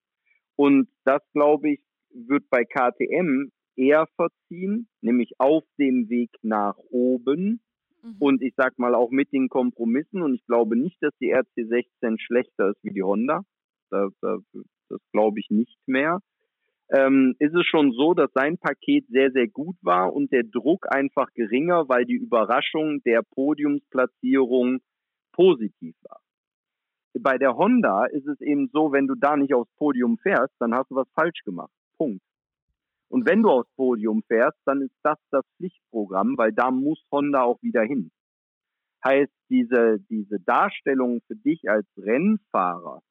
Und 0.57 0.89
das, 1.05 1.23
glaube 1.33 1.71
ich, 1.71 1.81
wird 2.13 2.51
bei 2.51 2.65
KTM 2.65 3.53
eher 3.77 4.09
verziehen, 4.17 4.89
nämlich 5.01 5.35
auf 5.39 5.63
dem 5.79 6.09
Weg 6.09 6.31
nach 6.43 6.77
oben. 6.91 7.61
Mhm. 8.03 8.17
Und 8.19 8.43
ich 8.43 8.55
sag 8.57 8.79
mal 8.79 8.95
auch 8.95 9.11
mit 9.11 9.33
den 9.33 9.49
Kompromissen. 9.49 10.23
Und 10.23 10.35
ich 10.35 10.45
glaube 10.47 10.77
nicht, 10.77 10.97
dass 11.03 11.13
die 11.21 11.35
RC16 11.35 12.19
schlechter 12.21 12.71
ist 12.71 12.83
wie 12.83 12.93
die 12.93 13.03
Honda. 13.03 13.43
Das, 13.91 14.13
das, 14.21 14.41
das 14.89 15.01
glaube 15.13 15.41
ich 15.41 15.51
nicht 15.51 15.79
mehr. 15.87 16.21
Ähm, 16.93 17.37
ist 17.39 17.55
es 17.55 17.67
schon 17.67 17.93
so, 17.93 18.15
dass 18.15 18.33
sein 18.35 18.59
Paket 18.59 19.07
sehr, 19.09 19.31
sehr 19.31 19.47
gut 19.47 19.77
war 19.81 20.13
und 20.13 20.33
der 20.33 20.43
Druck 20.43 20.87
einfach 20.93 21.33
geringer, 21.35 21.89
weil 21.89 22.05
die 22.05 22.17
Überraschung 22.17 23.01
der 23.05 23.23
Podiumsplatzierung 23.23 24.81
positiv 25.33 25.95
war. 26.03 26.21
Bei 27.21 27.39
der 27.39 27.57
Honda 27.57 28.07
ist 28.07 28.27
es 28.27 28.41
eben 28.41 28.69
so, 28.73 28.93
wenn 28.93 29.07
du 29.07 29.15
da 29.15 29.37
nicht 29.37 29.55
aufs 29.55 29.71
Podium 29.77 30.19
fährst, 30.19 30.55
dann 30.59 30.75
hast 30.75 30.91
du 30.91 30.97
was 30.97 31.09
falsch 31.15 31.43
gemacht. 31.45 31.73
Punkt. 31.97 32.23
Und 33.11 33.29
wenn 33.29 33.43
du 33.43 33.51
aufs 33.51 33.71
Podium 33.77 34.23
fährst, 34.29 34.59
dann 34.65 34.83
ist 34.83 34.95
das 35.03 35.19
das 35.31 35.45
Pflichtprogramm, 35.57 36.39
weil 36.39 36.53
da 36.53 36.71
muss 36.71 37.03
Honda 37.11 37.43
auch 37.43 37.61
wieder 37.61 37.83
hin. 37.83 38.11
Heißt, 39.05 39.33
diese, 39.49 39.99
diese 40.09 40.39
Darstellung 40.41 41.21
für 41.27 41.35
dich 41.35 41.69
als 41.69 41.87
Rennfahrer 41.97 43.03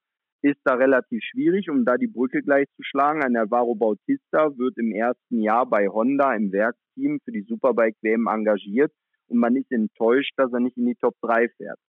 ist 0.42 0.60
da 0.64 0.76
relativ 0.76 1.22
schwierig, 1.24 1.70
um 1.70 1.84
da 1.84 1.98
die 1.98 2.08
Brücke 2.08 2.42
gleich 2.42 2.68
zu 2.76 2.84
schlagen. 2.84 3.24
Ein 3.24 3.36
Alvaro 3.36 3.76
Bautista 3.76 4.58
wird 4.58 4.78
im 4.78 4.94
ersten 4.94 5.42
Jahr 5.42 5.66
bei 5.66 5.90
Honda 5.90 6.34
im 6.34 6.52
Werksteam 6.54 7.20
für 7.26 7.32
die 7.32 7.42
Superbike 7.42 7.98
WM 8.02 8.28
engagiert 8.28 8.94
und 9.28 9.40
man 9.40 9.56
ist 9.58 9.72
enttäuscht, 9.72 10.34
dass 10.38 10.54
er 10.54 10.62
nicht 10.62 10.78
in 10.78 10.86
die 10.86 10.96
Top 10.96 11.16
3 11.22 11.50
fährt. 11.50 11.80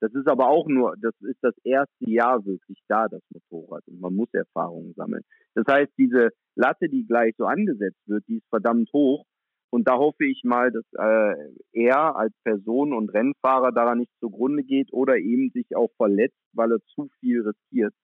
Das 0.00 0.12
ist 0.14 0.28
aber 0.28 0.48
auch 0.48 0.66
nur, 0.66 0.94
das 0.98 1.14
ist 1.20 1.38
das 1.42 1.54
erste 1.62 2.10
Jahr 2.10 2.44
wirklich 2.44 2.78
da, 2.88 3.06
das 3.08 3.22
Motorrad. 3.30 3.86
Und 3.86 4.00
man 4.00 4.14
muss 4.14 4.32
Erfahrungen 4.32 4.94
sammeln. 4.94 5.22
Das 5.54 5.66
heißt, 5.68 5.92
diese 5.98 6.30
Latte, 6.54 6.88
die 6.88 7.06
gleich 7.06 7.34
so 7.36 7.44
angesetzt 7.44 8.00
wird, 8.06 8.26
die 8.26 8.38
ist 8.38 8.48
verdammt 8.48 8.90
hoch. 8.92 9.24
Und 9.70 9.86
da 9.86 9.98
hoffe 9.98 10.24
ich 10.24 10.42
mal, 10.42 10.72
dass 10.72 10.84
äh, 10.94 11.52
er 11.72 12.16
als 12.16 12.34
Person 12.42 12.92
und 12.92 13.10
Rennfahrer 13.10 13.70
daran 13.70 13.98
nicht 13.98 14.10
zugrunde 14.18 14.64
geht 14.64 14.92
oder 14.92 15.16
eben 15.16 15.50
sich 15.50 15.76
auch 15.76 15.90
verletzt, 15.96 16.40
weil 16.52 16.72
er 16.72 16.80
zu 16.94 17.08
viel 17.20 17.42
riskiert. 17.42 17.94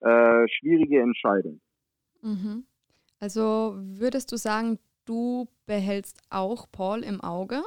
Äh, 0.00 0.46
schwierige 0.48 1.00
Entscheidung. 1.00 1.60
Mhm. 2.20 2.64
Also 3.20 3.74
würdest 3.78 4.30
du 4.32 4.36
sagen, 4.36 4.78
du 5.06 5.48
behältst 5.66 6.20
auch 6.30 6.70
Paul 6.70 7.02
im 7.02 7.20
Auge? 7.20 7.62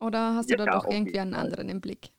Oder 0.00 0.34
hast 0.34 0.50
du 0.50 0.56
ja, 0.56 0.64
da 0.64 0.72
doch 0.72 0.86
irgendwie 0.90 1.18
einen 1.18 1.34
anderen 1.34 1.68
im 1.68 1.80
Blick? 1.80 2.10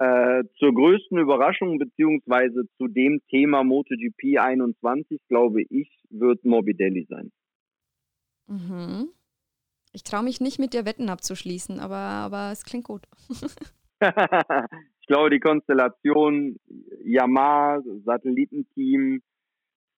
Äh, 0.00 0.44
zur 0.58 0.72
größten 0.72 1.18
Überraschung 1.18 1.78
beziehungsweise 1.78 2.64
zu 2.78 2.88
dem 2.88 3.20
Thema 3.28 3.62
MotoGP 3.62 4.38
21, 4.38 5.20
glaube 5.28 5.60
ich, 5.68 5.90
wird 6.08 6.42
Morbidelli 6.42 7.06
sein. 7.06 7.30
Mhm. 8.46 9.10
Ich 9.92 10.02
traue 10.02 10.22
mich 10.22 10.40
nicht 10.40 10.58
mit 10.58 10.72
dir 10.72 10.86
Wetten 10.86 11.10
abzuschließen, 11.10 11.80
aber, 11.80 11.96
aber 11.96 12.50
es 12.50 12.64
klingt 12.64 12.84
gut. 12.84 13.02
ich 14.00 15.06
glaube, 15.06 15.28
die 15.28 15.40
Konstellation 15.40 16.58
Yamaha, 17.04 17.82
Satellitenteam, 18.06 19.20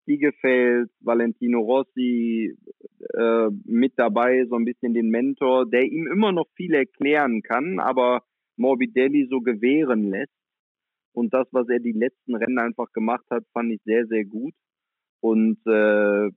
Stiegefeld, 0.02 0.90
Valentino 0.98 1.60
Rossi 1.60 2.56
äh, 3.14 3.48
mit 3.64 3.92
dabei, 3.96 4.46
so 4.46 4.56
ein 4.56 4.64
bisschen 4.64 4.94
den 4.94 5.10
Mentor, 5.10 5.64
der 5.64 5.84
ihm 5.84 6.08
immer 6.08 6.32
noch 6.32 6.48
viel 6.56 6.74
erklären 6.74 7.42
kann, 7.42 7.78
aber 7.78 8.24
Morbidelli 8.56 9.26
so 9.28 9.40
gewähren 9.40 10.10
lässt. 10.10 10.32
Und 11.12 11.34
das, 11.34 11.46
was 11.52 11.68
er 11.68 11.78
die 11.78 11.92
letzten 11.92 12.34
Rennen 12.34 12.58
einfach 12.58 12.90
gemacht 12.92 13.24
hat, 13.30 13.44
fand 13.52 13.72
ich 13.72 13.80
sehr, 13.84 14.06
sehr 14.06 14.24
gut. 14.24 14.54
Und 15.20 15.58
äh, 15.66 16.30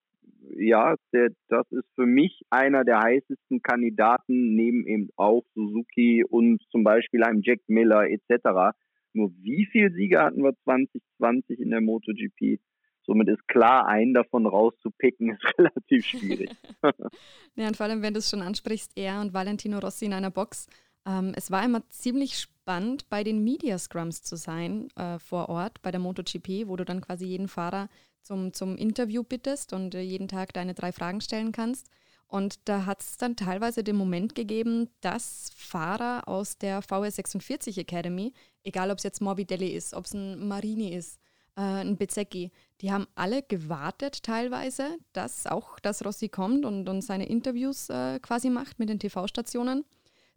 ja, 0.58 0.96
der, 1.14 1.30
das 1.48 1.66
ist 1.72 1.88
für 1.96 2.06
mich 2.06 2.42
einer 2.50 2.84
der 2.84 3.00
heißesten 3.00 3.62
Kandidaten, 3.62 4.56
neben 4.56 4.86
eben 4.86 5.10
auch 5.16 5.44
Suzuki 5.54 6.24
und 6.24 6.62
zum 6.72 6.84
Beispiel 6.84 7.24
einem 7.24 7.42
Jack 7.42 7.62
Miller 7.68 8.10
etc. 8.10 8.76
Nur 9.14 9.32
wie 9.42 9.68
viele 9.72 9.92
Siege 9.92 10.22
hatten 10.22 10.44
wir 10.44 10.54
2020 10.64 11.60
in 11.60 11.70
der 11.72 11.82
MotoGP? 11.82 12.60
Somit 13.06 13.30
ist 13.30 13.48
klar, 13.48 13.88
einen 13.88 14.14
davon 14.14 14.46
rauszupicken, 14.46 15.32
ist 15.32 15.44
relativ 15.58 16.06
schwierig. 16.06 16.50
ja, 17.56 17.68
und 17.68 17.78
vor 17.78 17.86
allem, 17.86 18.02
wenn 18.02 18.14
du 18.14 18.20
es 18.20 18.30
schon 18.30 18.42
ansprichst, 18.42 18.92
er 18.96 19.22
und 19.22 19.34
Valentino 19.34 19.80
Rossi 19.80 20.06
in 20.06 20.14
einer 20.14 20.32
Box, 20.32 20.68
ähm, 21.06 21.34
es 21.36 21.52
war 21.52 21.64
immer 21.64 21.88
ziemlich 21.90 22.40
spannend, 22.40 23.08
bei 23.10 23.24
den 23.24 23.44
Media 23.44 23.78
Scrums 23.78 24.24
zu 24.24 24.36
sein 24.36 24.90
äh, 24.96 25.20
vor 25.20 25.50
Ort 25.50 25.82
bei 25.82 25.92
der 25.92 26.00
MotoGP, 26.00 26.68
wo 26.68 26.76
du 26.76 26.86
dann 26.86 27.02
quasi 27.02 27.26
jeden 27.26 27.48
Fahrer 27.48 27.90
zum, 28.24 28.54
zum 28.54 28.76
Interview 28.76 29.24
bittest 29.24 29.74
und 29.74 29.94
äh, 29.94 30.02
jeden 30.02 30.28
Tag 30.28 30.54
deine 30.54 30.74
drei 30.74 30.92
Fragen 30.92 31.22
stellen 31.22 31.52
kannst. 31.52 31.90
Und 32.28 32.68
da 32.68 32.88
hat 32.88 33.02
es 33.02 33.18
dann 33.18 33.36
teilweise 33.36 33.84
den 33.84 33.96
Moment 33.96 34.34
gegeben, 34.34 34.90
dass 35.02 35.52
Fahrer 35.56 36.28
aus 36.28 36.58
der 36.58 36.82
VS46 36.82 37.80
Academy, 37.80 38.34
egal 38.64 38.90
ob 38.90 38.98
es 38.98 39.04
jetzt 39.04 39.22
Morbidelli 39.22 39.70
ist, 39.70 39.94
ob 39.94 40.06
es 40.06 40.14
ein 40.16 40.48
Marini 40.48 40.90
ist, 40.90 41.20
äh, 41.56 41.62
ein 41.62 41.98
Bezecchi, 41.98 42.52
die 42.82 42.92
haben 42.92 43.06
alle 43.14 43.44
gewartet 43.44 44.24
teilweise, 44.24 44.98
dass 45.14 45.46
auch 45.46 45.80
das 45.80 46.04
Rossi 46.04 46.30
kommt 46.30 46.66
und, 46.66 46.90
und 46.90 47.04
seine 47.04 47.28
Interviews 47.28 47.90
äh, 47.90 48.20
quasi 48.20 48.50
macht 48.50 48.80
mit 48.80 48.90
den 48.90 49.00
TV-Stationen 49.00 49.86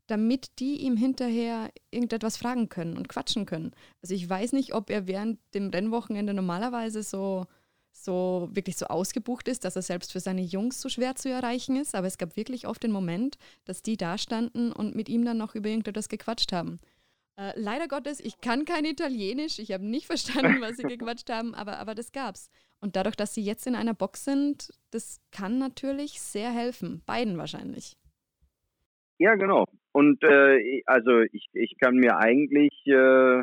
damit 0.08 0.58
die 0.58 0.80
ihm 0.80 0.96
hinterher 0.96 1.70
irgendetwas 1.90 2.36
fragen 2.36 2.68
können 2.68 2.96
und 2.96 3.08
quatschen 3.08 3.46
können. 3.46 3.72
Also 4.02 4.14
ich 4.14 4.28
weiß 4.28 4.52
nicht, 4.52 4.74
ob 4.74 4.90
er 4.90 5.06
während 5.06 5.38
dem 5.54 5.68
Rennwochenende 5.68 6.34
normalerweise 6.34 7.02
so, 7.02 7.46
so 7.92 8.48
wirklich 8.52 8.76
so 8.76 8.86
ausgebucht 8.86 9.48
ist, 9.48 9.64
dass 9.64 9.76
er 9.76 9.82
selbst 9.82 10.12
für 10.12 10.20
seine 10.20 10.42
Jungs 10.42 10.80
so 10.80 10.88
schwer 10.88 11.14
zu 11.14 11.28
erreichen 11.28 11.76
ist, 11.76 11.94
aber 11.94 12.06
es 12.06 12.18
gab 12.18 12.36
wirklich 12.36 12.66
oft 12.66 12.82
den 12.82 12.90
Moment, 12.90 13.38
dass 13.66 13.82
die 13.82 13.96
da 13.96 14.18
standen 14.18 14.72
und 14.72 14.96
mit 14.96 15.08
ihm 15.08 15.24
dann 15.24 15.36
noch 15.36 15.54
über 15.54 15.68
irgendetwas 15.68 16.08
gequatscht 16.08 16.52
haben. 16.52 16.78
Äh, 17.36 17.52
leider 17.54 17.86
Gottes, 17.86 18.18
ich 18.18 18.40
kann 18.40 18.64
kein 18.64 18.84
Italienisch. 18.84 19.58
Ich 19.58 19.72
habe 19.72 19.84
nicht 19.84 20.06
verstanden, 20.06 20.60
was 20.60 20.76
sie 20.76 20.82
gequatscht 20.84 21.30
haben, 21.30 21.54
aber, 21.54 21.78
aber 21.78 21.94
das 21.94 22.12
gab's. 22.12 22.50
Und 22.80 22.96
dadurch, 22.96 23.14
dass 23.14 23.34
sie 23.34 23.42
jetzt 23.42 23.66
in 23.66 23.74
einer 23.74 23.94
Box 23.94 24.24
sind, 24.24 24.72
das 24.90 25.20
kann 25.30 25.58
natürlich 25.58 26.20
sehr 26.20 26.50
helfen. 26.50 27.02
Beiden 27.04 27.36
wahrscheinlich. 27.36 27.96
Ja, 29.18 29.34
genau. 29.34 29.66
Und 29.98 30.22
äh, 30.22 30.82
also 30.86 31.22
ich, 31.32 31.48
ich 31.54 31.76
kann 31.80 31.96
mir 31.96 32.18
eigentlich 32.18 32.72
äh, 32.86 33.42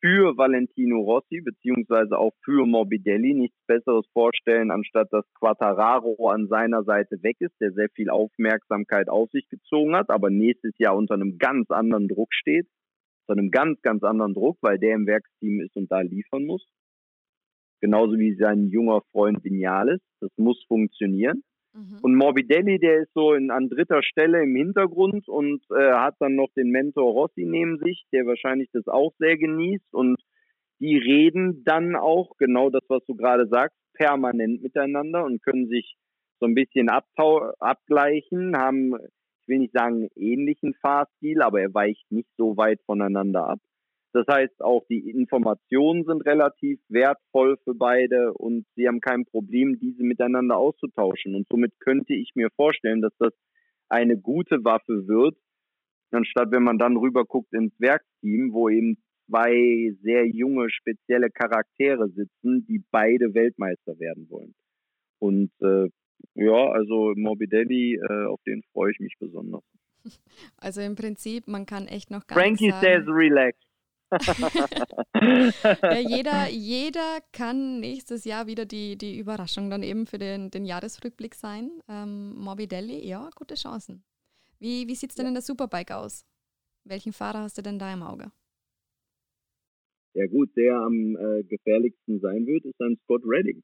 für 0.00 0.34
Valentino 0.38 1.00
Rossi 1.00 1.42
beziehungsweise 1.42 2.16
auch 2.16 2.32
für 2.42 2.64
Morbidelli 2.64 3.34
nichts 3.34 3.58
Besseres 3.66 4.06
vorstellen, 4.14 4.70
anstatt 4.70 5.12
dass 5.12 5.26
Quattararo 5.34 6.30
an 6.30 6.48
seiner 6.48 6.84
Seite 6.84 7.22
weg 7.22 7.36
ist, 7.40 7.52
der 7.60 7.72
sehr 7.72 7.90
viel 7.90 8.08
Aufmerksamkeit 8.08 9.10
auf 9.10 9.30
sich 9.30 9.46
gezogen 9.50 9.94
hat, 9.94 10.08
aber 10.08 10.30
nächstes 10.30 10.72
Jahr 10.78 10.96
unter 10.96 11.12
einem 11.12 11.36
ganz 11.36 11.70
anderen 11.70 12.08
Druck 12.08 12.32
steht, 12.32 12.66
unter 13.26 13.38
einem 13.38 13.50
ganz, 13.50 13.82
ganz 13.82 14.04
anderen 14.04 14.32
Druck, 14.32 14.56
weil 14.62 14.78
der 14.78 14.94
im 14.94 15.06
Werksteam 15.06 15.60
ist 15.60 15.76
und 15.76 15.92
da 15.92 16.00
liefern 16.00 16.46
muss. 16.46 16.66
Genauso 17.82 18.16
wie 18.18 18.34
sein 18.36 18.68
junger 18.68 19.02
Freund 19.12 19.44
Vinales. 19.44 20.00
Das 20.20 20.30
muss 20.38 20.64
funktionieren. 20.66 21.42
Mhm. 21.76 21.98
Und 22.02 22.14
Morbidelli, 22.14 22.78
der 22.78 23.02
ist 23.02 23.12
so 23.12 23.34
in, 23.34 23.50
an 23.50 23.68
dritter 23.68 24.02
Stelle 24.02 24.42
im 24.42 24.54
Hintergrund 24.56 25.28
und 25.28 25.62
äh, 25.70 25.92
hat 25.92 26.14
dann 26.20 26.34
noch 26.34 26.48
den 26.56 26.70
Mentor 26.70 27.12
Rossi 27.12 27.44
neben 27.44 27.78
sich, 27.78 28.06
der 28.12 28.26
wahrscheinlich 28.26 28.70
das 28.72 28.88
auch 28.88 29.12
sehr 29.18 29.36
genießt. 29.36 29.92
Und 29.92 30.20
die 30.80 30.96
reden 30.96 31.64
dann 31.64 31.94
auch, 31.94 32.36
genau 32.38 32.70
das, 32.70 32.82
was 32.88 33.04
du 33.06 33.14
gerade 33.14 33.46
sagst, 33.48 33.76
permanent 33.94 34.62
miteinander 34.62 35.24
und 35.24 35.42
können 35.42 35.68
sich 35.68 35.96
so 36.40 36.46
ein 36.46 36.54
bisschen 36.54 36.88
abgleichen, 36.88 38.56
haben, 38.56 38.94
ich 39.42 39.48
will 39.48 39.58
nicht 39.58 39.72
sagen, 39.72 40.08
ähnlichen 40.16 40.74
Fahrstil, 40.74 41.42
aber 41.42 41.60
er 41.60 41.72
weicht 41.72 42.10
nicht 42.10 42.28
so 42.36 42.56
weit 42.56 42.80
voneinander 42.84 43.48
ab. 43.48 43.60
Das 44.16 44.26
heißt, 44.28 44.62
auch 44.62 44.82
die 44.88 45.10
Informationen 45.10 46.06
sind 46.06 46.24
relativ 46.24 46.80
wertvoll 46.88 47.58
für 47.64 47.74
beide 47.74 48.32
und 48.32 48.64
sie 48.74 48.88
haben 48.88 49.02
kein 49.02 49.26
Problem, 49.26 49.78
diese 49.78 50.02
miteinander 50.02 50.56
auszutauschen. 50.56 51.34
Und 51.34 51.46
somit 51.50 51.78
könnte 51.80 52.14
ich 52.14 52.30
mir 52.34 52.48
vorstellen, 52.56 53.02
dass 53.02 53.12
das 53.18 53.34
eine 53.90 54.16
gute 54.16 54.64
Waffe 54.64 55.06
wird, 55.06 55.36
anstatt 56.12 56.50
wenn 56.50 56.62
man 56.62 56.78
dann 56.78 56.96
rüber 56.96 57.26
guckt 57.26 57.52
ins 57.52 57.78
Werksteam, 57.78 58.54
wo 58.54 58.70
eben 58.70 58.96
zwei 59.28 59.94
sehr 60.00 60.26
junge, 60.26 60.70
spezielle 60.70 61.28
Charaktere 61.28 62.08
sitzen, 62.08 62.64
die 62.66 62.82
beide 62.90 63.34
Weltmeister 63.34 63.98
werden 63.98 64.30
wollen. 64.30 64.54
Und 65.18 65.50
äh, 65.60 65.90
ja, 66.36 66.70
also 66.70 67.12
Morbidelli, 67.16 67.96
äh, 67.96 68.24
auf 68.28 68.40
den 68.46 68.62
freue 68.72 68.92
ich 68.92 68.98
mich 68.98 69.12
besonders. 69.18 69.62
Also 70.56 70.80
im 70.80 70.94
Prinzip, 70.94 71.48
man 71.48 71.66
kann 71.66 71.86
echt 71.86 72.10
noch 72.10 72.26
gar 72.26 72.38
Frankie 72.38 72.68
nicht 72.68 72.80
sagen, 72.80 73.04
says 73.04 73.08
relax. 73.08 73.58
ja, 75.82 75.98
jeder, 75.98 76.48
jeder 76.48 77.18
kann 77.32 77.80
nächstes 77.80 78.24
Jahr 78.24 78.46
wieder 78.46 78.64
die, 78.64 78.96
die 78.96 79.18
Überraschung 79.18 79.68
dann 79.68 79.82
eben 79.82 80.06
für 80.06 80.18
den, 80.18 80.50
den 80.50 80.64
Jahresrückblick 80.64 81.34
sein. 81.34 81.70
Ähm, 81.88 82.34
Morbidelli, 82.36 83.06
ja, 83.06 83.28
gute 83.34 83.56
Chancen. 83.56 84.04
Wie, 84.58 84.86
wie 84.86 84.94
sieht 84.94 85.10
es 85.10 85.16
denn 85.16 85.26
in 85.26 85.34
der 85.34 85.42
Superbike 85.42 85.92
aus? 85.92 86.24
Welchen 86.84 87.12
Fahrer 87.12 87.40
hast 87.40 87.58
du 87.58 87.62
denn 87.62 87.78
da 87.78 87.92
im 87.92 88.02
Auge? 88.02 88.30
Ja 90.14 90.26
gut, 90.28 90.48
der 90.56 90.76
am 90.76 91.16
äh, 91.16 91.42
gefährlichsten 91.42 92.20
sein 92.20 92.46
wird, 92.46 92.64
ist 92.64 92.78
dann 92.78 92.96
Scott 93.04 93.22
Redding. 93.26 93.62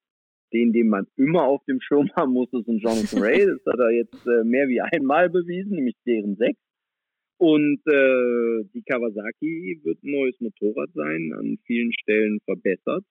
Den, 0.53 0.72
den 0.72 0.88
man 0.88 1.07
immer 1.16 1.45
auf 1.45 1.64
dem 1.64 1.80
Schirm 1.80 2.11
haben 2.14 2.32
muss, 2.32 2.53
ist 2.53 2.68
ein 2.68 2.78
Jonathan 2.78 3.22
Ray. 3.22 3.47
Das 3.64 3.72
hat 3.72 3.80
er 3.80 3.90
jetzt 3.90 4.26
äh, 4.26 4.45
mehr 4.45 4.68
wie 4.68 4.80
einmal 4.80 5.30
bewiesen, 5.30 5.76
nämlich 5.76 5.97
deren 6.05 6.36
sechs. 6.36 6.61
Und 7.43 7.80
äh, 7.88 8.62
die 8.72 8.84
Kawasaki 8.84 9.80
wird 9.82 10.01
ein 10.05 10.12
neues 10.12 10.38
Motorrad 10.38 10.90
sein, 10.95 11.32
an 11.36 11.59
vielen 11.66 11.93
Stellen 11.93 12.38
verbessert. 12.45 13.05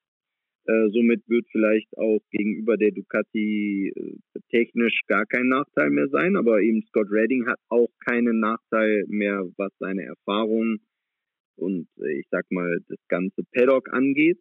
Äh, 0.68 0.88
somit 0.94 1.22
wird 1.28 1.46
vielleicht 1.52 1.90
auch 1.98 2.22
gegenüber 2.32 2.78
der 2.78 2.92
Ducati 2.92 3.92
äh, 3.94 4.40
technisch 4.50 5.02
gar 5.08 5.26
kein 5.26 5.48
Nachteil 5.48 5.90
mehr 5.90 6.08
sein, 6.08 6.38
aber 6.38 6.62
eben 6.62 6.82
Scott 6.84 7.12
Redding 7.12 7.46
hat 7.46 7.60
auch 7.68 7.90
keinen 8.06 8.40
Nachteil 8.40 9.04
mehr, 9.10 9.44
was 9.58 9.74
seine 9.80 10.04
Erfahrung 10.04 10.78
und 11.58 11.90
äh, 12.00 12.20
ich 12.22 12.28
sag 12.32 12.50
mal 12.52 12.80
das 12.88 13.00
ganze 13.10 13.44
Paddock 13.52 13.92
angeht. 13.92 14.40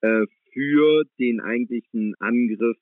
Äh, 0.00 0.26
für 0.52 1.04
den 1.20 1.38
eigentlichen 1.38 2.16
Angriff 2.18 2.76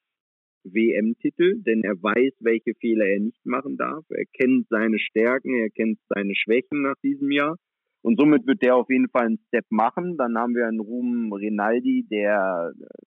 WM-Titel, 0.73 1.62
denn 1.62 1.83
er 1.83 2.01
weiß, 2.03 2.35
welche 2.41 2.75
Fehler 2.75 3.07
er 3.07 3.21
nicht 3.21 3.45
machen 3.45 3.77
darf. 3.77 4.05
Er 4.11 4.25
kennt 4.27 4.69
seine 4.69 4.99
Stärken, 4.99 5.55
er 5.55 5.71
kennt 5.71 5.99
seine 6.09 6.35
Schwächen 6.35 6.83
nach 6.83 6.97
diesem 7.03 7.31
Jahr. 7.31 7.57
Und 8.03 8.19
somit 8.19 8.47
wird 8.47 8.62
der 8.62 8.77
auf 8.77 8.89
jeden 8.89 9.09
Fall 9.09 9.27
einen 9.27 9.41
Step 9.49 9.67
machen. 9.71 10.17
Dann 10.17 10.39
haben 10.39 10.55
wir 10.55 10.67
einen 10.67 10.81
Ruhm 10.81 11.33
Rinaldi, 11.33 12.07
der 12.11 12.73
äh, 12.79 13.07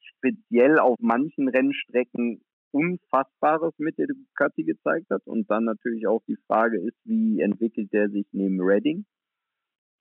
speziell 0.00 0.78
auf 0.78 0.96
manchen 1.00 1.48
Rennstrecken 1.48 2.40
Unfassbares 2.72 3.74
mit 3.78 3.98
der 3.98 4.06
Ducati 4.06 4.64
gezeigt 4.64 5.10
hat. 5.10 5.26
Und 5.26 5.50
dann 5.50 5.64
natürlich 5.64 6.06
auch 6.06 6.22
die 6.26 6.38
Frage 6.46 6.80
ist, 6.80 6.96
wie 7.04 7.40
entwickelt 7.40 7.92
der 7.92 8.08
sich 8.08 8.26
neben 8.32 8.60
Redding? 8.60 9.04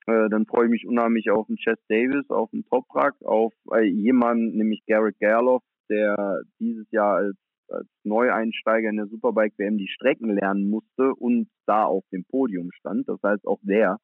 Äh, 0.07 0.29
dann 0.29 0.45
freue 0.45 0.65
ich 0.65 0.71
mich 0.71 0.87
unheimlich 0.87 1.29
auf 1.29 1.47
den 1.47 1.57
Chess 1.57 1.79
Davis, 1.87 2.29
auf 2.29 2.49
den 2.51 2.65
Toprak, 2.65 3.15
auf 3.23 3.53
äh, 3.73 3.83
jemanden, 3.83 4.57
nämlich 4.57 4.83
Garrett 4.87 5.19
Gerloff, 5.19 5.63
der 5.89 6.41
dieses 6.59 6.89
Jahr 6.91 7.17
als, 7.17 7.37
als 7.69 7.87
Neueinsteiger 8.03 8.89
in 8.89 8.97
der 8.97 9.07
Superbike 9.07 9.53
WM 9.57 9.77
die 9.77 9.87
Strecken 9.87 10.35
lernen 10.35 10.69
musste 10.69 11.13
und 11.15 11.49
da 11.65 11.85
auf 11.85 12.03
dem 12.11 12.25
Podium 12.25 12.71
stand. 12.71 13.07
Das 13.07 13.21
heißt, 13.23 13.45
auch 13.47 13.59
der 13.61 13.97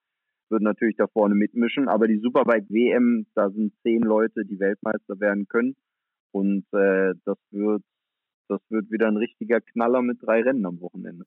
wird 0.50 0.62
natürlich 0.62 0.96
da 0.96 1.08
vorne 1.08 1.36
mitmischen. 1.36 1.90
Aber 1.90 2.08
die 2.08 2.20
Superbike 2.20 2.70
WM, 2.70 3.26
da 3.36 3.50
sind 3.50 3.74
zehn 3.84 4.02
Leute, 4.02 4.46
die 4.46 4.60
Weltmeister 4.60 5.20
werden 5.20 5.48
können. 5.48 5.76
Und 6.32 6.66
äh, 6.74 7.14
das 7.26 7.38
wird 7.52 7.84
das 8.48 8.62
wird 8.70 8.90
wieder 8.92 9.08
ein 9.08 9.18
richtiger 9.18 9.62
Knaller 9.62 10.02
mit 10.02 10.22
drei 10.22 10.42
Rennen 10.42 10.66
am 10.66 10.80
Wochenende. 10.80 11.26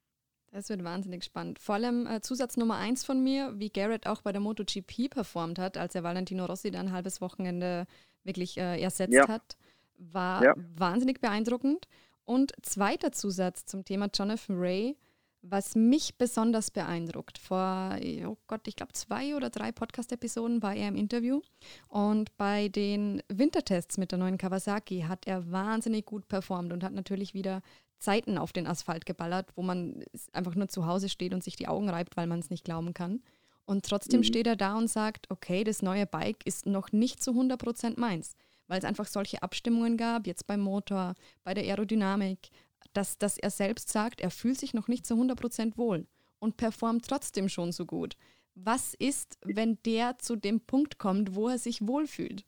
Das 0.52 0.68
wird 0.68 0.82
wahnsinnig 0.82 1.22
spannend. 1.22 1.58
Vor 1.58 1.76
allem 1.76 2.06
äh, 2.06 2.20
Zusatz 2.22 2.56
Nummer 2.56 2.76
eins 2.76 3.04
von 3.04 3.22
mir, 3.22 3.52
wie 3.56 3.70
Garrett 3.70 4.06
auch 4.06 4.22
bei 4.22 4.32
der 4.32 4.40
MotoGP 4.40 5.10
performt 5.10 5.58
hat, 5.58 5.76
als 5.76 5.94
er 5.94 6.02
Valentino 6.02 6.44
Rossi 6.46 6.70
dann 6.70 6.88
ein 6.88 6.92
halbes 6.92 7.20
Wochenende 7.20 7.86
wirklich 8.24 8.58
äh, 8.58 8.80
ersetzt 8.80 9.14
ja. 9.14 9.28
hat 9.28 9.56
war 10.00 10.42
ja. 10.42 10.54
wahnsinnig 10.76 11.20
beeindruckend. 11.20 11.86
Und 12.24 12.52
zweiter 12.62 13.12
Zusatz 13.12 13.64
zum 13.64 13.84
Thema 13.84 14.08
Jonathan 14.12 14.58
Ray, 14.58 14.96
was 15.42 15.74
mich 15.74 16.16
besonders 16.16 16.70
beeindruckt. 16.70 17.38
Vor, 17.38 17.96
oh 18.26 18.36
Gott, 18.46 18.68
ich 18.68 18.76
glaube 18.76 18.92
zwei 18.92 19.34
oder 19.34 19.50
drei 19.50 19.72
Podcast-Episoden 19.72 20.62
war 20.62 20.74
er 20.74 20.88
im 20.88 20.96
Interview. 20.96 21.40
Und 21.88 22.36
bei 22.36 22.68
den 22.68 23.22
Wintertests 23.28 23.98
mit 23.98 24.12
der 24.12 24.18
neuen 24.18 24.38
Kawasaki 24.38 25.06
hat 25.08 25.26
er 25.26 25.50
wahnsinnig 25.50 26.06
gut 26.06 26.28
performt 26.28 26.72
und 26.72 26.84
hat 26.84 26.92
natürlich 26.92 27.34
wieder 27.34 27.62
Zeiten 27.98 28.38
auf 28.38 28.52
den 28.52 28.66
Asphalt 28.66 29.06
geballert, 29.06 29.50
wo 29.56 29.62
man 29.62 30.04
einfach 30.32 30.54
nur 30.54 30.68
zu 30.68 30.86
Hause 30.86 31.08
steht 31.08 31.34
und 31.34 31.44
sich 31.44 31.56
die 31.56 31.68
Augen 31.68 31.88
reibt, 31.90 32.16
weil 32.16 32.26
man 32.26 32.38
es 32.38 32.50
nicht 32.50 32.64
glauben 32.64 32.94
kann. 32.94 33.22
Und 33.64 33.84
trotzdem 33.84 34.20
mhm. 34.20 34.24
steht 34.24 34.46
er 34.46 34.56
da 34.56 34.76
und 34.76 34.88
sagt, 34.88 35.30
okay, 35.30 35.64
das 35.64 35.82
neue 35.82 36.06
Bike 36.06 36.44
ist 36.44 36.66
noch 36.66 36.92
nicht 36.92 37.22
zu 37.22 37.32
100% 37.32 37.98
meins 37.98 38.34
weil 38.70 38.78
es 38.78 38.84
einfach 38.84 39.06
solche 39.06 39.42
Abstimmungen 39.42 39.96
gab, 39.96 40.28
jetzt 40.28 40.46
beim 40.46 40.60
Motor, 40.60 41.14
bei 41.42 41.54
der 41.54 41.64
Aerodynamik, 41.64 42.50
dass, 42.92 43.18
dass 43.18 43.36
er 43.36 43.50
selbst 43.50 43.88
sagt, 43.88 44.20
er 44.20 44.30
fühlt 44.30 44.58
sich 44.58 44.74
noch 44.74 44.86
nicht 44.86 45.04
zu 45.04 45.14
100% 45.14 45.76
wohl 45.76 46.06
und 46.38 46.56
performt 46.56 47.04
trotzdem 47.06 47.48
schon 47.48 47.72
so 47.72 47.84
gut. 47.84 48.14
Was 48.54 48.94
ist, 48.94 49.38
wenn 49.44 49.78
der 49.84 50.18
zu 50.18 50.36
dem 50.36 50.60
Punkt 50.60 50.98
kommt, 50.98 51.34
wo 51.34 51.48
er 51.48 51.58
sich 51.58 51.86
wohlfühlt? 51.86 52.44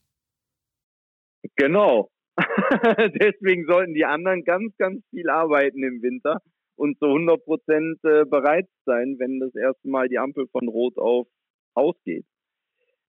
Genau. 1.56 2.08
Deswegen 2.38 3.66
sollten 3.66 3.94
die 3.94 4.04
anderen 4.04 4.44
ganz, 4.44 4.76
ganz 4.78 5.04
viel 5.10 5.28
arbeiten 5.28 5.82
im 5.82 6.02
Winter 6.02 6.40
und 6.76 6.98
zu 7.00 7.06
100% 7.06 7.40
äh, 8.04 8.24
bereit 8.26 8.68
sein, 8.86 9.16
wenn 9.18 9.40
das 9.40 9.54
erste 9.56 9.88
Mal 9.88 10.08
die 10.08 10.18
Ampel 10.18 10.46
von 10.52 10.68
Rot 10.68 10.96
auf 10.98 11.26
ausgeht. 11.74 12.24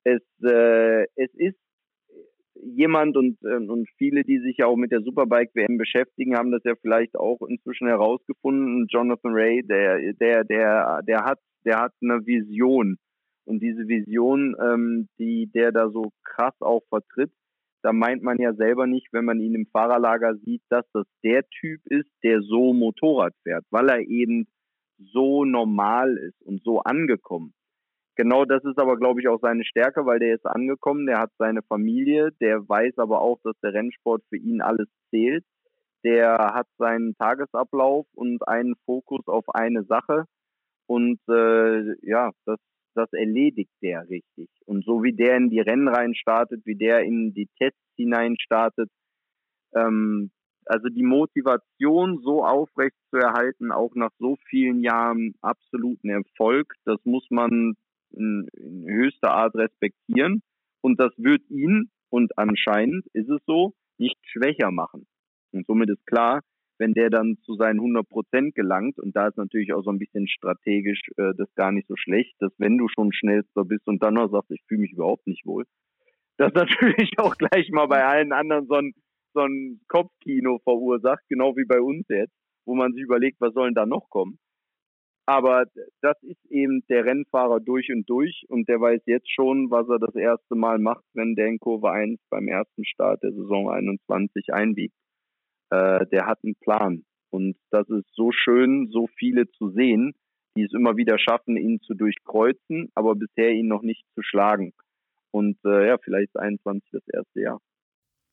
Es, 0.04 0.22
äh, 0.44 1.04
es 1.16 1.34
ist 1.34 1.60
jemand 2.64 3.18
und, 3.18 3.38
ähm, 3.44 3.70
und 3.70 3.90
viele, 3.98 4.24
die 4.24 4.40
sich 4.40 4.58
ja 4.58 4.68
auch 4.68 4.76
mit 4.76 4.92
der 4.92 5.02
Superbike 5.02 5.52
WM 5.54 5.78
beschäftigen, 5.78 6.36
haben 6.36 6.52
das 6.52 6.64
ja 6.64 6.74
vielleicht 6.82 7.16
auch 7.16 7.42
inzwischen 7.48 7.88
herausgefunden. 7.88 8.88
Jonathan 8.90 9.34
Ray, 9.34 9.64
der, 9.64 10.14
der, 10.14 10.44
der, 10.44 11.02
der 11.04 11.26
hat, 11.26 11.40
der 11.66 11.80
hat 11.80 11.94
eine 12.02 12.26
Vision. 12.26 12.98
Und 13.46 13.62
diese 13.62 13.88
Vision, 13.88 14.56
ähm, 14.62 15.08
die 15.18 15.50
der 15.52 15.72
da 15.72 15.90
so 15.90 16.12
krass 16.24 16.54
auch 16.60 16.84
vertritt, 16.90 17.32
da 17.82 17.94
meint 17.94 18.22
man 18.22 18.38
ja 18.38 18.54
selber 18.54 18.88
nicht, 18.88 19.08
wenn 19.12 19.26
man 19.26 19.40
ihn 19.40 19.56
im 19.56 19.66
Fahrerlager 19.68 20.36
sieht, 20.46 20.62
dass 20.70 20.86
das 20.94 21.08
der 21.24 21.48
Typ 21.48 21.82
ist, 21.86 22.10
der 22.24 22.42
so 22.42 22.74
Motorrad 22.74 23.34
fährt, 23.44 23.66
weil 23.72 23.90
er 23.90 24.02
eben 24.02 24.48
so 24.98 25.46
normal 25.46 26.18
ist 26.18 26.42
und 26.42 26.62
so 26.64 26.80
angekommen. 26.82 27.54
Genau 28.20 28.44
das 28.44 28.62
ist 28.66 28.78
aber, 28.78 28.98
glaube 28.98 29.22
ich, 29.22 29.30
auch 29.30 29.40
seine 29.42 29.64
Stärke, 29.64 30.06
weil 30.06 30.20
der 30.20 30.36
ist 30.36 30.46
angekommen, 30.46 31.06
der 31.06 31.20
hat 31.20 31.32
seine 31.38 31.62
Familie, 31.62 32.34
der 32.42 32.68
weiß 32.68 32.98
aber 32.98 33.22
auch, 33.22 33.40
dass 33.46 33.58
der 33.64 33.74
Rennsport 33.74 34.24
für 34.28 34.36
ihn 34.36 34.60
alles 34.62 34.90
zählt. 35.10 35.46
Der 36.04 36.38
hat 36.54 36.68
seinen 36.78 37.16
Tagesablauf 37.16 38.08
und 38.14 38.46
einen 38.46 38.76
Fokus 38.86 39.26
auf 39.28 39.46
eine 39.56 39.86
Sache. 39.86 40.26
und 40.88 41.20
äh, 41.30 41.96
ja, 42.06 42.32
das, 42.46 42.60
das 42.94 43.14
erledigt 43.14 43.72
der 43.82 44.10
richtig. 44.10 44.50
Und 44.66 44.84
so 44.84 45.02
wie 45.02 45.14
der 45.14 45.38
in 45.38 45.50
die 45.50 45.62
Rennen 45.62 45.88
rein 45.88 46.14
startet, 46.14 46.66
wie 46.66 46.76
der 46.76 47.04
in 47.04 47.34
die 47.34 47.48
Tests 47.58 47.80
hinein 47.96 48.36
startet, 48.38 48.90
ähm, 49.74 50.32
also 50.66 50.90
die 50.90 51.04
Motivation 51.04 52.20
so 52.22 52.44
aufrecht 52.44 52.98
zu 53.12 53.18
erhalten, 53.18 53.72
auch 53.72 53.96
nach 53.96 54.12
so 54.20 54.36
vielen 54.50 54.82
Jahren 54.84 55.36
absoluten 55.42 56.10
Erfolg, 56.10 56.74
das 56.86 57.00
muss 57.06 57.26
man 57.30 57.76
in, 58.12 58.48
in 58.54 58.86
höchster 58.88 59.32
Art 59.32 59.56
respektieren. 59.56 60.42
Und 60.82 61.00
das 61.00 61.12
wird 61.18 61.42
ihn, 61.50 61.90
und 62.10 62.38
anscheinend 62.38 63.06
ist 63.14 63.30
es 63.30 63.42
so, 63.46 63.74
nicht 63.98 64.18
schwächer 64.24 64.72
machen. 64.72 65.06
Und 65.52 65.66
somit 65.66 65.90
ist 65.90 66.06
klar, 66.06 66.42
wenn 66.80 66.94
der 66.94 67.10
dann 67.10 67.38
zu 67.44 67.56
seinen 67.56 67.80
100 67.80 68.08
Prozent 68.08 68.56
gelangt, 68.56 68.98
und 69.00 69.16
da 69.16 69.28
ist 69.28 69.38
natürlich 69.38 69.74
auch 69.74 69.84
so 69.84 69.92
ein 69.92 70.00
bisschen 70.00 70.28
strategisch 70.28 71.02
äh, 71.18 71.34
das 71.38 71.54
gar 71.56 71.72
nicht 71.72 71.88
so 71.88 71.96
schlecht, 71.98 72.34
dass 72.40 72.54
wenn 72.58 72.78
du 72.78 72.88
schon 72.88 73.12
schnellster 73.12 73.66
bist 73.66 73.86
und 73.88 74.02
dann 74.02 74.14
noch 74.14 74.32
sagst, 74.32 74.52
ich 74.52 74.64
fühle 74.68 74.82
mich 74.82 74.94
überhaupt 74.94 75.28
nicht 75.28 75.46
wohl, 75.46 75.66
das 76.38 76.54
natürlich 76.56 77.12
auch 77.18 77.36
gleich 77.36 77.70
mal 77.72 77.88
bei 77.88 78.04
allen 78.06 78.32
anderen 78.32 78.66
so 78.68 78.76
ein, 78.76 78.94
so 79.34 79.42
ein 79.42 79.82
Kopfkino 79.90 80.60
verursacht, 80.64 81.24
genau 81.28 81.56
wie 81.58 81.66
bei 81.66 81.82
uns 81.82 82.06
jetzt, 82.08 82.34
wo 82.66 82.76
man 82.76 82.94
sich 82.94 83.04
überlegt, 83.04 83.42
was 83.42 83.54
sollen 83.54 83.76
da 83.76 83.86
noch 83.86 84.10
kommen. 84.10 84.40
Aber 85.30 85.66
das 86.02 86.18
ist 86.24 86.44
eben 86.50 86.84
der 86.90 87.06
Rennfahrer 87.06 87.60
durch 87.60 87.92
und 87.92 88.10
durch 88.10 88.48
und 88.50 88.68
der 88.68 88.82
weiß 88.82 89.04
jetzt 89.06 89.32
schon, 89.32 89.70
was 89.70 89.88
er 89.88 90.00
das 90.00 90.16
erste 90.16 90.56
Mal 90.56 90.80
macht, 90.80 91.04
wenn 91.14 91.36
der 91.36 91.46
in 91.46 91.60
Kurve 91.60 91.92
1 91.92 92.20
beim 92.32 92.48
ersten 92.48 92.84
Start 92.84 93.22
der 93.22 93.34
Saison 93.34 93.70
21 93.70 94.52
einbiegt. 94.52 94.96
Äh, 95.70 96.08
der 96.08 96.26
hat 96.26 96.40
einen 96.44 96.56
Plan. 96.56 97.06
Und 97.30 97.58
das 97.70 97.88
ist 97.90 98.08
so 98.16 98.32
schön, 98.32 98.90
so 98.92 99.06
viele 99.20 99.48
zu 99.52 99.70
sehen, 99.70 100.16
die 100.58 100.64
es 100.64 100.74
immer 100.74 100.98
wieder 100.98 101.20
schaffen, 101.20 101.58
ihn 101.58 101.80
zu 101.82 101.94
durchkreuzen, 101.94 102.90
aber 102.96 103.14
bisher 103.14 103.52
ihn 103.52 103.68
noch 103.68 103.84
nicht 103.84 104.06
zu 104.16 104.24
schlagen. 104.24 104.74
Und 105.30 105.60
äh, 105.64 105.90
ja, 105.90 106.00
vielleicht 106.00 106.30
ist 106.34 106.42
21 106.42 106.90
das 106.92 107.08
erste 107.14 107.40
Jahr. 107.40 107.62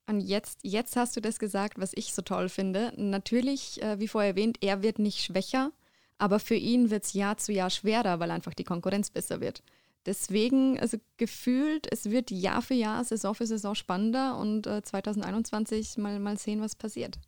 Und 0.09 0.21
jetzt, 0.21 0.61
jetzt 0.63 0.97
hast 0.97 1.15
du 1.15 1.21
das 1.21 1.39
gesagt, 1.39 1.79
was 1.79 1.93
ich 1.95 2.15
so 2.15 2.23
toll 2.23 2.49
finde. 2.49 2.95
Natürlich, 2.97 3.83
äh, 3.83 4.01
wie 4.01 4.09
vorher 4.09 4.31
erwähnt, 4.31 4.57
er 4.63 4.83
wird 4.83 4.99
nicht 4.99 5.23
schwächer, 5.23 5.73
aber 6.19 6.39
für 6.39 6.55
ihn 6.55 6.91
wird 6.91 7.05
es 7.05 7.13
Jahr 7.13 7.37
zu 7.37 7.53
Jahr 7.53 7.71
schwerer, 7.71 8.21
weil 8.21 8.31
einfach 8.31 8.55
die 8.55 8.65
Konkurrenz 8.65 9.11
besser 9.11 9.41
wird. 9.41 9.63
Deswegen, 10.07 10.79
also 10.79 10.99
gefühlt, 11.17 11.89
es 11.91 12.11
wird 12.11 12.31
Jahr 12.31 12.63
für 12.63 12.75
Jahr, 12.75 13.03
Saison 13.03 13.35
für 13.35 13.47
Saison 13.47 13.75
spannender 13.75 14.39
und 14.39 14.67
äh, 14.67 14.83
2021 14.83 15.99
mal, 15.99 16.21
mal 16.21 16.39
sehen, 16.39 16.61
was 16.61 16.77
passiert. 16.77 17.19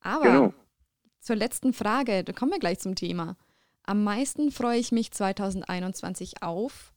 Aber 0.00 0.24
genau. 0.24 0.54
zur 1.20 1.36
letzten 1.36 1.72
Frage, 1.72 2.24
da 2.24 2.32
kommen 2.32 2.50
wir 2.50 2.58
gleich 2.58 2.80
zum 2.80 2.96
Thema. 2.96 3.36
Am 3.84 4.02
meisten 4.02 4.50
freue 4.50 4.78
ich 4.78 4.90
mich 4.90 5.12
2021 5.12 6.42
auf. 6.42 6.92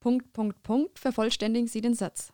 Punkt, 0.00 0.32
Punkt, 0.32 0.62
Punkt. 0.62 0.98
Vervollständigen 0.98 1.68
Sie 1.68 1.80
den 1.80 1.94
Satz. 1.94 2.32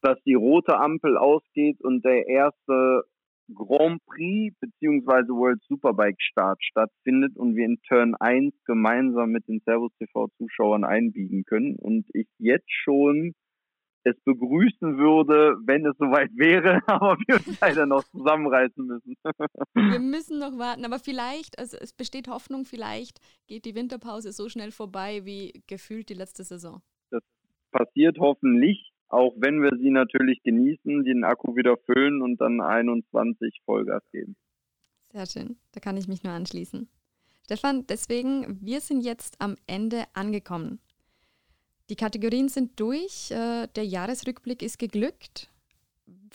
Dass 0.00 0.18
die 0.24 0.34
rote 0.34 0.76
Ampel 0.76 1.16
ausgeht 1.16 1.80
und 1.82 2.04
der 2.04 2.26
erste 2.26 3.04
Grand 3.52 4.04
Prix 4.06 4.54
bzw. 4.60 5.28
World 5.28 5.62
Superbike 5.68 6.20
Start 6.20 6.62
stattfindet 6.62 7.36
und 7.36 7.56
wir 7.56 7.66
in 7.66 7.80
Turn 7.86 8.14
1 8.18 8.54
gemeinsam 8.64 9.30
mit 9.30 9.46
den 9.48 9.60
Servus 9.64 9.92
TV 9.98 10.28
Zuschauern 10.38 10.84
einbiegen 10.84 11.44
können 11.44 11.76
und 11.76 12.06
ich 12.14 12.28
jetzt 12.38 12.70
schon 12.70 13.34
es 14.04 14.16
begrüßen 14.24 14.98
würde, 14.98 15.56
wenn 15.64 15.86
es 15.86 15.96
soweit 15.98 16.30
wäre, 16.36 16.80
aber 16.86 17.16
wir 17.26 17.36
uns 17.36 17.60
leider 17.60 17.86
noch 17.86 18.04
zusammenreißen 18.04 18.86
müssen. 18.86 19.16
wir 19.74 19.98
müssen 19.98 20.38
noch 20.38 20.58
warten, 20.58 20.84
aber 20.84 20.98
vielleicht, 20.98 21.58
also 21.58 21.76
es 21.80 21.92
besteht 21.92 22.28
Hoffnung, 22.28 22.64
vielleicht 22.64 23.18
geht 23.46 23.64
die 23.64 23.74
Winterpause 23.74 24.32
so 24.32 24.48
schnell 24.48 24.70
vorbei 24.70 25.24
wie 25.24 25.62
gefühlt 25.66 26.08
die 26.10 26.14
letzte 26.14 26.44
Saison. 26.44 26.82
Das 27.10 27.22
passiert 27.72 28.18
hoffentlich 28.18 28.93
auch 29.08 29.34
wenn 29.36 29.62
wir 29.62 29.76
sie 29.78 29.90
natürlich 29.90 30.42
genießen, 30.42 31.04
den 31.04 31.24
Akku 31.24 31.56
wieder 31.56 31.76
füllen 31.76 32.22
und 32.22 32.40
dann 32.40 32.60
21 32.60 33.60
Vollgas 33.64 34.02
geben. 34.12 34.36
Sehr 35.12 35.26
schön, 35.26 35.56
da 35.72 35.80
kann 35.80 35.96
ich 35.96 36.08
mich 36.08 36.22
nur 36.24 36.32
anschließen. 36.32 36.88
Stefan, 37.44 37.86
deswegen, 37.86 38.58
wir 38.62 38.80
sind 38.80 39.02
jetzt 39.02 39.36
am 39.38 39.56
Ende 39.66 40.04
angekommen. 40.14 40.80
Die 41.90 41.96
Kategorien 41.96 42.48
sind 42.48 42.80
durch, 42.80 43.30
äh, 43.30 43.66
der 43.76 43.84
Jahresrückblick 43.84 44.62
ist 44.62 44.78
geglückt. 44.78 45.50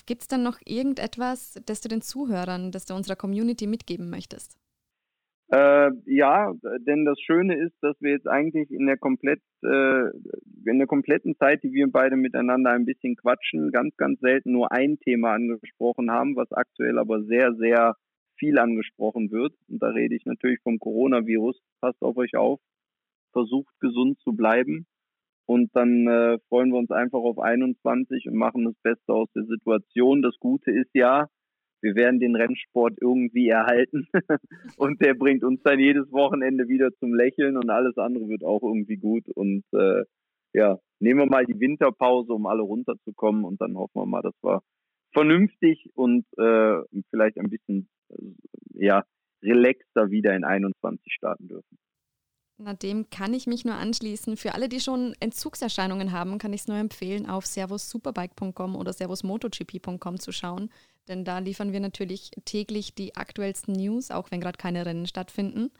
Gibt 0.05 0.21
es 0.21 0.27
dann 0.27 0.43
noch 0.43 0.59
irgendetwas, 0.65 1.59
das 1.65 1.81
du 1.81 1.89
den 1.89 2.03
Zuhörern, 2.03 2.71
das 2.71 2.85
du 2.85 2.93
unserer 2.93 3.15
Community 3.15 3.65
mitgeben 3.65 4.11
möchtest? 4.11 4.58
Äh, 5.51 5.91
ja, 6.05 6.53
denn 6.85 7.05
das 7.05 7.19
Schöne 7.19 7.55
ist, 7.55 7.75
dass 7.81 7.95
wir 8.01 8.11
jetzt 8.11 8.27
eigentlich 8.27 8.69
in 8.69 8.85
der 8.85 8.97
komplett 8.97 9.41
äh, 9.63 10.09
in 10.65 10.77
der 10.77 10.87
kompletten 10.87 11.35
Zeit, 11.37 11.63
die 11.63 11.73
wir 11.73 11.91
beide 11.91 12.15
miteinander 12.15 12.71
ein 12.71 12.85
bisschen 12.85 13.15
quatschen, 13.15 13.71
ganz, 13.71 13.95
ganz 13.97 14.19
selten 14.19 14.51
nur 14.51 14.71
ein 14.71 14.99
Thema 14.99 15.33
angesprochen 15.33 16.11
haben, 16.11 16.35
was 16.35 16.51
aktuell 16.51 16.99
aber 16.99 17.23
sehr, 17.23 17.55
sehr 17.55 17.95
viel 18.37 18.59
angesprochen 18.59 19.31
wird. 19.31 19.53
Und 19.67 19.81
da 19.81 19.89
rede 19.89 20.15
ich 20.15 20.25
natürlich 20.25 20.59
vom 20.61 20.79
Coronavirus. 20.79 21.59
Passt 21.81 22.01
auf 22.01 22.17
euch 22.17 22.35
auf, 22.35 22.59
versucht 23.31 23.73
gesund 23.79 24.19
zu 24.19 24.33
bleiben. 24.33 24.85
Und 25.45 25.75
dann 25.75 26.07
äh, 26.07 26.37
freuen 26.47 26.69
wir 26.69 26.77
uns 26.77 26.91
einfach 26.91 27.19
auf 27.19 27.39
21 27.39 28.27
und 28.27 28.35
machen 28.35 28.65
das 28.65 28.75
Beste 28.83 29.13
aus 29.13 29.29
der 29.35 29.45
Situation. 29.45 30.21
Das 30.21 30.37
Gute 30.39 30.71
ist 30.71 30.91
ja, 30.93 31.27
wir 31.81 31.95
werden 31.95 32.19
den 32.19 32.35
Rennsport 32.35 32.97
irgendwie 32.99 33.49
erhalten. 33.49 34.07
Und 34.77 35.01
der 35.01 35.13
bringt 35.13 35.43
uns 35.43 35.61
dann 35.63 35.79
jedes 35.79 36.11
Wochenende 36.11 36.67
wieder 36.67 36.91
zum 36.99 37.13
Lächeln 37.13 37.57
und 37.57 37.69
alles 37.69 37.97
andere 37.97 38.27
wird 38.29 38.43
auch 38.43 38.61
irgendwie 38.61 38.97
gut. 38.97 39.27
Und 39.29 39.63
äh, 39.73 40.03
ja, 40.53 40.77
nehmen 40.99 41.19
wir 41.21 41.25
mal 41.25 41.45
die 41.45 41.59
Winterpause, 41.59 42.33
um 42.33 42.45
alle 42.45 42.61
runterzukommen. 42.61 43.43
Und 43.43 43.61
dann 43.61 43.77
hoffen 43.77 44.01
wir 44.01 44.05
mal, 44.05 44.21
dass 44.21 44.35
wir 44.41 44.61
vernünftig 45.13 45.89
und 45.95 46.25
äh, 46.37 46.79
vielleicht 47.09 47.37
ein 47.37 47.49
bisschen 47.49 47.89
äh, 48.09 48.15
ja 48.73 49.03
relaxter 49.41 50.11
wieder 50.11 50.35
in 50.35 50.43
21 50.43 51.13
starten 51.13 51.47
dürfen. 51.47 51.77
Na, 52.61 52.73
dem 52.73 53.09
kann 53.09 53.33
ich 53.33 53.47
mich 53.47 53.63
nur 53.63 53.75
anschließen. 53.75 54.35
Für 54.35 54.53
alle, 54.53 54.67
die 54.67 54.81
schon 54.81 55.15
Entzugserscheinungen 55.21 56.11
haben, 56.11 56.39
kann 56.39 56.51
ich 56.51 56.61
es 56.61 56.67
nur 56.67 56.75
empfehlen, 56.75 57.25
auf 57.25 57.45
servussuperbike.com 57.45 58.75
oder 58.75 58.91
servusmotogp.com 58.91 60.19
zu 60.19 60.33
schauen. 60.33 60.69
Denn 61.07 61.23
da 61.23 61.39
liefern 61.39 61.71
wir 61.71 61.79
natürlich 61.79 62.31
täglich 62.43 62.93
die 62.93 63.15
aktuellsten 63.15 63.73
News, 63.73 64.11
auch 64.11 64.29
wenn 64.29 64.41
gerade 64.41 64.57
keine 64.57 64.85
Rennen 64.85 65.07
stattfinden. 65.07 65.71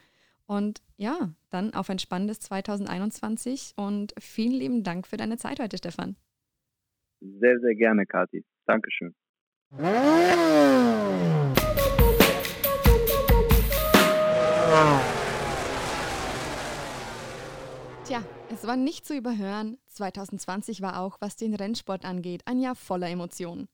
Und 0.46 0.82
ja, 0.96 1.34
dann 1.50 1.74
auf 1.74 1.90
ein 1.90 2.00
spannendes 2.00 2.40
2021 2.40 3.74
und 3.76 4.14
vielen 4.18 4.54
lieben 4.54 4.84
Dank 4.84 5.06
für 5.06 5.18
deine 5.18 5.38
Zeit 5.38 5.60
heute, 5.60 5.78
Stefan. 5.78 6.16
Sehr, 7.20 7.60
sehr 7.60 7.76
gerne, 7.76 8.06
Kathi. 8.06 8.46
Dankeschön. 8.66 9.14
Tja, 18.10 18.24
es 18.51 18.66
war 18.66 18.76
nicht 18.76 19.05
zu 19.05 19.16
überhören. 19.16 19.78
2020 19.86 20.82
war 20.82 20.99
auch, 20.99 21.18
was 21.22 21.36
den 21.36 21.53
Rennsport 21.53 22.05
angeht, 22.05 22.41
ein 22.47 22.60
Jahr 22.60 22.74
voller 22.74 23.07
Emotionen. 23.07 23.68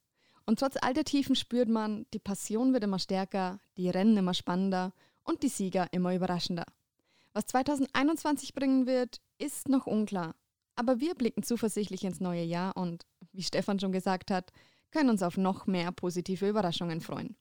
Und 0.45 0.59
trotz 0.59 0.75
all 0.81 0.93
der 0.93 1.05
Tiefen 1.05 1.37
spürt 1.37 1.69
man, 1.69 2.05
die 2.13 2.19
Passion 2.19 2.73
wird 2.73 2.83
immer 2.83 2.99
stärker, 2.99 3.61
die 3.77 3.89
Rennen 3.89 4.17
immer 4.17 4.33
spannender 4.33 4.91
und 5.23 5.41
die 5.41 5.47
Sieger 5.47 5.87
immer 5.93 6.13
überraschender. 6.13 6.65
Was 7.31 7.45
2021 7.45 8.53
bringen 8.53 8.87
wird, 8.87 9.21
ist 9.37 9.69
noch 9.69 9.87
unklar. 9.87 10.35
Aber 10.75 10.99
wir 10.99 11.15
blicken 11.15 11.43
zuversichtlich 11.43 12.03
ins 12.03 12.19
neue 12.19 12.43
Jahr 12.43 12.75
und, 12.75 13.05
wie 13.31 13.41
Stefan 13.41 13.79
schon 13.79 13.93
gesagt 13.93 14.31
hat, 14.31 14.51
können 14.91 15.11
uns 15.11 15.23
auf 15.23 15.37
noch 15.37 15.65
mehr 15.65 15.93
positive 15.93 16.49
Überraschungen 16.49 16.99
freuen. 16.99 17.37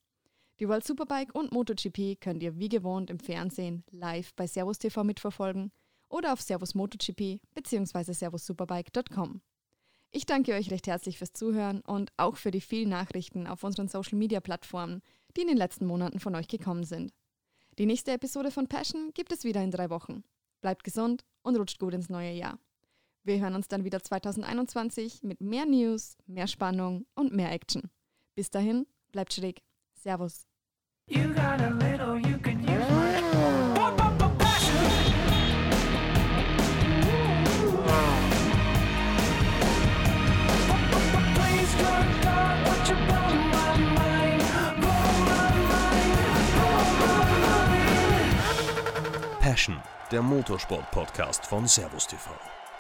Die 0.60 0.68
World 0.68 0.86
Superbike 0.86 1.34
und 1.34 1.50
MotoGP 1.50 2.20
könnt 2.20 2.40
ihr 2.44 2.56
wie 2.56 2.68
gewohnt 2.68 3.10
im 3.10 3.18
Fernsehen 3.18 3.82
live 3.90 4.32
bei 4.34 4.46
Servus 4.46 4.78
TV 4.78 5.02
mitverfolgen– 5.02 5.72
oder 6.14 6.32
auf 6.32 6.40
Servus 6.40 6.76
MotoGP 6.76 7.40
bzw. 7.54 8.12
servussuperbike.com. 8.12 9.40
Ich 10.12 10.26
danke 10.26 10.54
euch 10.54 10.70
recht 10.70 10.86
herzlich 10.86 11.18
fürs 11.18 11.32
Zuhören 11.32 11.80
und 11.80 12.12
auch 12.16 12.36
für 12.36 12.52
die 12.52 12.60
vielen 12.60 12.90
Nachrichten 12.90 13.48
auf 13.48 13.64
unseren 13.64 13.88
Social 13.88 14.16
Media 14.16 14.38
Plattformen, 14.38 15.02
die 15.36 15.40
in 15.40 15.48
den 15.48 15.56
letzten 15.56 15.86
Monaten 15.86 16.20
von 16.20 16.36
euch 16.36 16.46
gekommen 16.46 16.84
sind. 16.84 17.12
Die 17.78 17.86
nächste 17.86 18.12
Episode 18.12 18.52
von 18.52 18.68
Passion 18.68 19.10
gibt 19.12 19.32
es 19.32 19.42
wieder 19.42 19.60
in 19.60 19.72
drei 19.72 19.90
Wochen. 19.90 20.22
Bleibt 20.60 20.84
gesund 20.84 21.24
und 21.42 21.56
rutscht 21.56 21.80
gut 21.80 21.94
ins 21.94 22.08
neue 22.08 22.32
Jahr. 22.32 22.60
Wir 23.24 23.40
hören 23.40 23.56
uns 23.56 23.66
dann 23.66 23.82
wieder 23.82 24.00
2021 24.00 25.24
mit 25.24 25.40
mehr 25.40 25.66
News, 25.66 26.16
mehr 26.26 26.46
Spannung 26.46 27.06
und 27.16 27.34
mehr 27.34 27.50
Action. 27.50 27.90
Bis 28.36 28.50
dahin, 28.50 28.86
bleibt 29.10 29.32
schräg. 29.32 29.62
Servus. 29.94 30.46
Der 50.10 50.20
Motorsport-Podcast 50.20 51.46
von 51.46 51.68
Servus 51.68 52.08
TV. 52.08 52.28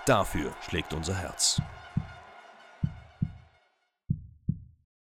Dafür 0.06 0.52
schlägt 0.60 0.92
unser 0.92 1.14
Herz. 1.14 1.62